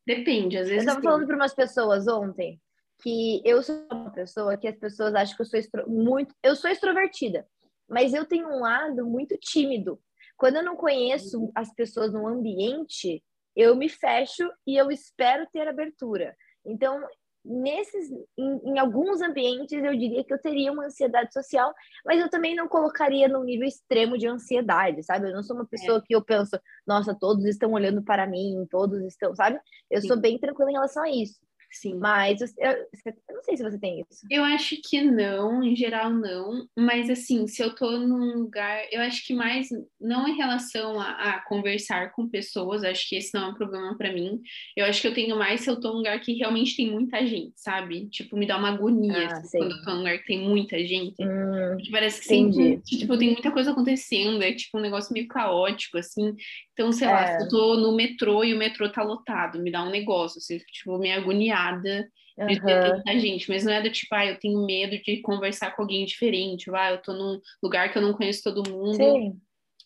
Depende, 0.05 0.57
às 0.57 0.67
vezes. 0.67 0.85
Eu 0.85 0.89
estava 0.89 1.01
falando 1.01 1.25
para 1.25 1.35
umas 1.35 1.53
pessoas 1.53 2.07
ontem 2.07 2.61
que 3.01 3.41
eu 3.43 3.61
sou 3.61 3.85
uma 3.91 4.11
pessoa 4.11 4.57
que 4.57 4.67
as 4.67 4.77
pessoas 4.77 5.13
acham 5.13 5.35
que 5.35 5.41
eu 5.41 5.45
sou 5.45 5.59
extro... 5.59 5.89
muito. 5.89 6.33
Eu 6.43 6.55
sou 6.55 6.69
extrovertida, 6.69 7.47
mas 7.87 8.13
eu 8.13 8.25
tenho 8.25 8.47
um 8.47 8.59
lado 8.59 9.05
muito 9.05 9.37
tímido. 9.37 9.99
Quando 10.37 10.57
eu 10.57 10.63
não 10.63 10.75
conheço 10.75 11.51
as 11.55 11.73
pessoas 11.73 12.13
no 12.13 12.27
ambiente, 12.27 13.23
eu 13.55 13.75
me 13.75 13.89
fecho 13.89 14.49
e 14.65 14.77
eu 14.77 14.91
espero 14.91 15.47
ter 15.51 15.67
abertura. 15.67 16.35
Então, 16.65 17.05
nesses, 17.45 18.09
em, 18.37 18.71
em, 18.71 18.79
alguns 18.79 19.21
ambientes, 19.21 19.83
eu 19.83 19.95
diria 19.97 20.23
que 20.23 20.33
eu 20.33 20.39
teria 20.39 20.71
uma 20.71 20.85
ansiedade 20.85 21.33
social, 21.33 21.73
mas 22.05 22.19
eu 22.19 22.29
também 22.29 22.55
não 22.55 22.67
colocaria 22.67 23.27
num 23.27 23.43
nível 23.43 23.67
extremo 23.67 24.17
de 24.17 24.27
ansiedade, 24.27 25.03
sabe? 25.03 25.29
Eu 25.29 25.33
não 25.33 25.43
sou 25.43 25.55
uma 25.55 25.65
pessoa 25.65 25.97
é. 25.97 26.01
que 26.01 26.15
eu 26.15 26.23
penso, 26.23 26.57
nossa, 26.87 27.13
todos 27.13 27.45
estão 27.45 27.71
olhando 27.73 28.01
para 28.01 28.25
mim, 28.25 28.65
todos 28.69 29.01
estão, 29.03 29.35
sabe? 29.35 29.59
Eu 29.89 30.01
Sim. 30.01 30.07
sou 30.07 30.17
bem 30.17 30.39
tranquila 30.39 30.69
em 30.69 30.73
relação 30.73 31.03
a 31.03 31.09
isso. 31.09 31.39
Sim. 31.73 31.95
Mas 31.95 32.39
eu, 32.39 32.47
eu, 32.57 33.15
não 33.33 33.43
sei 33.43 33.57
se 33.57 33.63
você 33.63 33.79
tem 33.79 34.01
isso. 34.01 34.25
Eu 34.29 34.43
acho 34.43 34.77
que 34.83 35.01
não, 35.01 35.63
em 35.63 35.75
geral 35.75 36.11
não. 36.11 36.67
Mas 36.77 37.09
assim, 37.09 37.47
se 37.47 37.63
eu 37.63 37.73
tô 37.73 37.97
num 37.97 38.35
lugar, 38.35 38.85
eu 38.91 39.01
acho 39.01 39.25
que 39.25 39.33
mais 39.33 39.67
não 39.99 40.27
em 40.27 40.35
relação 40.35 40.99
a, 40.99 41.09
a 41.09 41.39
conversar 41.45 42.11
com 42.11 42.29
pessoas, 42.29 42.83
acho 42.83 43.09
que 43.09 43.15
esse 43.15 43.33
não 43.33 43.47
é 43.47 43.49
um 43.49 43.55
problema 43.55 43.97
para 43.97 44.13
mim. 44.13 44.39
Eu 44.77 44.85
acho 44.85 45.01
que 45.01 45.07
eu 45.07 45.13
tenho 45.13 45.35
mais 45.35 45.61
se 45.61 45.69
eu 45.69 45.79
tô 45.79 45.89
num 45.89 45.97
lugar 45.97 46.19
que 46.19 46.33
realmente 46.33 46.75
tem 46.75 46.91
muita 46.91 47.25
gente, 47.25 47.53
sabe? 47.55 48.07
Tipo, 48.09 48.37
me 48.37 48.45
dá 48.45 48.57
uma 48.57 48.69
agonia 48.69 49.29
ah, 49.29 49.37
assim, 49.37 49.57
quando 49.57 49.71
eu 49.71 49.81
tô 49.81 49.91
num 49.91 49.97
lugar 49.97 50.19
que 50.19 50.27
tem 50.27 50.47
muita 50.47 50.77
gente. 50.85 51.15
Hum, 51.19 51.77
parece 51.91 52.21
que 52.21 52.27
sempre, 52.27 52.81
tipo, 52.81 53.17
tem 53.17 53.31
muita 53.31 53.51
coisa 53.51 53.71
acontecendo, 53.71 54.43
é 54.43 54.53
tipo 54.53 54.77
um 54.77 54.81
negócio 54.81 55.11
meio 55.11 55.27
caótico, 55.27 55.97
assim. 55.97 56.35
Então, 56.73 56.91
sei 56.91 57.07
é. 57.07 57.11
lá, 57.11 57.37
se 57.37 57.45
eu 57.45 57.49
tô 57.49 57.77
no 57.77 57.95
metrô 57.95 58.43
e 58.43 58.53
o 58.53 58.57
metrô 58.57 58.91
tá 58.91 59.03
lotado, 59.03 59.61
me 59.61 59.71
dá 59.71 59.83
um 59.83 59.91
negócio, 59.91 60.39
assim, 60.39 60.57
tipo, 60.57 60.97
me 60.97 61.11
agoniada 61.11 62.09
de 62.35 62.59
uhum. 62.59 62.65
ter 62.65 62.81
tanta 62.81 63.19
gente, 63.19 63.47
mas 63.47 63.63
não 63.63 63.71
é 63.71 63.81
do 63.81 63.91
tipo, 63.91 64.13
ah, 64.15 64.25
eu 64.25 64.39
tenho 64.39 64.65
medo 64.65 64.97
de 65.03 65.21
conversar 65.21 65.75
com 65.75 65.83
alguém 65.83 66.03
diferente, 66.03 66.69
ah, 66.73 66.91
eu 66.91 67.01
tô 67.01 67.13
num 67.13 67.39
lugar 67.61 67.91
que 67.91 67.97
eu 67.97 68.01
não 68.01 68.13
conheço 68.13 68.43
todo 68.43 68.69
mundo. 68.69 68.95
Sim. 68.95 69.39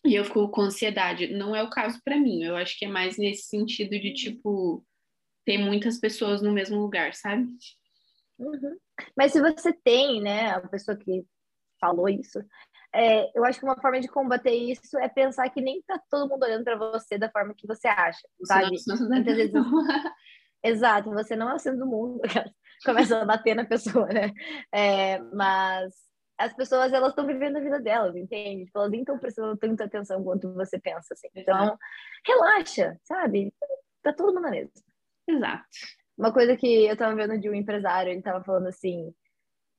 E 0.06 0.14
eu 0.14 0.24
fico 0.24 0.48
com 0.48 0.62
ansiedade. 0.62 1.26
Não 1.26 1.54
é 1.54 1.62
o 1.62 1.70
caso 1.70 2.00
para 2.04 2.16
mim. 2.16 2.42
Eu 2.44 2.56
acho 2.56 2.78
que 2.78 2.84
é 2.84 2.88
mais 2.88 3.18
nesse 3.18 3.48
sentido 3.48 3.90
de, 3.90 4.14
tipo, 4.14 4.84
ter 5.44 5.58
muitas 5.58 5.98
pessoas 5.98 6.40
no 6.40 6.52
mesmo 6.52 6.78
lugar, 6.78 7.14
sabe? 7.14 7.46
Uhum. 8.38 8.76
Mas 9.16 9.32
se 9.32 9.40
você 9.40 9.72
tem, 9.72 10.20
né, 10.20 10.50
a 10.50 10.60
pessoa 10.60 10.96
que 10.96 11.24
falou 11.80 12.08
isso, 12.08 12.38
é, 12.98 13.30
eu 13.34 13.44
acho 13.44 13.60
que 13.60 13.64
uma 13.64 13.80
forma 13.80 14.00
de 14.00 14.08
combater 14.08 14.50
isso 14.50 14.98
é 14.98 15.08
pensar 15.08 15.48
que 15.50 15.60
nem 15.60 15.80
tá 15.82 16.00
todo 16.10 16.28
mundo 16.28 16.42
olhando 16.42 16.64
para 16.64 16.76
você 16.76 17.16
da 17.16 17.30
forma 17.30 17.54
que 17.54 17.66
você 17.66 17.86
acha, 17.86 18.26
sabe? 18.44 18.76
Muitas 19.08 19.36
vezes... 19.36 19.52
Exato, 20.60 21.10
você 21.10 21.36
não 21.36 21.50
é 21.50 21.54
o 21.54 21.58
centro 21.58 21.78
do 21.78 21.86
mundo, 21.86 22.20
começa 22.84 23.22
a 23.22 23.24
bater 23.24 23.54
na 23.54 23.64
pessoa, 23.64 24.08
né? 24.08 24.32
É, 24.72 25.20
mas 25.32 25.94
as 26.36 26.54
pessoas, 26.54 26.92
elas 26.92 27.10
estão 27.10 27.26
vivendo 27.26 27.56
a 27.56 27.60
vida 27.60 27.80
delas, 27.80 28.14
entende? 28.16 28.64
Tipo, 28.64 28.78
elas 28.78 28.90
nem 28.90 29.00
estão 29.00 29.18
prestando 29.18 29.56
tanta 29.56 29.84
atenção 29.84 30.22
quanto 30.22 30.52
você 30.54 30.78
pensa, 30.78 31.14
assim. 31.14 31.28
Então, 31.34 31.76
relaxa, 32.26 32.96
sabe? 33.04 33.52
Tá 34.02 34.12
todo 34.12 34.34
mundo 34.34 34.42
na 34.42 34.50
mesma. 34.50 34.72
Exato. 35.28 35.68
Uma 36.16 36.32
coisa 36.32 36.56
que 36.56 36.86
eu 36.86 36.96
tava 36.96 37.14
vendo 37.14 37.38
de 37.38 37.50
um 37.50 37.54
empresário, 37.54 38.12
ele 38.12 38.22
tava 38.22 38.42
falando 38.44 38.68
assim, 38.68 39.12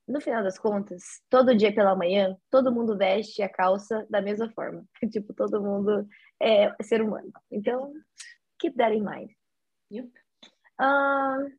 no 0.09 0.19
final 0.19 0.43
das 0.43 0.57
contas, 0.57 1.03
todo 1.29 1.55
dia 1.55 1.73
pela 1.73 1.95
manhã, 1.95 2.35
todo 2.49 2.71
mundo 2.71 2.97
veste 2.97 3.43
a 3.43 3.47
calça 3.47 4.05
da 4.09 4.21
mesma 4.21 4.49
forma. 4.51 4.83
tipo, 5.11 5.33
todo 5.33 5.61
mundo 5.61 6.07
é 6.41 6.73
ser 6.81 7.01
humano. 7.01 7.31
Então, 7.51 7.93
keep 8.59 8.75
that 8.75 8.95
in 8.95 9.03
mind. 9.03 9.29
Yep. 9.91 10.09
Uh, 10.81 11.51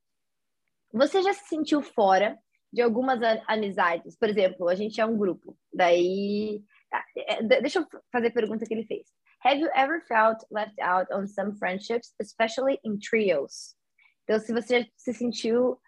você 0.92 1.22
já 1.22 1.32
se 1.32 1.48
sentiu 1.48 1.80
fora 1.80 2.36
de 2.72 2.82
algumas 2.82 3.20
amizades? 3.46 4.16
Por 4.16 4.28
exemplo, 4.28 4.68
a 4.68 4.74
gente 4.74 5.00
é 5.00 5.06
um 5.06 5.16
grupo. 5.16 5.56
Daí. 5.72 6.62
Ah, 6.92 7.04
é, 7.16 7.42
deixa 7.42 7.78
eu 7.78 7.86
fazer 8.10 8.28
a 8.28 8.32
pergunta 8.32 8.66
que 8.66 8.74
ele 8.74 8.84
fez. 8.84 9.06
Have 9.44 9.60
you 9.60 9.70
ever 9.74 10.04
felt 10.06 10.44
left 10.50 10.78
out 10.80 11.06
on 11.12 11.26
some 11.28 11.56
friendships, 11.56 12.12
especially 12.20 12.80
in 12.84 12.98
trios? 12.98 13.76
Então, 14.24 14.40
se 14.40 14.52
você 14.52 14.90
se 14.96 15.14
sentiu 15.14 15.78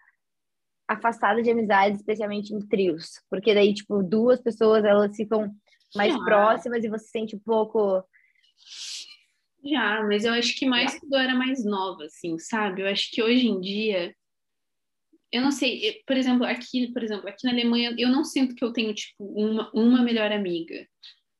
afastada 0.93 1.41
de 1.41 1.51
amizades, 1.51 1.99
especialmente 1.99 2.53
em 2.53 2.59
trios, 2.59 3.21
porque 3.29 3.53
daí, 3.53 3.73
tipo, 3.73 4.01
duas 4.01 4.41
pessoas, 4.41 4.83
elas 4.83 5.15
ficam 5.15 5.53
mais 5.95 6.13
Já. 6.13 6.19
próximas 6.23 6.83
e 6.83 6.89
você 6.89 7.05
sente 7.05 7.35
um 7.35 7.39
pouco... 7.39 8.03
Já, 9.63 10.03
mas 10.03 10.25
eu 10.25 10.33
acho 10.33 10.55
que 10.57 10.65
mais 10.65 10.99
quando 10.99 11.13
eu 11.13 11.19
era 11.19 11.35
mais 11.35 11.63
nova, 11.63 12.03
assim, 12.03 12.37
sabe? 12.37 12.81
Eu 12.81 12.87
acho 12.87 13.09
que 13.11 13.23
hoje 13.23 13.47
em 13.47 13.61
dia, 13.61 14.13
eu 15.31 15.41
não 15.41 15.51
sei, 15.51 15.87
eu, 15.87 15.93
por 16.05 16.17
exemplo, 16.17 16.45
aqui, 16.45 16.91
por 16.91 17.01
exemplo, 17.01 17.29
aqui 17.29 17.45
na 17.45 17.51
Alemanha, 17.53 17.95
eu 17.97 18.09
não 18.09 18.25
sinto 18.25 18.55
que 18.55 18.63
eu 18.63 18.73
tenho, 18.73 18.93
tipo, 18.93 19.23
uma, 19.23 19.71
uma 19.73 20.01
melhor 20.01 20.31
amiga, 20.33 20.85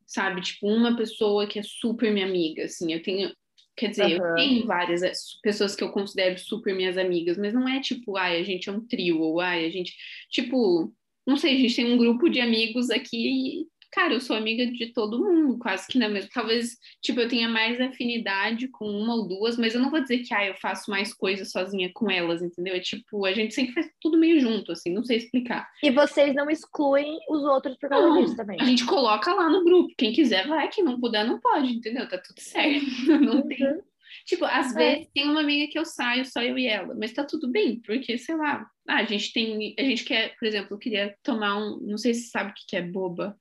sabe? 0.08 0.42
Tipo, 0.42 0.68
uma 0.68 0.96
pessoa 0.96 1.46
que 1.46 1.60
é 1.60 1.64
super 1.64 2.14
minha 2.14 2.26
amiga, 2.26 2.64
assim, 2.64 2.94
eu 2.94 3.04
tenho, 3.04 3.30
Quer 3.76 3.90
dizer, 3.90 4.20
uhum. 4.20 4.28
eu 4.28 4.36
tenho 4.36 4.66
várias 4.68 5.02
eh, 5.02 5.12
pessoas 5.42 5.76
que 5.76 5.84
eu 5.84 5.92
considero 5.92 6.38
super 6.38 6.76
minhas 6.76 6.98
amigas, 6.98 7.38
mas 7.38 7.54
não 7.54 7.68
é 7.68 7.80
tipo, 7.80 8.16
ai, 8.18 8.40
a 8.40 8.44
gente 8.44 8.70
é 8.70 8.72
um 8.72 8.86
trio, 8.86 9.20
ou 9.20 9.40
ai, 9.40 9.66
a 9.66 9.70
gente. 9.70 9.96
Tipo, 10.30 10.94
não 11.26 11.38
sei, 11.38 11.56
a 11.56 11.60
gente 11.60 11.76
tem 11.76 11.92
um 11.92 11.98
grupo 11.98 12.30
de 12.30 12.40
amigos 12.40 12.90
aqui 12.90 13.68
cara, 13.94 14.14
eu 14.14 14.20
sou 14.20 14.36
amiga 14.36 14.66
de 14.66 14.92
todo 14.92 15.20
mundo, 15.20 15.58
quase 15.60 15.88
que 15.88 16.00
na 16.00 16.10
mesma. 16.10 16.30
Talvez, 16.34 16.78
tipo, 17.00 17.22
eu 17.22 17.28
tenha 17.28 17.48
mais 17.48 17.80
afinidade 17.80 18.68
com 18.68 18.86
uma 18.86 19.16
ou 19.16 19.28
duas, 19.28 19.56
mas 19.56 19.76
eu 19.76 19.82
não 19.82 19.92
vou 19.92 20.02
dizer 20.02 20.20
que, 20.20 20.34
ah, 20.34 20.46
eu 20.46 20.56
faço 20.56 20.90
mais 20.90 21.14
coisas 21.14 21.52
sozinha 21.52 21.92
com 21.94 22.10
elas, 22.10 22.42
entendeu? 22.42 22.76
É 22.76 22.80
tipo, 22.80 23.24
a 23.26 23.32
gente 23.32 23.54
sempre 23.54 23.74
faz 23.74 23.90
tudo 24.02 24.18
meio 24.18 24.40
junto, 24.40 24.72
assim, 24.72 24.92
não 24.92 25.04
sei 25.04 25.18
explicar. 25.18 25.70
E 25.84 25.92
vocês 25.92 26.34
não 26.34 26.50
excluem 26.50 27.20
os 27.30 27.44
outros 27.44 27.78
por 27.78 27.88
causa 27.88 28.20
disso 28.20 28.36
também? 28.36 28.60
A 28.60 28.66
gente 28.66 28.86
coloca 28.86 29.32
lá 29.34 29.48
no 29.50 29.64
grupo. 29.64 29.94
Quem 29.96 30.12
quiser 30.12 30.48
vai, 30.48 30.68
quem 30.70 30.84
não 30.84 31.00
puder 31.00 31.26
não 31.26 31.40
pode, 31.40 31.72
entendeu? 31.74 32.10
Tá 32.10 32.18
tudo 32.18 32.40
certo. 32.40 32.84
Não 33.24 33.36
uhum. 33.36 33.48
tem. 33.48 33.82
Tipo, 34.26 34.46
às 34.46 34.76
é. 34.76 34.78
vezes 34.78 35.12
tem 35.14 35.30
uma 35.30 35.42
amiga 35.42 35.72
que 35.72 35.78
eu 35.78 35.86
saio, 35.86 36.26
só 36.26 36.42
eu 36.42 36.58
e 36.58 36.66
ela, 36.66 36.96
mas 36.96 37.14
tá 37.14 37.24
tudo 37.24 37.50
bem, 37.50 37.82
porque, 37.82 38.18
sei 38.18 38.36
lá, 38.36 38.66
ah, 38.88 38.98
a 38.98 39.04
gente 39.04 39.32
tem. 39.34 39.76
A 39.78 39.82
gente 39.84 40.04
quer, 40.04 40.36
por 40.38 40.48
exemplo, 40.48 40.74
eu 40.74 40.78
queria 40.78 41.16
tomar 41.24 41.58
um. 41.58 41.80
Não 41.82 41.98
sei 41.98 42.14
se 42.14 42.30
sabe 42.30 42.52
o 42.52 42.54
que 42.54 42.76
é 42.76 42.82
boba. 42.82 43.38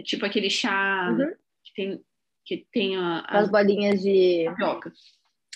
É 0.00 0.02
tipo 0.02 0.24
aquele 0.24 0.48
chá 0.48 1.10
uhum. 1.10 1.30
que 1.62 1.72
tem, 1.74 2.04
que 2.46 2.66
tem 2.72 2.96
a, 2.96 3.18
a, 3.18 3.38
as 3.40 3.50
bolinhas 3.50 4.00
de 4.00 4.44
tapioca. 4.46 4.90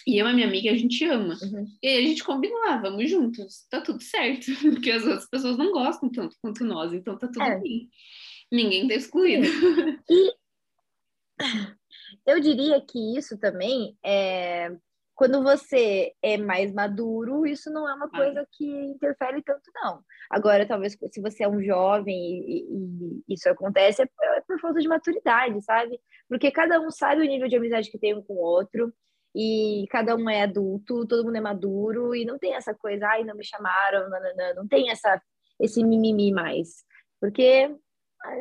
E 0.07 0.19
eu 0.19 0.29
e 0.29 0.35
minha 0.35 0.47
amiga, 0.47 0.71
a 0.71 0.77
gente 0.77 1.03
ama. 1.07 1.35
Uhum. 1.43 1.67
E 1.83 1.89
aí 1.89 2.05
a 2.05 2.09
gente 2.09 2.23
combinou, 2.23 2.63
ah, 2.65 2.77
vamos 2.77 3.09
juntos, 3.09 3.67
tá 3.71 3.81
tudo 3.81 4.03
certo. 4.03 4.45
Porque 4.71 4.91
as 4.91 5.03
outras 5.03 5.27
pessoas 5.31 5.57
não 5.57 5.73
gostam 5.73 6.11
tanto 6.11 6.37
quanto 6.43 6.63
nós, 6.63 6.93
então 6.93 7.17
tá 7.17 7.27
tudo 7.27 7.43
é. 7.43 7.59
bem. 7.59 7.89
Ninguém 8.53 8.87
tá 8.87 8.95
excluído. 8.95 9.49
E 12.27 12.31
eu 12.31 12.39
diria 12.39 12.81
que 12.81 13.19
isso 13.19 13.37
também 13.39 13.99
é 14.05 14.71
quando 15.15 15.43
você 15.43 16.13
é 16.21 16.37
mais 16.37 16.73
maduro, 16.73 17.47
isso 17.47 17.71
não 17.71 17.89
é 17.89 17.95
uma 17.95 18.11
coisa 18.11 18.47
que 18.51 18.67
interfere 18.67 19.43
tanto, 19.43 19.71
não. 19.75 20.03
Agora, 20.29 20.67
talvez 20.67 20.97
se 21.11 21.21
você 21.21 21.45
é 21.45 21.49
um 21.49 21.63
jovem 21.63 22.17
e, 22.17 23.23
e 23.29 23.35
isso 23.35 23.49
acontece, 23.49 24.03
é, 24.03 24.07
é 24.37 24.41
por 24.41 24.59
falta 24.61 24.81
de 24.81 24.89
maturidade, 24.89 25.63
sabe? 25.63 26.01
Porque 26.29 26.51
cada 26.51 26.81
um 26.81 26.91
sabe 26.91 27.23
o 27.23 27.25
nível 27.25 27.49
de 27.49 27.57
amizade 27.57 27.91
que 27.91 27.99
tem 27.99 28.15
um 28.15 28.23
com 28.23 28.35
o 28.35 28.43
outro, 28.43 28.93
e 29.35 29.87
cada 29.91 30.15
um 30.17 30.29
é 30.31 30.43
adulto, 30.43 31.07
todo 31.07 31.25
mundo 31.25 31.37
é 31.37 31.41
maduro, 31.41 32.15
e 32.15 32.25
não 32.25 32.39
tem 32.39 32.55
essa 32.55 32.75
coisa, 32.75 33.07
ai, 33.07 33.25
não 33.25 33.37
me 33.37 33.45
chamaram, 33.45 34.09
não, 34.09 34.21
não, 34.21 34.37
não, 34.37 34.55
não 34.57 34.69
tem 34.69 34.91
essa, 34.91 35.21
esse 35.61 35.83
mimimi 35.85 36.33
mais. 36.33 36.85
Porque 37.21 37.75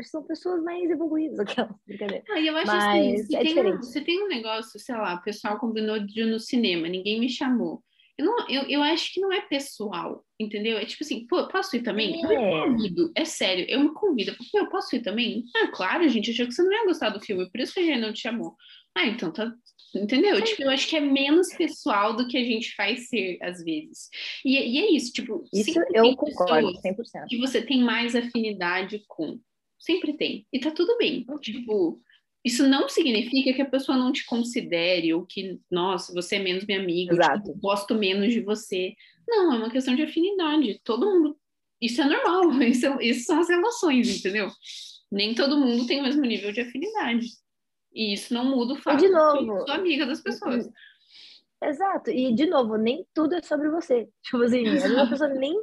são 0.04 0.24
pessoas 0.24 0.64
mais 0.64 0.90
evoluídas, 0.90 1.40
aquela 1.40 1.74
brincadeira. 1.86 2.24
Ah, 2.30 2.40
eu 2.40 2.58
acho 2.58 2.72
assim, 2.72 3.12
Mas 3.12 3.22
assim, 3.22 3.36
é 3.36 3.44
diferente. 3.44 3.78
Um, 3.78 3.82
você 3.82 4.02
tem 4.02 4.24
um 4.24 4.28
negócio, 4.28 4.80
sei 4.80 4.96
lá, 4.96 5.16
o 5.16 5.22
pessoal 5.22 5.60
combinou 5.60 6.00
de 6.00 6.22
ir 6.22 6.26
no 6.26 6.40
cinema, 6.40 6.88
ninguém 6.88 7.20
me 7.20 7.30
chamou. 7.30 7.84
Eu, 8.18 8.26
não, 8.26 8.48
eu, 8.48 8.64
eu 8.70 8.84
acho 8.84 9.12
que 9.12 9.20
não 9.20 9.32
é 9.34 9.42
pessoal, 9.42 10.24
entendeu? 10.40 10.78
É 10.78 10.86
tipo 10.86 11.04
assim, 11.04 11.26
pô, 11.26 11.48
posso 11.48 11.76
ir 11.76 11.82
também? 11.82 12.24
É. 12.24 12.36
Eu 12.36 12.70
me 12.70 12.76
convido, 12.76 13.12
é 13.16 13.26
sério, 13.26 13.66
eu 13.68 13.80
me 13.80 13.94
convido. 13.94 14.36
Pô, 14.38 14.60
eu 14.60 14.70
posso 14.70 14.96
ir 14.96 15.02
também? 15.02 15.44
Ah, 15.56 15.72
claro, 15.74 16.08
gente, 16.08 16.30
achou 16.30 16.46
que 16.46 16.54
você 16.54 16.62
não 16.62 16.72
ia 16.72 16.86
gostar 16.86 17.10
do 17.10 17.20
filme, 17.20 17.50
por 17.50 17.60
isso 17.60 17.74
que 17.74 17.80
a 17.80 17.84
gente 17.84 18.02
não 18.02 18.14
te 18.14 18.22
chamou. 18.22 18.56
Ah, 18.96 19.08
então 19.08 19.34
tá, 19.34 19.52
Entendeu? 19.96 20.42
Tipo, 20.44 20.64
eu 20.64 20.70
acho 20.72 20.88
que 20.88 20.96
é 20.96 21.00
menos 21.00 21.54
pessoal 21.56 22.16
do 22.16 22.28
que 22.28 22.36
a 22.36 22.44
gente 22.44 22.74
faz 22.76 23.10
ser, 23.10 23.38
às 23.42 23.64
vezes. 23.64 24.10
E, 24.44 24.58
e 24.58 24.80
é 24.80 24.92
isso, 24.92 25.14
tipo... 25.14 25.44
Isso 25.54 25.80
eu 25.94 26.16
concordo, 26.16 26.74
100%. 26.82 27.28
Que 27.30 27.38
você 27.38 27.62
tem 27.62 27.84
mais 27.84 28.16
afinidade 28.16 29.04
com. 29.08 29.40
Sempre 29.84 30.16
tem. 30.16 30.48
E 30.52 30.60
tá 30.62 30.72
tudo 30.72 30.98
bem. 30.98 31.26
Uhum. 31.28 31.38
Tipo, 31.40 32.02
isso 32.44 32.66
não 32.66 32.88
significa 32.88 33.54
que 33.54 33.62
a 33.62 33.70
pessoa 33.70 33.98
não 33.98 34.14
te 34.14 34.26
considere 34.26 35.14
ou 35.14 35.26
que, 35.26 35.60
nossa, 35.70 36.14
você 36.14 36.38
é 36.38 36.40
menos 36.40 36.66
minha 36.66 36.80
amiga, 36.80 37.14
Exato. 37.14 37.44
Tipo, 37.44 37.60
gosto 37.60 37.94
menos 37.94 38.32
de 38.32 38.40
você. 38.40 38.94
Não, 39.28 39.54
é 39.54 39.58
uma 39.58 39.70
questão 39.70 39.94
de 39.94 40.04
afinidade. 40.04 40.80
Todo 40.86 41.06
mundo. 41.06 41.38
Isso 41.82 42.02
é 42.02 42.06
normal. 42.06 42.50
Isso, 42.64 42.86
é, 42.86 43.06
isso 43.06 43.26
são 43.26 43.42
as 43.42 43.50
relações, 43.50 44.20
entendeu? 44.20 44.50
Nem 45.12 45.36
todo 45.36 45.60
mundo 45.60 45.86
tem 45.86 46.00
o 46.00 46.04
mesmo 46.04 46.22
nível 46.22 46.54
de 46.54 46.62
afinidade. 46.62 47.28
E 47.94 48.14
isso 48.14 48.34
não 48.34 48.46
muda 48.46 48.74
o 48.74 48.82
fato 48.82 49.02
de 49.02 49.10
novo, 49.10 49.38
que 49.38 49.52
eu 49.52 49.68
sou 49.68 49.76
amiga 49.76 50.06
das 50.06 50.22
pessoas. 50.22 50.68
Exato. 51.62 52.10
E, 52.10 52.34
de 52.34 52.46
novo, 52.46 52.78
nem 52.78 53.06
tudo 53.14 53.36
é 53.36 53.42
sobre 53.42 53.70
você. 53.70 54.10
Tipo 54.24 54.44
assim, 54.44 54.66
a 54.66 55.06
pessoa 55.08 55.30
nem 55.30 55.54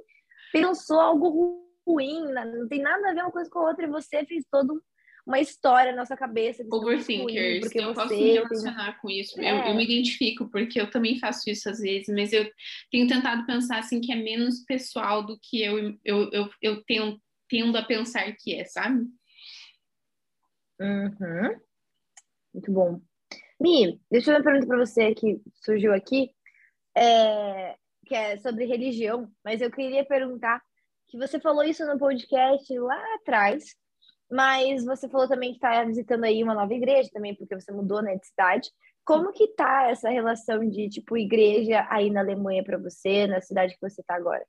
pensou 0.52 1.00
algo 1.00 1.28
ruim, 1.30 1.69
não 1.96 2.68
tem 2.68 2.80
nada 2.80 3.10
a 3.10 3.14
ver 3.14 3.22
uma 3.22 3.32
coisa 3.32 3.50
com 3.50 3.60
a 3.60 3.68
outra, 3.68 3.84
e 3.84 3.88
você 3.88 4.24
fez 4.24 4.44
todo 4.50 4.82
uma 5.26 5.38
história 5.38 5.92
na 5.92 5.98
nossa 5.98 6.16
cabeça. 6.16 6.64
Overthinkers, 6.70 7.60
porque 7.60 7.80
eu 7.80 7.94
posso 7.94 8.14
me 8.14 8.32
relacionar 8.32 9.00
com 9.00 9.10
isso. 9.10 9.40
É. 9.40 9.50
Eu, 9.50 9.68
eu, 9.68 9.74
me 9.74 9.84
identifico, 9.84 10.48
porque 10.50 10.80
eu 10.80 10.90
também 10.90 11.18
faço 11.18 11.48
isso 11.48 11.68
às 11.68 11.78
vezes, 11.78 12.08
mas 12.08 12.32
eu 12.32 12.50
tenho 12.90 13.06
tentado 13.06 13.46
pensar 13.46 13.78
assim 13.78 14.00
que 14.00 14.12
é 14.12 14.16
menos 14.16 14.64
pessoal 14.64 15.24
do 15.24 15.38
que 15.40 15.62
eu, 15.62 15.96
eu, 16.04 16.30
eu, 16.32 16.50
eu 16.60 16.84
tenho, 16.84 17.20
tendo 17.48 17.76
a 17.76 17.82
pensar 17.82 18.32
que 18.38 18.54
é, 18.54 18.64
sabe? 18.64 19.06
Uhum. 20.80 21.60
Muito 22.54 22.72
bom. 22.72 23.00
Mi, 23.60 24.00
deixa 24.10 24.30
eu 24.30 24.34
fazer 24.34 24.38
uma 24.38 24.44
pergunta 24.44 24.66
para 24.66 24.78
você 24.78 25.14
que 25.14 25.40
surgiu 25.62 25.92
aqui, 25.92 26.30
é, 26.96 27.76
que 28.06 28.14
é 28.14 28.38
sobre 28.38 28.64
religião, 28.64 29.30
mas 29.44 29.60
eu 29.60 29.70
queria 29.70 30.04
perguntar 30.04 30.62
que 31.10 31.18
você 31.18 31.40
falou 31.40 31.64
isso 31.64 31.84
no 31.84 31.98
podcast 31.98 32.78
lá 32.78 33.14
atrás, 33.16 33.74
mas 34.30 34.84
você 34.84 35.08
falou 35.08 35.28
também 35.28 35.50
que 35.50 35.56
está 35.56 35.84
visitando 35.84 36.24
aí 36.24 36.42
uma 36.42 36.54
nova 36.54 36.72
igreja 36.72 37.10
também, 37.12 37.34
porque 37.34 37.54
você 37.54 37.72
mudou 37.72 38.00
né, 38.00 38.16
de 38.16 38.26
cidade. 38.26 38.70
Como 39.04 39.32
que 39.32 39.48
tá 39.48 39.90
essa 39.90 40.08
relação 40.08 40.60
de, 40.68 40.88
tipo, 40.88 41.16
igreja 41.16 41.84
aí 41.90 42.10
na 42.10 42.20
Alemanha 42.20 42.62
para 42.62 42.78
você, 42.78 43.26
na 43.26 43.40
cidade 43.40 43.74
que 43.74 43.80
você 43.80 44.00
está 44.00 44.14
agora? 44.14 44.46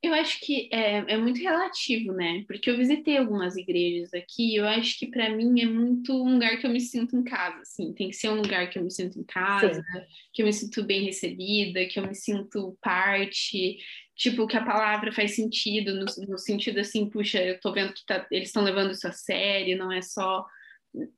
Eu 0.00 0.14
acho 0.14 0.38
que 0.40 0.68
é, 0.72 1.14
é, 1.14 1.16
muito 1.16 1.40
relativo, 1.40 2.12
né? 2.12 2.44
Porque 2.46 2.70
eu 2.70 2.76
visitei 2.76 3.16
algumas 3.16 3.56
igrejas 3.56 4.14
aqui, 4.14 4.54
eu 4.54 4.64
acho 4.64 4.96
que 4.96 5.08
para 5.08 5.28
mim 5.28 5.60
é 5.60 5.66
muito 5.66 6.12
um 6.24 6.34
lugar 6.34 6.56
que 6.56 6.66
eu 6.66 6.70
me 6.70 6.80
sinto 6.80 7.16
em 7.16 7.24
casa, 7.24 7.60
assim. 7.62 7.92
Tem 7.92 8.08
que 8.08 8.14
ser 8.14 8.28
um 8.28 8.36
lugar 8.36 8.70
que 8.70 8.78
eu 8.78 8.84
me 8.84 8.92
sinto 8.92 9.18
em 9.18 9.24
casa, 9.24 9.74
Sim. 9.74 10.00
que 10.32 10.42
eu 10.42 10.46
me 10.46 10.52
sinto 10.52 10.84
bem 10.84 11.04
recebida, 11.04 11.84
que 11.86 11.98
eu 11.98 12.06
me 12.06 12.14
sinto 12.14 12.78
parte, 12.80 13.78
tipo, 14.14 14.46
que 14.46 14.56
a 14.56 14.64
palavra 14.64 15.10
faz 15.10 15.34
sentido, 15.34 15.92
no, 15.94 16.04
no 16.28 16.38
sentido 16.38 16.78
assim, 16.78 17.10
puxa, 17.10 17.42
eu 17.42 17.58
tô 17.58 17.72
vendo 17.72 17.92
que 17.92 18.06
tá, 18.06 18.24
eles 18.30 18.50
estão 18.50 18.62
levando 18.62 18.92
isso 18.92 19.08
a 19.08 19.12
sério, 19.12 19.76
não 19.76 19.90
é 19.90 20.00
só 20.00 20.46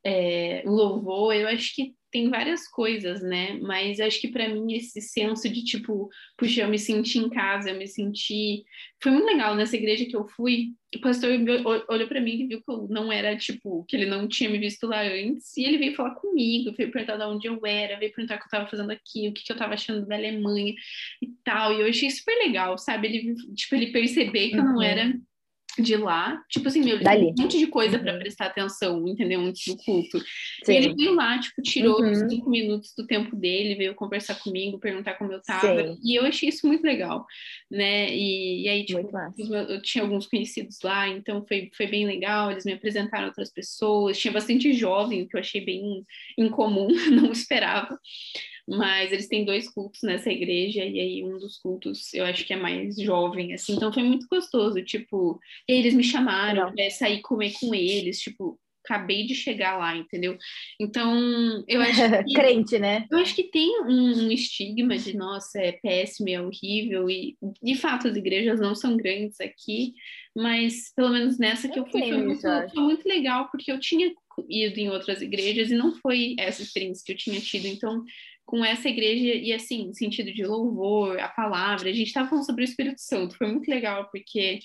é, 0.02 0.62
louvor. 0.64 1.34
Eu 1.34 1.48
acho 1.48 1.74
que 1.74 1.94
tem 2.10 2.28
várias 2.28 2.66
coisas, 2.68 3.22
né? 3.22 3.58
Mas 3.60 4.00
acho 4.00 4.20
que 4.20 4.28
para 4.28 4.48
mim 4.48 4.74
esse 4.74 5.00
senso 5.00 5.48
de 5.48 5.64
tipo, 5.64 6.08
puxa, 6.36 6.62
eu 6.62 6.68
me 6.68 6.78
senti 6.78 7.18
em 7.18 7.30
casa, 7.30 7.70
eu 7.70 7.78
me 7.78 7.86
senti. 7.86 8.64
Foi 9.02 9.12
muito 9.12 9.26
legal 9.26 9.54
nessa 9.54 9.76
igreja 9.76 10.04
que 10.04 10.16
eu 10.16 10.26
fui. 10.28 10.74
O 10.94 11.00
pastor 11.00 11.30
olhou 11.88 12.08
para 12.08 12.20
mim 12.20 12.42
e 12.42 12.46
viu 12.48 12.62
que 12.62 12.70
eu 12.70 12.88
não 12.88 13.12
era, 13.12 13.36
tipo, 13.36 13.84
que 13.84 13.96
ele 13.96 14.06
não 14.06 14.26
tinha 14.26 14.50
me 14.50 14.58
visto 14.58 14.86
lá 14.86 15.02
antes. 15.02 15.56
E 15.56 15.64
ele 15.64 15.78
veio 15.78 15.94
falar 15.94 16.16
comigo, 16.16 16.74
veio 16.76 16.90
perguntar 16.90 17.16
de 17.16 17.24
onde 17.24 17.46
eu 17.46 17.64
era, 17.64 17.98
veio 17.98 18.12
perguntar 18.12 18.34
o 18.34 18.38
que 18.38 18.44
eu 18.44 18.46
estava 18.46 18.68
fazendo 18.68 18.90
aqui, 18.90 19.28
o 19.28 19.32
que, 19.32 19.44
que 19.44 19.52
eu 19.52 19.54
estava 19.54 19.74
achando 19.74 20.06
da 20.06 20.16
Alemanha 20.16 20.74
e 21.22 21.28
tal. 21.44 21.72
E 21.72 21.80
eu 21.80 21.86
achei 21.86 22.10
super 22.10 22.36
legal, 22.38 22.76
sabe? 22.76 23.06
Ele, 23.06 23.34
tipo, 23.54 23.74
ele 23.76 23.92
perceber 23.92 24.50
que 24.50 24.56
eu 24.56 24.64
não 24.64 24.76
uhum. 24.76 24.82
era 24.82 25.14
de 25.78 25.96
lá, 25.96 26.42
tipo 26.48 26.68
assim, 26.68 26.82
meu, 26.82 26.98
Dali. 27.00 27.26
um 27.38 27.42
monte 27.42 27.58
de 27.58 27.66
coisa 27.66 27.98
para 27.98 28.12
Uhum. 28.14 28.18
prestar 28.18 28.46
atenção, 28.46 29.06
entendeu? 29.08 29.40
Antes 29.40 29.66
do 29.66 29.76
culto. 29.82 30.18
E 30.18 30.66
Sim. 30.66 30.74
ele 30.74 30.94
veio 30.94 31.14
lá, 31.14 31.38
tipo, 31.38 31.62
tirou 31.62 32.00
Uhum. 32.02 32.28
cinco 32.28 32.50
minutos 32.50 32.92
do 32.96 33.06
tempo 33.06 33.34
dele, 33.36 33.74
veio 33.76 33.94
conversar 33.94 34.34
comigo, 34.40 34.78
perguntar 34.78 35.14
como 35.14 35.32
eu 35.32 35.40
tava. 35.42 35.82
Sim. 35.94 35.98
E 36.04 36.14
eu 36.16 36.24
achei 36.24 36.48
isso 36.48 36.66
muito 36.66 36.82
legal, 36.82 37.24
né? 37.70 38.14
E, 38.14 38.62
e 38.64 38.68
aí, 38.68 38.84
tipo, 38.84 39.10
meus- 39.12 39.70
eu 39.70 39.80
tinha 39.82 40.02
alguns 40.02 40.26
conhecidos 40.26 40.78
lá, 40.82 41.08
então 41.08 41.44
foi, 41.46 41.70
foi 41.76 41.86
bem 41.86 42.06
legal. 42.06 42.50
Eles 42.50 42.64
me 42.64 42.72
apresentaram 42.72 43.26
outras 43.28 43.50
pessoas. 43.52 44.18
Tinha 44.18 44.32
bastante 44.32 44.72
jovem, 44.72 45.22
o 45.22 45.28
que 45.28 45.36
eu 45.36 45.40
achei 45.40 45.60
bem 45.64 46.04
incomum, 46.38 46.88
não 47.28 47.32
esperava. 47.32 47.98
Mas 48.68 49.10
eles 49.10 49.26
têm 49.26 49.44
dois 49.44 49.68
cultos 49.68 50.00
nessa 50.04 50.30
igreja, 50.30 50.84
e 50.84 51.00
aí 51.00 51.24
um 51.24 51.38
dos 51.38 51.56
cultos 51.58 52.14
eu 52.14 52.24
acho 52.24 52.44
que 52.44 52.52
é 52.52 52.56
mais 52.56 52.94
jovem, 52.96 53.52
assim. 53.52 53.74
Então 53.74 53.92
foi 53.92 54.02
muito 54.04 54.26
gostoso, 54.30 54.80
tipo. 54.84 55.40
Eles 55.70 55.94
me 55.94 56.02
chamaram 56.02 56.72
pra 56.72 56.90
sair 56.90 57.20
comer 57.20 57.52
com 57.60 57.74
eles, 57.74 58.20
tipo. 58.20 58.58
Acabei 58.82 59.26
de 59.26 59.34
chegar 59.34 59.76
lá, 59.76 59.94
entendeu? 59.94 60.38
Então, 60.80 61.62
eu 61.68 61.82
acho 61.82 62.00
que 62.26 62.32
Crente, 62.32 62.78
né? 62.78 63.06
eu 63.10 63.18
acho 63.18 63.36
que 63.36 63.44
tem 63.44 63.82
um, 63.82 64.24
um 64.24 64.32
estigma 64.32 64.96
de, 64.96 65.14
nossa, 65.14 65.60
é 65.60 65.72
péssimo, 65.72 66.30
é 66.30 66.40
horrível, 66.40 67.08
e 67.08 67.36
de 67.62 67.74
fato 67.76 68.08
as 68.08 68.16
igrejas 68.16 68.58
não 68.58 68.74
são 68.74 68.96
grandes 68.96 69.38
aqui, 69.38 69.92
mas 70.34 70.92
pelo 70.96 71.10
menos 71.10 71.38
nessa 71.38 71.68
que 71.68 71.78
eu, 71.78 71.84
Eu 71.84 71.90
fui 71.90 72.00
foi 72.00 72.16
muito, 72.16 72.40
foi 72.40 72.82
muito 72.82 73.06
legal, 73.06 73.48
porque 73.52 73.70
eu 73.70 73.78
tinha 73.78 74.10
ido 74.48 74.80
em 74.80 74.88
outras 74.88 75.20
igrejas 75.20 75.70
e 75.70 75.74
não 75.74 75.94
foi 75.96 76.34
essa 76.38 76.62
experiência 76.62 77.04
que 77.04 77.12
eu 77.12 77.16
tinha 77.16 77.38
tido, 77.38 77.66
então 77.66 78.02
com 78.50 78.64
essa 78.64 78.88
igreja, 78.88 79.32
e 79.32 79.52
assim, 79.52 79.94
sentido 79.94 80.32
de 80.32 80.44
louvor, 80.44 81.20
a 81.20 81.28
palavra, 81.28 81.88
a 81.88 81.92
gente 81.92 82.08
estava 82.08 82.28
falando 82.28 82.44
sobre 82.44 82.64
o 82.64 82.66
Espírito 82.66 83.00
Santo, 83.00 83.36
foi 83.36 83.46
muito 83.46 83.70
legal, 83.70 84.08
porque 84.10 84.58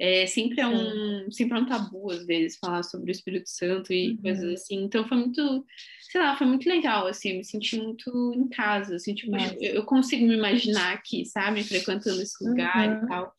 é, 0.00 0.26
sempre, 0.26 0.60
é 0.62 0.66
um, 0.66 1.30
sempre 1.30 1.58
é 1.58 1.60
um 1.60 1.66
tabu, 1.66 2.10
às 2.10 2.24
vezes, 2.24 2.58
falar 2.58 2.82
sobre 2.82 3.10
o 3.10 3.12
Espírito 3.12 3.50
Santo 3.50 3.92
e 3.92 4.12
Uhum. 4.12 4.22
coisas 4.22 4.54
assim. 4.54 4.82
Então, 4.82 5.06
foi 5.06 5.18
muito, 5.18 5.66
sei 6.10 6.20
lá, 6.20 6.36
foi 6.36 6.46
muito 6.46 6.66
legal, 6.68 7.06
assim, 7.06 7.30
eu 7.30 7.36
me 7.36 7.44
senti 7.44 7.76
muito 7.76 8.32
em 8.34 8.48
casa, 8.48 8.96
assim, 8.96 9.14
tipo, 9.14 9.36
eu, 9.36 9.74
eu 9.74 9.84
consigo 9.84 10.26
me 10.26 10.34
imaginar 10.34 10.94
aqui, 10.94 11.26
sabe, 11.26 11.62
frequentando 11.62 12.22
esse 12.22 12.42
lugar 12.42 12.88
Uhum. 12.88 13.04
e 13.04 13.08
tal. 13.08 13.34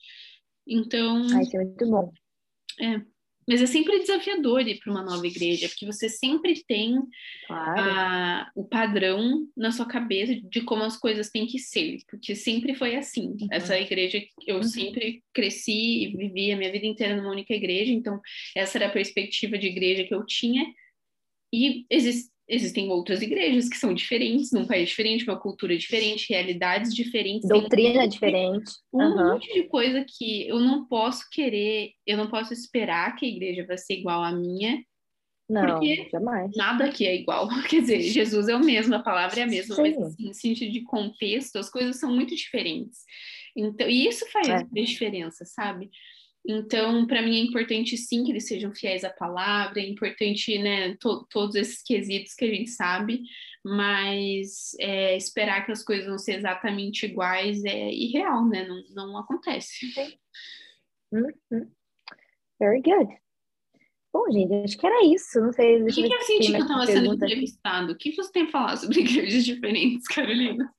Então, 0.68 1.28
Ai, 1.34 1.42
isso 1.42 1.58
é 1.58 1.66
muito 1.66 1.90
bom. 1.90 2.14
Mas 3.52 3.62
é 3.62 3.66
sempre 3.66 4.00
desafiador 4.00 4.66
ir 4.68 4.80
para 4.80 4.92
uma 4.92 5.04
nova 5.04 5.28
igreja, 5.28 5.68
porque 5.68 5.86
você 5.86 6.08
sempre 6.08 6.64
tem 6.66 6.98
Claro. 7.48 7.82
a- 7.82 8.52
o 8.56 8.64
padrão 8.64 9.48
na 9.58 9.72
sua 9.72 9.86
cabeça 9.86 10.34
de 10.36 10.62
como 10.62 10.84
as 10.84 10.98
coisas 10.98 11.30
têm 11.30 11.46
que 11.46 11.60
ser, 11.60 11.98
porque 12.10 12.34
sempre 12.36 12.74
foi 12.74 12.96
assim. 12.96 13.36
Uhum. 13.42 13.48
Essa 13.52 13.78
igreja, 13.78 14.24
eu 14.48 14.56
Uhum. 14.58 14.64
sempre 14.64 15.22
cresci 15.34 16.06
e 16.06 16.16
vivi 16.16 16.52
a 16.52 16.58
minha 16.58 16.72
vida 16.72 16.86
inteira 16.86 17.16
numa 17.16 17.32
única 17.32 17.54
igreja, 17.54 17.92
então 17.92 18.20
essa 18.56 18.78
era 18.78 18.88
a 18.88 18.92
perspectiva 18.92 19.58
de 19.58 19.68
igreja 19.68 20.06
que 20.06 20.14
eu 20.16 20.26
tinha. 20.26 20.66
E 21.54 21.86
exis- 21.90 22.31
existem 22.52 22.90
outras 22.90 23.22
igrejas 23.22 23.70
que 23.70 23.78
são 23.78 23.94
diferentes, 23.94 24.52
num 24.52 24.68
país 24.68 24.90
diferente, 24.90 25.24
uma 25.24 25.40
cultura 25.40 25.76
diferente, 25.78 26.28
realidades 26.30 26.94
diferentes. 26.94 27.48
Doutrina 27.48 28.06
diferente. 28.08 28.72
um 28.94 29.02
Aham. 29.02 29.34
monte 29.34 29.54
de 29.54 29.64
coisa 29.64 30.06
que 30.06 30.48
eu 30.48 30.60
não 30.60 30.86
posso 30.86 31.24
querer, 31.32 31.92
eu 32.06 32.18
não 32.18 32.28
posso 32.30 32.54
esperar 32.54 33.16
que 33.16 33.26
a 33.26 33.30
igreja 33.30 33.66
vai 33.66 33.78
ser 33.78 34.00
igual 34.00 34.22
à 34.24 34.32
minha, 34.32 34.84
Não, 35.50 35.66
Porque- 35.80 36.08
jamais. 36.10 36.50
nada 36.56 36.86
aqui 36.86 37.06
é 37.06 37.14
igual. 37.14 37.50
Quer 37.70 37.82
dizer, 37.82 38.02
Jesus 38.02 38.48
é 38.48 38.56
o 38.56 38.60
mesmo, 38.64 38.96
a 38.96 39.00
palavra 39.04 39.42
é 39.42 39.44
a 39.44 39.48
mesma, 39.48 39.76
mas 39.78 39.96
Sim. 39.96 40.04
assim, 40.04 40.30
em 40.30 40.34
sentido 40.34 40.72
de 40.72 40.82
contexto, 40.84 41.58
as 41.58 41.70
coisas 41.70 42.00
são 42.00 42.10
muito 42.14 42.34
diferentes. 42.34 43.00
Então, 43.56 43.90
e 43.90 44.08
isso 44.08 44.26
faz 44.32 44.48
É. 44.48 44.64
diferença, 44.72 45.44
sabe? 45.44 45.90
Então, 46.48 47.06
para 47.06 47.22
mim 47.22 47.36
é 47.38 47.44
importante 47.44 47.96
sim 47.98 48.24
que 48.24 48.32
eles 48.32 48.48
sejam 48.48 48.74
fiéis 48.74 49.04
à 49.04 49.10
palavra, 49.12 49.80
é 49.80 49.88
importante, 49.88 50.58
né, 50.58 50.96
to- 51.00 51.26
todos 51.30 51.56
esses 51.56 51.84
quesitos 51.84 52.34
que 52.34 52.46
a 52.46 52.48
gente 52.48 52.72
sabe, 52.72 53.22
mas 53.64 54.72
é, 54.80 55.16
esperar 55.16 55.66
que 55.66 55.72
as 55.72 55.84
coisas 55.84 56.08
vão 56.08 56.18
ser 56.18 56.38
exatamente 56.38 57.06
iguais 57.06 57.64
é 57.64 57.92
irreal, 57.92 58.48
né? 58.48 58.68
Não, 58.68 59.10
não 59.12 59.18
acontece. 59.20 59.86
Uhum. 61.12 61.70
Very 62.60 62.82
good. 62.82 63.18
Bom, 64.14 64.30
gente, 64.32 64.54
acho 64.66 64.78
que 64.78 64.86
era 64.86 65.06
isso. 65.06 65.40
Não 65.40 65.54
sei. 65.54 65.82
O 65.84 65.86
que, 65.86 66.08
que 66.08 66.14
eu 66.14 66.22
senti 66.24 66.52
que 66.52 66.58
eu 66.58 66.62
estava 66.62 66.86
sendo 66.86 67.14
entrevistado? 67.14 67.94
O 67.94 67.98
que 67.98 68.16
você 68.16 68.32
tem 68.32 68.44
a 68.44 68.52
falar 68.52 68.76
sobre 68.78 69.00
igrejas 69.00 69.46
diferentes, 69.46 70.08
Carolina? 70.08 70.74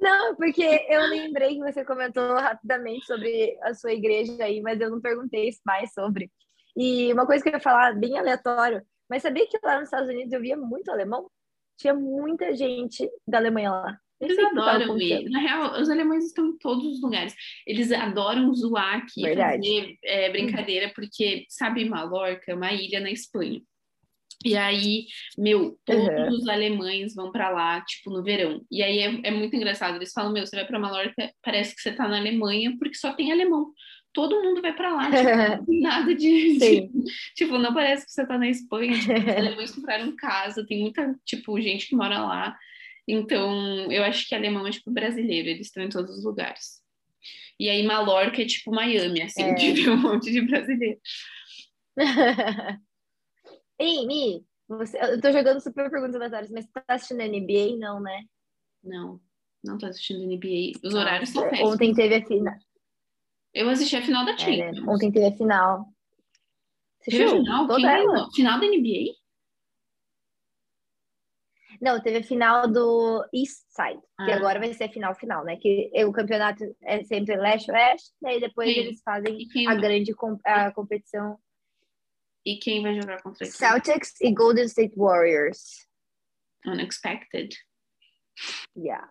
Não, 0.00 0.34
porque 0.36 0.86
eu 0.88 1.02
lembrei 1.08 1.54
que 1.56 1.60
você 1.60 1.84
comentou 1.84 2.34
rapidamente 2.34 3.06
sobre 3.06 3.58
a 3.62 3.74
sua 3.74 3.92
igreja 3.92 4.42
aí, 4.42 4.60
mas 4.60 4.80
eu 4.80 4.90
não 4.90 5.00
perguntei 5.00 5.50
mais 5.64 5.92
sobre. 5.92 6.30
E 6.76 7.12
uma 7.12 7.26
coisa 7.26 7.42
que 7.42 7.50
eu 7.50 7.54
ia 7.54 7.60
falar, 7.60 7.94
bem 7.94 8.18
aleatório, 8.18 8.82
mas 9.08 9.22
sabia 9.22 9.46
que 9.46 9.58
lá 9.62 9.74
nos 9.76 9.84
Estados 9.84 10.08
Unidos 10.08 10.32
eu 10.32 10.40
via 10.40 10.56
muito 10.56 10.90
alemão? 10.90 11.30
Tinha 11.76 11.94
muita 11.94 12.54
gente 12.54 13.08
da 13.26 13.38
Alemanha 13.38 13.70
lá. 13.70 13.98
Eles 14.20 14.38
adoram 14.38 14.98
ir. 15.00 15.28
Na 15.30 15.40
real, 15.40 15.80
os 15.80 15.90
alemães 15.90 16.26
estão 16.26 16.46
em 16.46 16.56
todos 16.58 16.86
os 16.86 17.02
lugares. 17.02 17.34
Eles 17.66 17.90
adoram 17.90 18.54
zoar 18.54 18.98
aqui, 18.98 19.22
Verdade. 19.22 19.68
fazer 19.68 19.98
é, 20.04 20.30
brincadeira, 20.30 20.92
porque, 20.94 21.44
sabe, 21.48 21.84
Mallorca 21.84 22.52
é 22.52 22.54
uma 22.54 22.72
ilha 22.72 23.00
na 23.00 23.10
Espanha. 23.10 23.60
E 24.44 24.56
aí, 24.56 25.06
meu, 25.38 25.78
todos 25.84 26.02
Uhum. 26.08 26.28
os 26.30 26.48
alemães 26.48 27.14
vão 27.14 27.30
pra 27.30 27.50
lá, 27.50 27.80
tipo, 27.82 28.10
no 28.10 28.22
verão. 28.22 28.60
E 28.70 28.82
aí 28.82 28.98
é, 28.98 29.20
é 29.24 29.30
muito 29.30 29.54
engraçado. 29.54 29.96
Eles 29.96 30.12
falam, 30.12 30.32
meu, 30.32 30.46
você 30.46 30.56
vai 30.56 30.66
pra 30.66 30.78
Mallorca, 30.78 31.32
parece 31.42 31.74
que 31.74 31.80
você 31.80 31.92
tá 31.92 32.08
na 32.08 32.18
Alemanha, 32.18 32.74
porque 32.78 32.94
só 32.96 33.12
tem 33.12 33.30
alemão. 33.32 33.72
Todo 34.12 34.42
mundo 34.42 34.60
vai 34.60 34.74
pra 34.74 34.92
lá, 34.94 35.04
tipo, 35.10 35.72
nada 35.80 36.14
de, 36.14 36.58
de-. 36.58 36.90
Tipo, 37.36 37.56
não 37.58 37.72
parece 37.72 38.04
que 38.04 38.12
você 38.12 38.26
tá 38.26 38.36
na 38.36 38.48
Espanha. 38.48 38.98
Tipo, 38.98 39.12
os 39.12 39.28
alemães 39.36 39.70
compraram 39.74 40.14
casa, 40.16 40.66
tem 40.66 40.80
muita, 40.80 41.14
tipo, 41.24 41.58
gente 41.60 41.86
que 41.88 41.96
mora 41.96 42.18
lá. 42.18 42.56
Então, 43.08 43.90
eu 43.90 44.04
acho 44.04 44.28
que 44.28 44.34
alemão 44.34 44.66
é 44.66 44.70
tipo 44.70 44.90
brasileiro, 44.90 45.48
eles 45.48 45.66
estão 45.68 45.82
em 45.82 45.88
todos 45.88 46.16
os 46.18 46.24
lugares. 46.24 46.82
E 47.58 47.68
aí, 47.68 47.82
Mallorca 47.84 48.42
é 48.42 48.44
tipo 48.46 48.70
Miami, 48.74 49.22
assim, 49.22 49.42
É. 49.42 49.54
de 49.54 49.72
ver 49.72 49.90
um 49.90 49.96
monte 49.96 50.30
de 50.30 50.40
brasileiro. 50.42 50.98
Ei, 53.82 54.06
Mi, 54.06 54.46
você, 54.68 54.96
eu 54.96 55.20
tô 55.20 55.32
jogando 55.32 55.60
super 55.60 55.90
perguntas 55.90 56.14
aleatórias, 56.14 56.52
mas 56.52 56.66
você 56.66 56.70
tá 56.72 56.94
assistindo 56.94 57.20
NBA? 57.20 57.76
Não, 57.76 58.00
né? 58.00 58.22
Não, 58.80 59.20
não 59.64 59.76
tô 59.76 59.86
assistindo 59.86 60.22
NBA. 60.22 60.78
Os 60.86 60.94
Não. 60.94 61.00
horários 61.00 61.30
são 61.30 61.42
péssimos. 61.50 61.72
Ontem 61.72 61.92
teve 61.92 62.14
a 62.14 62.24
final. 62.24 62.54
Eu 63.52 63.68
assisti 63.68 63.96
a 63.96 64.02
final 64.02 64.24
da 64.24 64.34
É, 64.34 64.38
Champions. 64.38 64.78
né? 64.78 64.92
Ontem 64.92 65.10
teve 65.10 65.26
a 65.26 65.32
final. 65.36 65.86
Teve 67.04 67.24
a 67.24 67.28
final? 67.28 67.66
Toda 67.66 67.80
Quem 67.80 67.90
ela? 67.90 68.12
ganhou? 68.12 68.30
Final 68.30 68.60
da 68.60 68.66
NBA? 68.66 69.14
Não, 71.80 72.00
teve 72.00 72.18
a 72.18 72.22
final 72.22 72.68
do 72.70 73.26
East 73.34 73.64
Side, 73.70 74.00
que 74.24 74.30
Ah. 74.30 74.36
agora 74.36 74.60
vai 74.60 74.72
ser 74.72 74.84
a 74.84 74.92
final 74.92 75.12
final, 75.16 75.44
né? 75.44 75.56
Que 75.56 75.90
o 76.06 76.12
campeonato 76.12 76.62
é 76.82 77.02
sempre 77.02 77.34
leste-oeste, 77.34 78.12
daí 78.20 78.38
depois 78.38 78.72
Sim. 78.72 78.78
eles 78.78 79.02
fazem 79.02 79.40
E 79.40 79.48
quem, 79.48 79.66
a 79.66 79.74
grande 79.74 80.14
a 80.44 80.70
competição 80.70 81.36
e 82.44 82.56
quem 82.56 82.82
vai 82.82 82.94
jogar 82.94 83.22
contra 83.22 83.44
quem? 83.44 83.52
Celtics 83.52 84.20
e 84.20 84.32
Golden 84.32 84.64
State 84.64 84.94
Warriors. 84.96 85.86
Unexpected. 86.66 87.54
Yeah. 88.76 89.08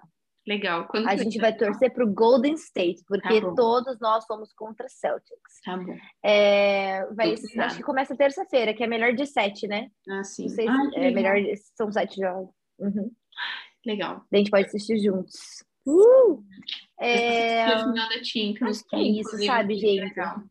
Legal. 0.47 0.87
Quando 0.87 1.07
A 1.07 1.15
gente 1.15 1.37
vai 1.37 1.55
torcer 1.55 1.93
pro 1.93 2.11
Golden 2.11 2.53
State, 2.55 3.03
porque 3.07 3.41
Tá 3.41 3.53
todos 3.55 3.99
nós 3.99 4.25
somos 4.25 4.51
contra 4.53 4.89
Celtics. 4.89 5.61
Tá 5.63 5.77
bom. 5.77 5.95
É, 6.25 7.05
vai, 7.13 7.33
acho 7.33 7.77
que 7.77 7.83
começa 7.83 8.15
terça-feira, 8.15 8.73
que 8.73 8.83
é 8.83 8.87
melhor 8.87 9.13
de 9.13 9.25
sete, 9.27 9.67
né? 9.67 9.89
Ah, 10.09 10.23
sim. 10.23 10.43
Não 10.43 10.49
sei 10.49 10.67
Ah, 10.67 10.89
é 10.95 10.99
legal. 10.99 11.33
melhor, 11.33 11.55
são 11.75 11.91
sete 11.91 12.19
jogos. 12.19 12.53
Uhum. 12.79 13.11
Legal. 13.85 14.25
A 14.31 14.37
gente 14.37 14.49
pode 14.49 14.65
assistir 14.65 14.97
juntos. 14.99 15.63
Uh! 15.85 16.43
É, 16.99 17.63
acho 17.63 18.25
que 18.87 18.95
é 18.95 18.99
isso, 18.99 19.45
sabe, 19.45 19.79
foi 19.79 19.89
gente? 19.89 20.01
legal. 20.01 20.43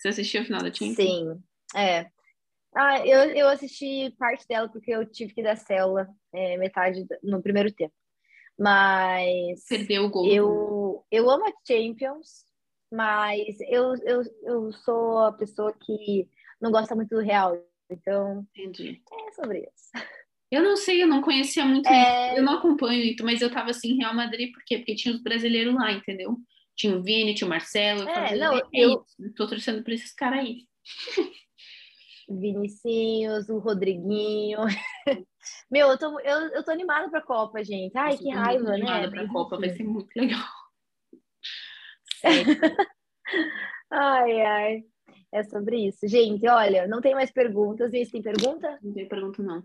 Você 0.00 0.08
assistiu 0.08 0.40
a 0.40 0.44
final 0.44 0.62
da 0.62 0.72
Champions? 0.72 0.96
Sim, 0.96 1.42
é. 1.76 2.10
Ah, 2.74 3.06
eu, 3.06 3.32
eu 3.32 3.48
assisti 3.48 4.14
parte 4.18 4.46
dela 4.48 4.66
porque 4.66 4.90
eu 4.90 5.04
tive 5.04 5.34
que 5.34 5.42
dar 5.42 5.56
célula 5.56 6.08
é, 6.32 6.56
metade 6.56 7.06
no 7.22 7.42
primeiro 7.42 7.70
tempo. 7.70 7.92
Mas 8.58 9.66
Perdeu 9.68 10.04
o 10.04 10.10
gol. 10.10 10.26
eu, 10.26 11.04
eu 11.10 11.30
amo 11.30 11.44
a 11.46 11.52
Champions, 11.66 12.46
mas 12.90 13.60
eu, 13.68 13.94
eu, 14.04 14.22
eu 14.42 14.72
sou 14.72 15.18
a 15.18 15.32
pessoa 15.32 15.72
que 15.72 16.26
não 16.58 16.70
gosta 16.70 16.94
muito 16.94 17.14
do 17.14 17.20
Real. 17.20 17.62
Então, 17.90 18.46
Entendi. 18.56 19.02
é 19.28 19.32
sobre 19.32 19.58
isso. 19.60 20.06
Eu 20.50 20.62
não 20.62 20.76
sei, 20.76 21.02
eu 21.02 21.06
não 21.06 21.20
conhecia 21.20 21.64
muito 21.66 21.88
É. 21.88 22.38
Eu 22.38 22.42
não 22.42 22.54
acompanho 22.54 23.04
muito, 23.04 23.22
mas 23.22 23.42
eu 23.42 23.52
tava 23.52 23.70
assim, 23.70 23.98
Real 23.98 24.14
Madrid, 24.14 24.50
por 24.50 24.62
quê? 24.64 24.78
Porque 24.78 24.94
tinha 24.94 25.14
os 25.14 25.22
brasileiros 25.22 25.74
lá, 25.74 25.92
entendeu? 25.92 26.38
Tinha 26.76 26.96
o 26.96 27.02
Vini, 27.02 27.34
tinha 27.34 27.46
o 27.46 27.50
Marcelo. 27.50 28.02
Eu 28.02 28.08
É, 28.08 28.14
falei, 28.14 28.38
não, 28.40 28.60
eu- 28.72 29.04
isso, 29.18 29.34
tô 29.34 29.46
torcendo 29.48 29.82
pra 29.82 29.94
esses 29.94 30.12
caras 30.12 30.40
aí. 30.40 30.66
Vinicinhos, 32.28 33.48
o 33.48 33.58
Rodriguinho. 33.58 34.60
Meu, 35.70 35.88
eu 35.88 35.98
tô, 35.98 36.20
eu, 36.20 36.38
eu 36.52 36.64
tô 36.64 36.70
animada 36.70 37.10
pra 37.10 37.20
Copa, 37.22 37.62
gente. 37.64 37.96
Ai, 37.98 38.16
que 38.16 38.28
eu 38.30 38.36
raiva, 38.38 38.70
animada 38.72 39.00
né? 39.02 39.10
Pra 39.10 39.22
Mas, 39.22 39.32
Copa, 39.32 39.58
vai 39.58 39.70
ser 39.70 39.82
muito 39.84 40.10
legal. 40.16 40.44
Ai, 43.90 44.40
ai. 44.42 44.84
É 45.32 45.42
sobre 45.44 45.88
isso. 45.88 46.06
Gente, 46.06 46.46
olha, 46.48 46.86
não 46.86 47.00
tem 47.00 47.14
mais 47.14 47.30
perguntas. 47.32 47.90
Se 47.90 48.10
tem 48.12 48.22
pergunta? 48.22 48.78
Não 48.82 48.92
tem 48.92 49.08
pergunta, 49.08 49.42
não. 49.42 49.64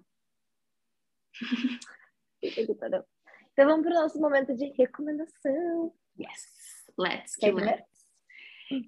Então 2.42 3.66
vamos 3.68 3.86
para 3.86 3.92
o 3.92 4.02
nosso 4.02 4.20
momento 4.20 4.56
de 4.56 4.66
recomendação. 4.78 5.94
Yes, 6.20 6.55
let's 6.98 7.36
get 7.42 7.58
it. 7.58 7.84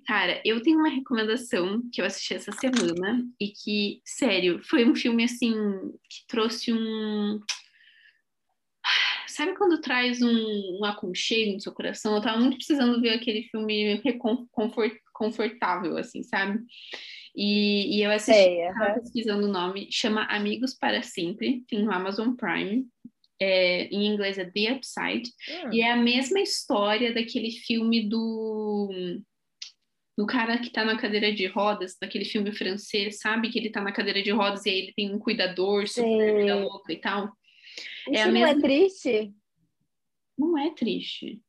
Cara, 0.07 0.41
eu 0.43 0.61
tenho 0.61 0.79
uma 0.79 0.89
recomendação 0.89 1.83
que 1.93 2.01
eu 2.01 2.05
assisti 2.05 2.33
essa 2.33 2.51
semana 2.51 3.23
e 3.39 3.49
que, 3.49 4.01
sério, 4.03 4.59
foi 4.63 4.89
um 4.89 4.95
filme 4.95 5.23
assim 5.23 5.53
que 6.09 6.25
trouxe 6.27 6.73
um. 6.73 7.39
Sabe 9.27 9.55
quando 9.55 9.79
traz 9.79 10.19
um, 10.21 10.79
um 10.79 10.83
aconchego 10.83 11.53
no 11.53 11.61
seu 11.61 11.71
coração? 11.71 12.15
Eu 12.15 12.21
tava 12.21 12.39
muito 12.39 12.57
precisando 12.57 12.99
ver 12.99 13.11
aquele 13.11 13.43
filme 13.43 14.01
confort, 14.51 14.97
confortável, 15.13 15.95
assim, 15.95 16.23
sabe? 16.23 16.59
E, 17.35 17.97
e 17.97 18.01
eu 18.01 18.09
assisti, 18.09 18.41
Sei, 18.41 18.73
tava 18.73 18.99
pesquisando 18.99 19.45
o 19.45 19.51
nome, 19.51 19.89
chama 19.91 20.23
Amigos 20.23 20.73
para 20.73 21.03
Sempre, 21.03 21.63
tem 21.67 21.83
no 21.83 21.91
Amazon 21.91 22.33
Prime. 22.33 22.87
É, 23.39 23.83
em 23.85 24.07
inglês 24.07 24.37
é 24.39 24.45
The 24.45 24.73
Upside, 24.73 25.29
hum. 25.49 25.69
e 25.71 25.81
é 25.81 25.91
a 25.91 25.95
mesma 25.95 26.39
história 26.39 27.13
daquele 27.13 27.51
filme 27.51 28.09
do 28.09 28.89
no 30.17 30.25
cara 30.25 30.57
que 30.57 30.71
tá 30.71 30.83
na 30.83 30.97
cadeira 30.97 31.31
de 31.31 31.45
rodas, 31.45 31.95
daquele 32.01 32.25
filme 32.25 32.51
francês, 32.51 33.19
sabe? 33.19 33.49
Que 33.51 33.59
ele 33.59 33.69
tá 33.69 33.81
na 33.81 33.91
cadeira 33.91 34.23
de 34.23 34.31
rodas 34.31 34.65
e 34.65 34.69
aí 34.69 34.79
ele 34.79 34.93
tem 34.93 35.13
um 35.13 35.19
cuidador 35.19 35.87
super 35.87 36.39
vida 36.39 36.55
louca 36.55 36.91
e 36.91 36.97
tal. 36.99 37.31
É 38.07 38.11
Isso 38.11 38.21
é 38.21 38.25
não 38.25 38.29
é 38.29 38.31
mesma... 38.31 38.49
é 38.49 38.61
triste? 38.61 39.33
Não 40.37 40.57
é 40.57 40.73
triste. 40.73 41.39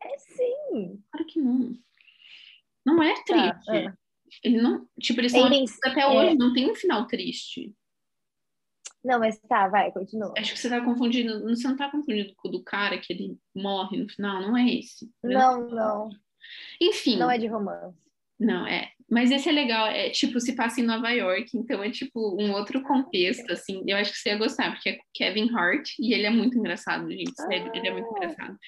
É 0.00 0.18
sim. 0.18 1.02
Claro 1.10 1.26
que 1.26 1.40
não. 1.40 1.76
Não 2.84 3.02
é 3.02 3.14
tá, 3.24 3.54
triste. 3.54 3.70
É. 3.70 3.92
Ele 4.44 4.60
não, 4.60 4.86
tipo, 5.00 5.20
eles 5.20 5.32
são 5.32 5.52
eles, 5.52 5.76
até 5.84 6.02
é... 6.02 6.06
hoje, 6.06 6.36
não 6.36 6.52
tem 6.52 6.70
um 6.70 6.74
final 6.74 7.06
triste. 7.06 7.74
Não, 9.06 9.20
mas 9.20 9.38
tá, 9.38 9.68
vai, 9.68 9.92
continua. 9.92 10.34
Acho 10.36 10.52
que 10.52 10.58
você 10.58 10.68
tá 10.68 10.84
confundindo, 10.84 11.40
você 11.44 11.68
não 11.68 11.76
tá 11.76 11.88
confundindo 11.88 12.34
com 12.34 12.48
o 12.48 12.50
do 12.50 12.64
cara 12.64 12.98
que 12.98 13.12
ele 13.12 13.38
morre 13.54 13.96
no 13.98 14.08
final, 14.08 14.42
não 14.42 14.56
é 14.56 14.68
esse. 14.68 15.08
Não, 15.22 15.68
não. 15.68 16.10
Enfim. 16.82 17.16
Não 17.16 17.30
é 17.30 17.38
de 17.38 17.46
romance. 17.46 17.96
Não, 18.38 18.66
é. 18.66 18.90
Mas 19.08 19.30
esse 19.30 19.48
é 19.48 19.52
legal, 19.52 19.86
é 19.86 20.10
tipo, 20.10 20.40
se 20.40 20.56
passa 20.56 20.80
em 20.80 20.84
Nova 20.84 21.08
York, 21.10 21.56
então 21.56 21.84
é 21.84 21.90
tipo 21.90 22.36
um 22.42 22.52
outro 22.52 22.82
contexto, 22.82 23.52
assim. 23.52 23.84
Eu 23.86 23.96
acho 23.96 24.12
que 24.12 24.18
você 24.18 24.30
ia 24.30 24.38
gostar, 24.38 24.72
porque 24.72 24.90
é 24.90 24.98
Kevin 25.14 25.54
Hart 25.54 25.90
e 26.00 26.12
ele 26.12 26.26
é 26.26 26.30
muito 26.30 26.58
engraçado, 26.58 27.08
gente. 27.08 27.32
Ah. 27.38 27.54
ele 27.54 27.86
é 27.86 27.92
muito 27.92 28.08
ah. 28.08 28.16
engraçado. 28.16 28.58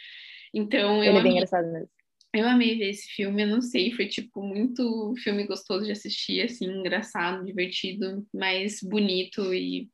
Então, 0.55 1.03
eu. 1.03 1.11
Ele 1.11 1.19
é 1.19 1.23
bem 1.23 1.33
engraçado 1.33 1.67
mesmo. 1.73 1.91
Eu 2.33 2.47
amei 2.47 2.79
ver 2.79 2.91
esse 2.91 3.09
filme, 3.09 3.43
eu 3.43 3.49
não 3.49 3.61
sei, 3.61 3.91
foi 3.91 4.07
tipo 4.07 4.43
muito 4.43 5.15
filme 5.25 5.47
gostoso 5.47 5.87
de 5.87 5.93
assistir, 5.93 6.43
assim, 6.43 6.67
engraçado, 6.67 7.45
divertido, 7.45 8.25
mas 8.33 8.81
bonito 8.83 9.53
e 9.53 9.89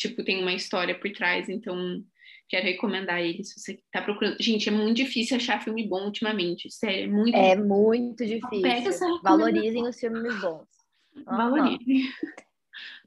tipo 0.00 0.24
tem 0.24 0.40
uma 0.40 0.52
história 0.52 0.98
por 0.98 1.10
trás, 1.12 1.48
então 1.48 2.02
quero 2.48 2.64
recomendar 2.64 3.20
ele 3.20 3.44
se 3.44 3.60
você 3.60 3.78
tá 3.92 4.02
procurando. 4.02 4.36
Gente, 4.40 4.68
é 4.68 4.72
muito 4.72 4.96
difícil 4.96 5.36
achar 5.36 5.62
filme 5.62 5.86
bom 5.86 6.06
ultimamente, 6.06 6.70
sério, 6.70 7.04
é 7.04 7.06
muito 7.06 7.36
É 7.36 7.54
difícil. 7.54 7.66
muito 7.68 8.26
difícil. 8.26 9.20
Valorizem 9.22 9.86
os 9.86 9.98
filmes 10.00 10.40
bons. 10.40 10.66
Valorizem. 11.24 12.02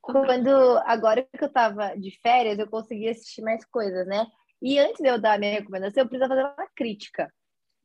Quando 0.02 0.50
agora 0.86 1.24
que 1.24 1.44
eu 1.44 1.50
tava 1.50 1.96
de 1.96 2.12
férias, 2.22 2.60
eu 2.60 2.68
consegui 2.68 3.10
assistir 3.10 3.42
mais 3.42 3.66
coisas, 3.66 4.06
né? 4.06 4.28
E 4.62 4.78
antes 4.78 5.02
de 5.02 5.10
eu 5.10 5.20
dar 5.20 5.34
a 5.34 5.38
minha 5.38 5.54
recomendação, 5.54 6.04
eu 6.04 6.08
preciso 6.08 6.30
fazer 6.30 6.44
uma 6.44 6.68
crítica. 6.76 7.34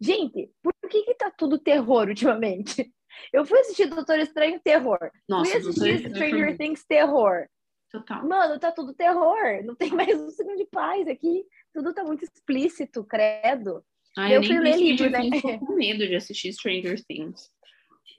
Gente, 0.01 0.51
por 0.63 0.73
que 0.89 1.03
que 1.03 1.15
tá 1.15 1.31
tudo 1.31 1.59
terror 1.59 2.09
ultimamente? 2.09 2.93
Eu 3.33 3.45
fui 3.45 3.59
assistir 3.61 3.87
Doutor 3.87 4.19
Estranho 4.19 4.61
terror. 4.61 5.11
Nossa, 5.29 5.51
fui 5.51 5.61
assistir 5.61 6.11
Stranger 6.11 6.57
Things 6.57 6.85
terror. 6.87 7.47
Total. 7.91 8.27
Mano, 8.27 8.59
tá 8.59 8.71
tudo 8.71 8.95
terror. 8.95 9.65
Não 9.65 9.75
tem 9.75 9.91
mais 9.95 10.21
um 10.21 10.31
segundo 10.31 10.57
de 10.57 10.67
paz 10.67 11.07
aqui. 11.09 11.45
Tudo 11.73 11.95
tá 11.95 12.05
muito 12.05 12.25
explícito, 12.25 13.05
credo. 13.05 13.85
Ai, 14.17 14.37
eu, 14.37 14.43
fui 14.43 14.59
ler 14.59 14.77
livro, 14.77 15.11
né? 15.11 15.21
Eu 15.27 15.59
com 15.61 15.75
medo 15.75 16.07
de 16.07 16.17
assistir 16.17 16.53
Stranger 16.53 17.03
Things. 17.05 17.51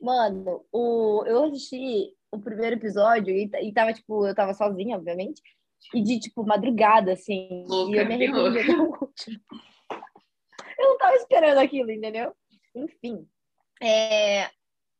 Mano, 0.01 0.65
o... 0.71 1.23
eu 1.25 1.45
assisti 1.45 2.13
o 2.31 2.39
primeiro 2.39 2.75
episódio 2.75 3.35
e, 3.35 3.49
e 3.61 3.73
tava, 3.73 3.91
tipo, 3.91 4.25
eu 4.25 4.33
tava 4.33 4.53
sozinha, 4.53 4.95
obviamente. 4.95 5.41
E 5.93 6.01
de, 6.01 6.19
tipo, 6.19 6.45
madrugada, 6.45 7.13
assim. 7.13 7.65
Louca, 7.67 7.95
e 7.95 7.99
eu 7.99 8.05
me 8.05 8.13
arrependi. 8.13 8.67
Eu 10.79 10.91
não 10.91 10.97
tava 10.97 11.15
esperando 11.17 11.57
aquilo, 11.57 11.91
entendeu? 11.91 12.33
Enfim. 12.73 13.27
É, 13.81 14.49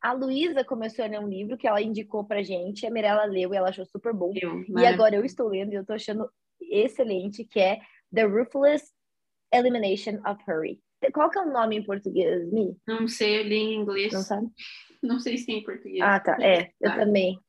a 0.01 0.13
Luísa 0.13 0.63
começou 0.63 1.03
a 1.03 1.07
ler 1.07 1.19
um 1.19 1.27
livro 1.27 1.57
que 1.57 1.67
ela 1.67 1.81
indicou 1.81 2.23
pra 2.23 2.41
gente, 2.41 2.85
a 2.85 2.91
Mirella 2.91 3.25
leu 3.25 3.53
e 3.53 3.57
ela 3.57 3.69
achou 3.69 3.85
super 3.85 4.13
bom. 4.13 4.31
Eu, 4.35 4.63
e 4.67 4.85
agora 4.85 5.15
eu 5.15 5.25
estou 5.25 5.47
lendo 5.47 5.73
e 5.73 5.75
eu 5.75 5.85
tô 5.85 5.93
achando 5.93 6.29
excelente, 6.61 7.43
que 7.43 7.59
é 7.59 7.79
The 8.13 8.23
Ruthless 8.23 8.91
Elimination 9.53 10.21
of 10.25 10.41
Hurry. 10.47 10.81
Qual 11.13 11.29
que 11.29 11.39
é 11.39 11.41
o 11.41 11.51
nome 11.51 11.77
em 11.77 11.83
português, 11.83 12.51
Mi? 12.51 12.77
Não 12.87 13.07
sei, 13.07 13.39
eu 13.39 13.43
li 13.43 13.55
em 13.55 13.75
inglês. 13.75 14.13
Não 14.13 14.21
sabe? 14.21 14.47
Não 15.01 15.19
sei 15.19 15.37
se 15.37 15.45
tem 15.45 15.59
em 15.59 15.63
português. 15.63 16.01
Ah, 16.01 16.19
tá. 16.19 16.37
É, 16.41 16.71
eu 16.79 16.93
também. 16.93 17.39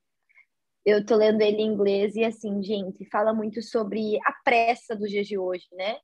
Eu 0.85 1.05
tô 1.05 1.17
lendo 1.17 1.43
ele 1.43 1.59
em 1.59 1.67
inglês 1.67 2.15
e 2.15 2.25
assim, 2.25 2.63
gente, 2.63 3.05
fala 3.11 3.35
muito 3.35 3.61
sobre 3.61 4.19
a 4.25 4.33
pressa 4.45 4.97
dos 4.97 5.11
dias 5.11 5.27
de 5.27 5.37
hoje, 5.37 5.67
né? 5.73 5.97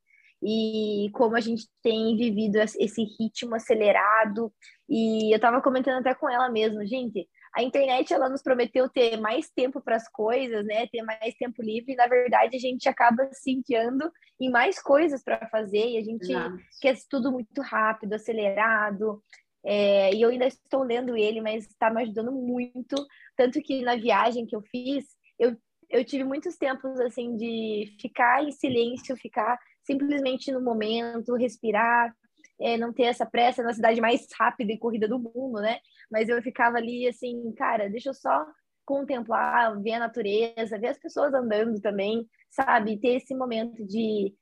e 0.42 1.10
como 1.12 1.36
a 1.36 1.40
gente 1.40 1.66
tem 1.82 2.16
vivido 2.16 2.56
esse 2.56 3.02
ritmo 3.18 3.54
acelerado. 3.54 4.52
E 4.88 5.32
eu 5.32 5.36
estava 5.36 5.60
comentando 5.60 5.98
até 5.98 6.14
com 6.14 6.28
ela 6.28 6.48
mesmo, 6.48 6.86
gente, 6.86 7.28
a 7.54 7.62
internet 7.62 8.12
ela 8.12 8.28
nos 8.28 8.42
prometeu 8.42 8.88
ter 8.88 9.16
mais 9.16 9.50
tempo 9.50 9.80
para 9.80 9.96
as 9.96 10.08
coisas, 10.08 10.64
né? 10.64 10.86
Ter 10.88 11.02
mais 11.02 11.34
tempo 11.34 11.62
livre, 11.62 11.92
e 11.92 11.96
na 11.96 12.06
verdade 12.06 12.56
a 12.56 12.60
gente 12.60 12.88
acaba 12.88 13.28
se 13.32 13.50
enfiando 13.50 14.10
em 14.40 14.50
mais 14.50 14.80
coisas 14.80 15.24
para 15.24 15.48
fazer 15.48 15.88
e 15.88 15.98
a 15.98 16.04
gente 16.04 16.30
Exato. 16.30 16.56
quer 16.80 16.96
tudo 17.08 17.32
muito 17.32 17.62
rápido, 17.62 18.12
acelerado. 18.12 19.22
É, 19.64 20.14
e 20.14 20.22
eu 20.22 20.28
ainda 20.28 20.46
estou 20.46 20.84
lendo 20.84 21.16
ele, 21.16 21.40
mas 21.40 21.66
está 21.66 21.90
me 21.90 22.02
ajudando 22.02 22.30
muito. 22.30 22.94
Tanto 23.36 23.60
que 23.60 23.82
na 23.82 23.96
viagem 23.96 24.46
que 24.46 24.54
eu 24.54 24.62
fiz, 24.70 25.04
eu, 25.38 25.56
eu 25.90 26.04
tive 26.04 26.22
muitos 26.22 26.56
tempos 26.56 27.00
assim 27.00 27.36
de 27.36 27.96
ficar 28.00 28.44
em 28.44 28.52
silêncio, 28.52 29.16
ficar 29.16 29.58
simplesmente 29.82 30.52
no 30.52 30.60
momento, 30.60 31.34
respirar, 31.34 32.14
é, 32.60 32.76
não 32.76 32.92
ter 32.92 33.04
essa 33.04 33.26
pressa 33.26 33.62
na 33.62 33.72
cidade 33.72 34.00
mais 34.00 34.26
rápida 34.38 34.72
e 34.72 34.78
corrida 34.78 35.08
do 35.08 35.18
mundo, 35.18 35.60
né? 35.60 35.78
Mas 36.10 36.28
eu 36.28 36.40
ficava 36.42 36.78
ali 36.78 37.06
assim, 37.06 37.52
cara, 37.56 37.88
deixa 37.88 38.10
eu 38.10 38.14
só 38.14 38.46
contemplar, 38.84 39.80
ver 39.82 39.94
a 39.94 39.98
natureza, 39.98 40.78
ver 40.78 40.88
as 40.88 40.98
pessoas 40.98 41.34
andando 41.34 41.80
também, 41.80 42.26
sabe? 42.50 42.98
Ter 42.98 43.16
esse 43.16 43.34
momento 43.34 43.84
de 43.84 44.32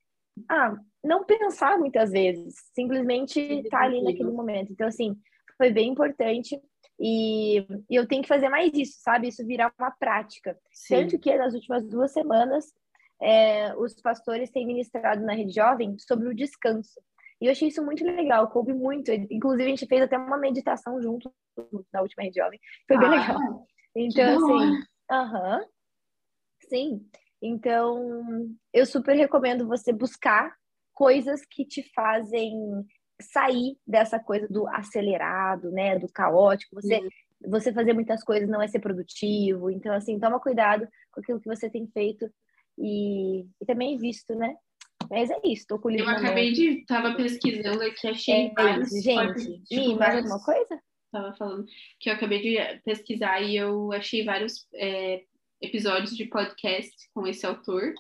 ah, 0.51 0.77
não 1.03 1.25
pensar 1.25 1.79
muitas 1.79 2.11
vezes, 2.11 2.55
simplesmente 2.75 3.41
estar 3.41 3.79
tá 3.79 3.85
ali 3.85 4.03
naquele 4.03 4.31
momento. 4.31 4.73
Então, 4.73 4.87
assim, 4.87 5.17
foi 5.57 5.71
bem 5.71 5.91
importante 5.91 6.61
e, 6.99 7.59
e, 7.91 7.97
eu 7.97 8.07
tenho 8.07 8.23
que 8.23 8.29
fazer 8.29 8.49
mais 8.49 8.73
isso, 8.75 8.99
sabe? 9.01 9.29
Isso 9.29 9.47
virar 9.47 9.73
uma 9.79 9.91
prática. 9.91 10.57
Sim. 10.73 10.97
Tanto 10.97 11.19
que 11.19 11.37
nas 11.37 11.55
últimas 11.55 11.85
duas 11.89 12.13
semanas 12.13 12.73
é, 13.21 13.75
os 13.77 13.95
pastores 14.01 14.51
têm 14.51 14.67
ministrado 14.67 15.25
na 15.25 15.35
Rede 15.35 15.55
Jovem 15.55 15.97
sobre 15.99 16.29
o 16.29 16.35
descanso. 16.35 17.01
E 17.41 17.47
eu 17.47 17.53
achei 17.53 17.69
isso 17.69 17.85
muito 17.85 18.05
legal, 18.05 18.49
coube 18.51 18.73
muito. 18.73 19.11
Inclusive, 19.11 19.65
a 19.65 19.69
gente 19.69 19.87
fez 19.87 20.03
até 20.03 20.17
uma 20.17 20.39
meditação 20.39 21.01
junto 21.03 21.33
na 21.93 22.01
última 22.01 22.23
Rede 22.23 22.41
Jovem. 22.41 22.59
Foi 22.87 22.99
bem 22.99 23.09
ah, 23.09 23.11
legal. 23.11 23.67
Então, 23.97 24.37
assim, 24.37 24.83
aham. 25.11 25.57
Uh 25.57 25.61
-huh, 25.61 25.69
sim. 26.69 27.09
Então, 27.41 28.57
eu 28.73 28.87
super 28.87 29.15
recomendo 29.15 29.69
você 29.69 29.93
buscar 29.93 30.55
coisas 30.93 31.45
que 31.45 31.65
te 31.65 31.83
fazem 31.93 32.55
sair 33.21 33.77
dessa 33.87 34.19
coisa 34.19 34.49
do 34.49 34.67
acelerado, 34.69 35.71
né, 35.71 35.99
do 35.99 36.09
caótico. 36.11 36.77
Você 36.77 37.01
você 37.47 37.73
fazer 37.73 37.93
muitas 37.93 38.23
coisas 38.25 38.49
não 38.49 38.63
é 38.63 38.67
ser 38.67 38.81
produtivo. 38.81 39.71
Então, 39.71 39.93
assim, 39.93 40.19
toma 40.19 40.41
cuidado 40.41 40.89
com 41.13 41.21
aquilo 41.21 41.41
que 41.41 41.49
você 41.49 41.69
tem 41.69 41.87
feito 41.89 42.29
e, 42.79 43.43
e 43.61 43.67
também 43.67 43.99
visto, 43.99 44.35
né? 44.35 44.57
Mas 45.11 45.31
é 45.31 45.41
isso, 45.45 45.67
tô 45.67 45.79
com 45.79 45.89
o 45.89 45.91
livro. 45.91 46.11
Eu 46.11 46.17
acabei 46.17 46.53
de. 46.53 46.85
Tava 46.87 47.15
pesquisando 47.15 47.83
aqui, 47.83 48.09
achei 48.09 48.47
é, 48.47 48.53
vários. 48.53 48.91
Gente, 49.03 49.63
tipo, 49.65 49.97
mais 49.99 50.17
alguma 50.17 50.45
coisa? 50.45 50.81
Tava 51.11 51.33
falando 51.35 51.65
que 52.01 52.11
eu 52.11 52.15
acabei 52.15 52.41
de 52.43 52.81
pesquisar 52.81 53.41
e 53.41 53.57
eu 53.57 53.93
achei 53.93 54.25
vários 54.25 54.67
é, 54.75 55.23
episódios 55.61 56.17
de 56.17 56.25
podcast 56.27 56.93
com 57.15 57.27
esse 57.27 57.47
autor 57.47 57.95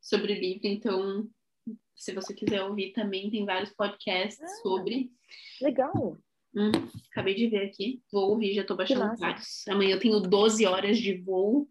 sobre 0.00 0.32
o 0.32 0.36
livro, 0.36 0.66
então 0.66 1.28
se 1.98 2.12
você 2.12 2.32
quiser 2.32 2.62
ouvir 2.62 2.92
também, 2.92 3.28
tem 3.30 3.44
vários 3.44 3.70
podcasts 3.70 4.40
ah, 4.40 4.62
sobre. 4.62 5.10
Legal. 5.60 6.16
Hum, 6.54 6.70
acabei 7.10 7.34
de 7.34 7.48
ver 7.48 7.66
aqui. 7.66 8.00
Vou 8.10 8.30
ouvir, 8.30 8.54
já 8.54 8.64
tô 8.64 8.76
baixando 8.76 9.16
vários. 9.16 9.66
Amanhã 9.68 9.96
eu 9.96 10.00
tenho 10.00 10.20
12 10.20 10.64
horas 10.64 10.98
de 10.98 11.18
voo. 11.18 11.68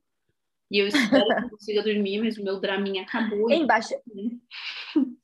E 0.70 0.80
eu 0.80 0.88
espero 0.88 1.26
que 1.26 1.46
eu 1.46 1.50
consiga 1.50 1.84
dormir, 1.84 2.22
mas 2.22 2.38
o 2.38 2.44
meu 2.44 2.60
draminha 2.60 3.04
acabou. 3.04 3.50
Embaixo. 3.50 3.96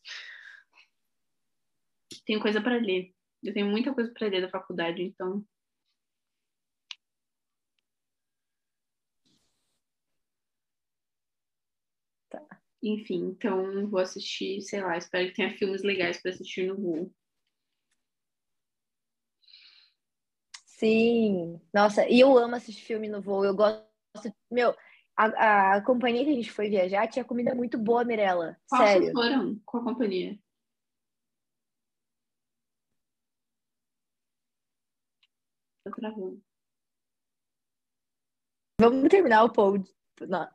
Tenho 2.25 2.41
coisa 2.41 2.61
para 2.61 2.77
ler. 2.77 3.13
Eu 3.43 3.53
tenho 3.53 3.67
muita 3.67 3.93
coisa 3.93 4.11
para 4.13 4.27
ler 4.27 4.41
da 4.41 4.49
faculdade, 4.49 5.01
então. 5.03 5.45
Tá. 12.29 12.41
Enfim, 12.81 13.25
então 13.25 13.89
vou 13.89 13.99
assistir, 13.99 14.61
sei 14.61 14.81
lá, 14.81 14.97
espero 14.97 15.27
que 15.27 15.35
tenha 15.35 15.57
filmes 15.57 15.83
legais 15.83 16.21
para 16.21 16.31
assistir 16.31 16.65
no 16.65 16.77
voo. 16.77 17.13
Sim, 20.65 21.61
nossa, 21.73 22.07
e 22.09 22.19
eu 22.19 22.37
amo 22.37 22.55
assistir 22.55 22.83
filme 22.85 23.07
no 23.07 23.21
voo. 23.21 23.45
Eu 23.45 23.55
gosto, 23.55 23.85
meu, 24.51 24.75
a, 25.15 25.75
a 25.75 25.81
companhia 25.81 26.23
que 26.23 26.31
a 26.31 26.35
gente 26.35 26.51
foi 26.51 26.69
viajar 26.69 27.07
tinha 27.07 27.25
comida 27.25 27.53
muito 27.53 27.77
boa, 27.77 28.03
Mirella. 28.03 28.57
Qual 28.67 28.85
Sério. 28.85 29.11
foram? 29.11 29.61
Qual 29.65 29.83
a 29.83 29.85
companhia? 29.85 30.39
Tô 35.83 35.91
travando. 35.91 36.41
Vamos 38.79 39.09
terminar 39.09 39.43
o 39.43 39.51
pod. 39.51 39.85
Não. 40.21 40.49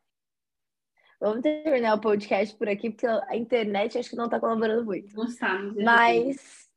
Vamos 1.20 1.42
terminar 1.42 1.94
o 1.94 2.00
podcast 2.00 2.56
por 2.56 2.68
aqui, 2.68 2.90
porque 2.90 3.06
a 3.06 3.36
internet 3.36 3.98
acho 3.98 4.10
que 4.10 4.16
não 4.16 4.28
tá 4.28 4.38
colaborando 4.38 4.84
muito. 4.84 5.14
Não 5.16 5.24
está, 5.24 5.58
Mas. 5.84 6.67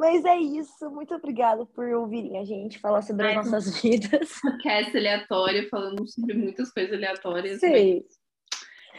Mas 0.00 0.24
é 0.24 0.38
isso. 0.38 0.90
Muito 0.90 1.14
obrigada 1.14 1.66
por 1.66 1.86
ouvirem 1.86 2.38
a 2.38 2.44
gente 2.46 2.78
falar 2.78 3.02
sobre 3.02 3.26
as 3.26 3.36
Ai, 3.36 3.44
nossas 3.44 3.76
vidas. 3.82 4.40
podcast 4.40 4.96
aleatório, 4.96 5.68
falando 5.68 6.08
sobre 6.08 6.32
muitas 6.32 6.72
coisas 6.72 6.94
aleatórias. 6.94 7.60
Sim. 7.60 8.02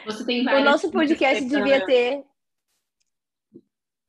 Você 0.05 0.23
tem 0.23 0.47
O 0.47 0.63
nosso 0.63 0.91
podcast 0.91 1.43
devia 1.43 1.83
ter. 1.87 2.23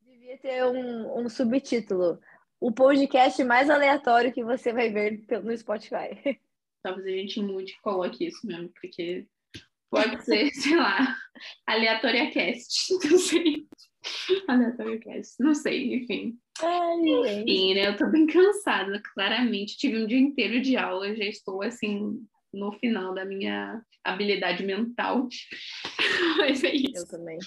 Devia 0.03 0.37
ter 0.37 0.65
um, 0.67 1.23
um 1.23 1.31
subtítulo. 1.31 2.21
O 2.61 2.71
podcast 2.71 3.43
mais 3.43 3.71
aleatório 3.71 4.31
que 4.31 4.45
você 4.45 4.71
vai 4.71 4.91
ver 4.91 5.25
no 5.43 5.57
Spotify. 5.57 6.39
Talvez 6.83 7.07
a 7.07 7.11
gente 7.11 7.41
mude 7.41 7.73
e 7.73 7.81
coloque 7.81 8.27
isso 8.27 8.47
mesmo, 8.47 8.69
porque 8.79 9.27
pode 9.91 10.23
ser, 10.27 10.51
sei 10.53 10.77
lá, 10.77 11.17
aleatória 11.67 12.31
cast. 12.31 12.93
Não 13.09 13.19
sei. 13.19 13.67
Aleatória 14.49 14.99
cast. 14.99 15.41
Não 15.41 15.55
sei, 15.55 15.95
enfim. 15.95 16.39
Ai. 16.61 17.41
Enfim, 17.41 17.75
né? 17.75 17.89
Eu 17.89 17.97
tô 17.97 18.07
bem 18.09 18.27
cansada, 18.27 19.01
claramente. 19.15 19.77
Tive 19.77 20.03
um 20.03 20.07
dia 20.07 20.19
inteiro 20.19 20.61
de 20.61 20.77
aula, 20.77 21.15
já 21.15 21.25
estou 21.25 21.63
assim 21.63 22.25
no 22.53 22.73
final 22.73 23.15
da 23.15 23.25
minha 23.25 23.83
habilidade 24.05 24.65
mental. 24.65 25.29
Mas 26.39 26.63
é 26.65 26.71
Eu 26.71 26.75
isso. 26.75 27.09
também. 27.09 27.39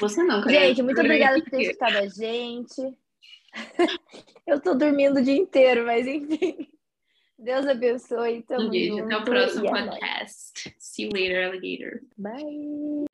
Você 0.00 0.22
não, 0.22 0.40
cara. 0.40 0.52
Gente, 0.52 0.82
muito 0.82 1.00
obrigada 1.00 1.40
por 1.42 1.50
ter 1.50 1.62
escutado 1.62 1.96
a 1.96 2.06
gente. 2.08 2.96
Eu 4.46 4.60
tô 4.60 4.74
dormindo 4.74 5.20
o 5.20 5.22
dia 5.22 5.36
inteiro, 5.36 5.84
mas 5.86 6.06
enfim. 6.06 6.68
Deus 7.38 7.66
abençoe. 7.66 8.42
Tamo 8.42 8.66
Um 8.66 8.70
beijo, 8.70 9.04
até 9.04 9.04
o 9.04 9.18
junto 9.18 9.24
próximo 9.24 9.66
é 9.66 9.86
podcast. 9.86 10.74
See 10.78 11.04
you 11.04 11.10
later, 11.12 11.46
alligator. 11.46 12.00
Bye. 12.16 13.11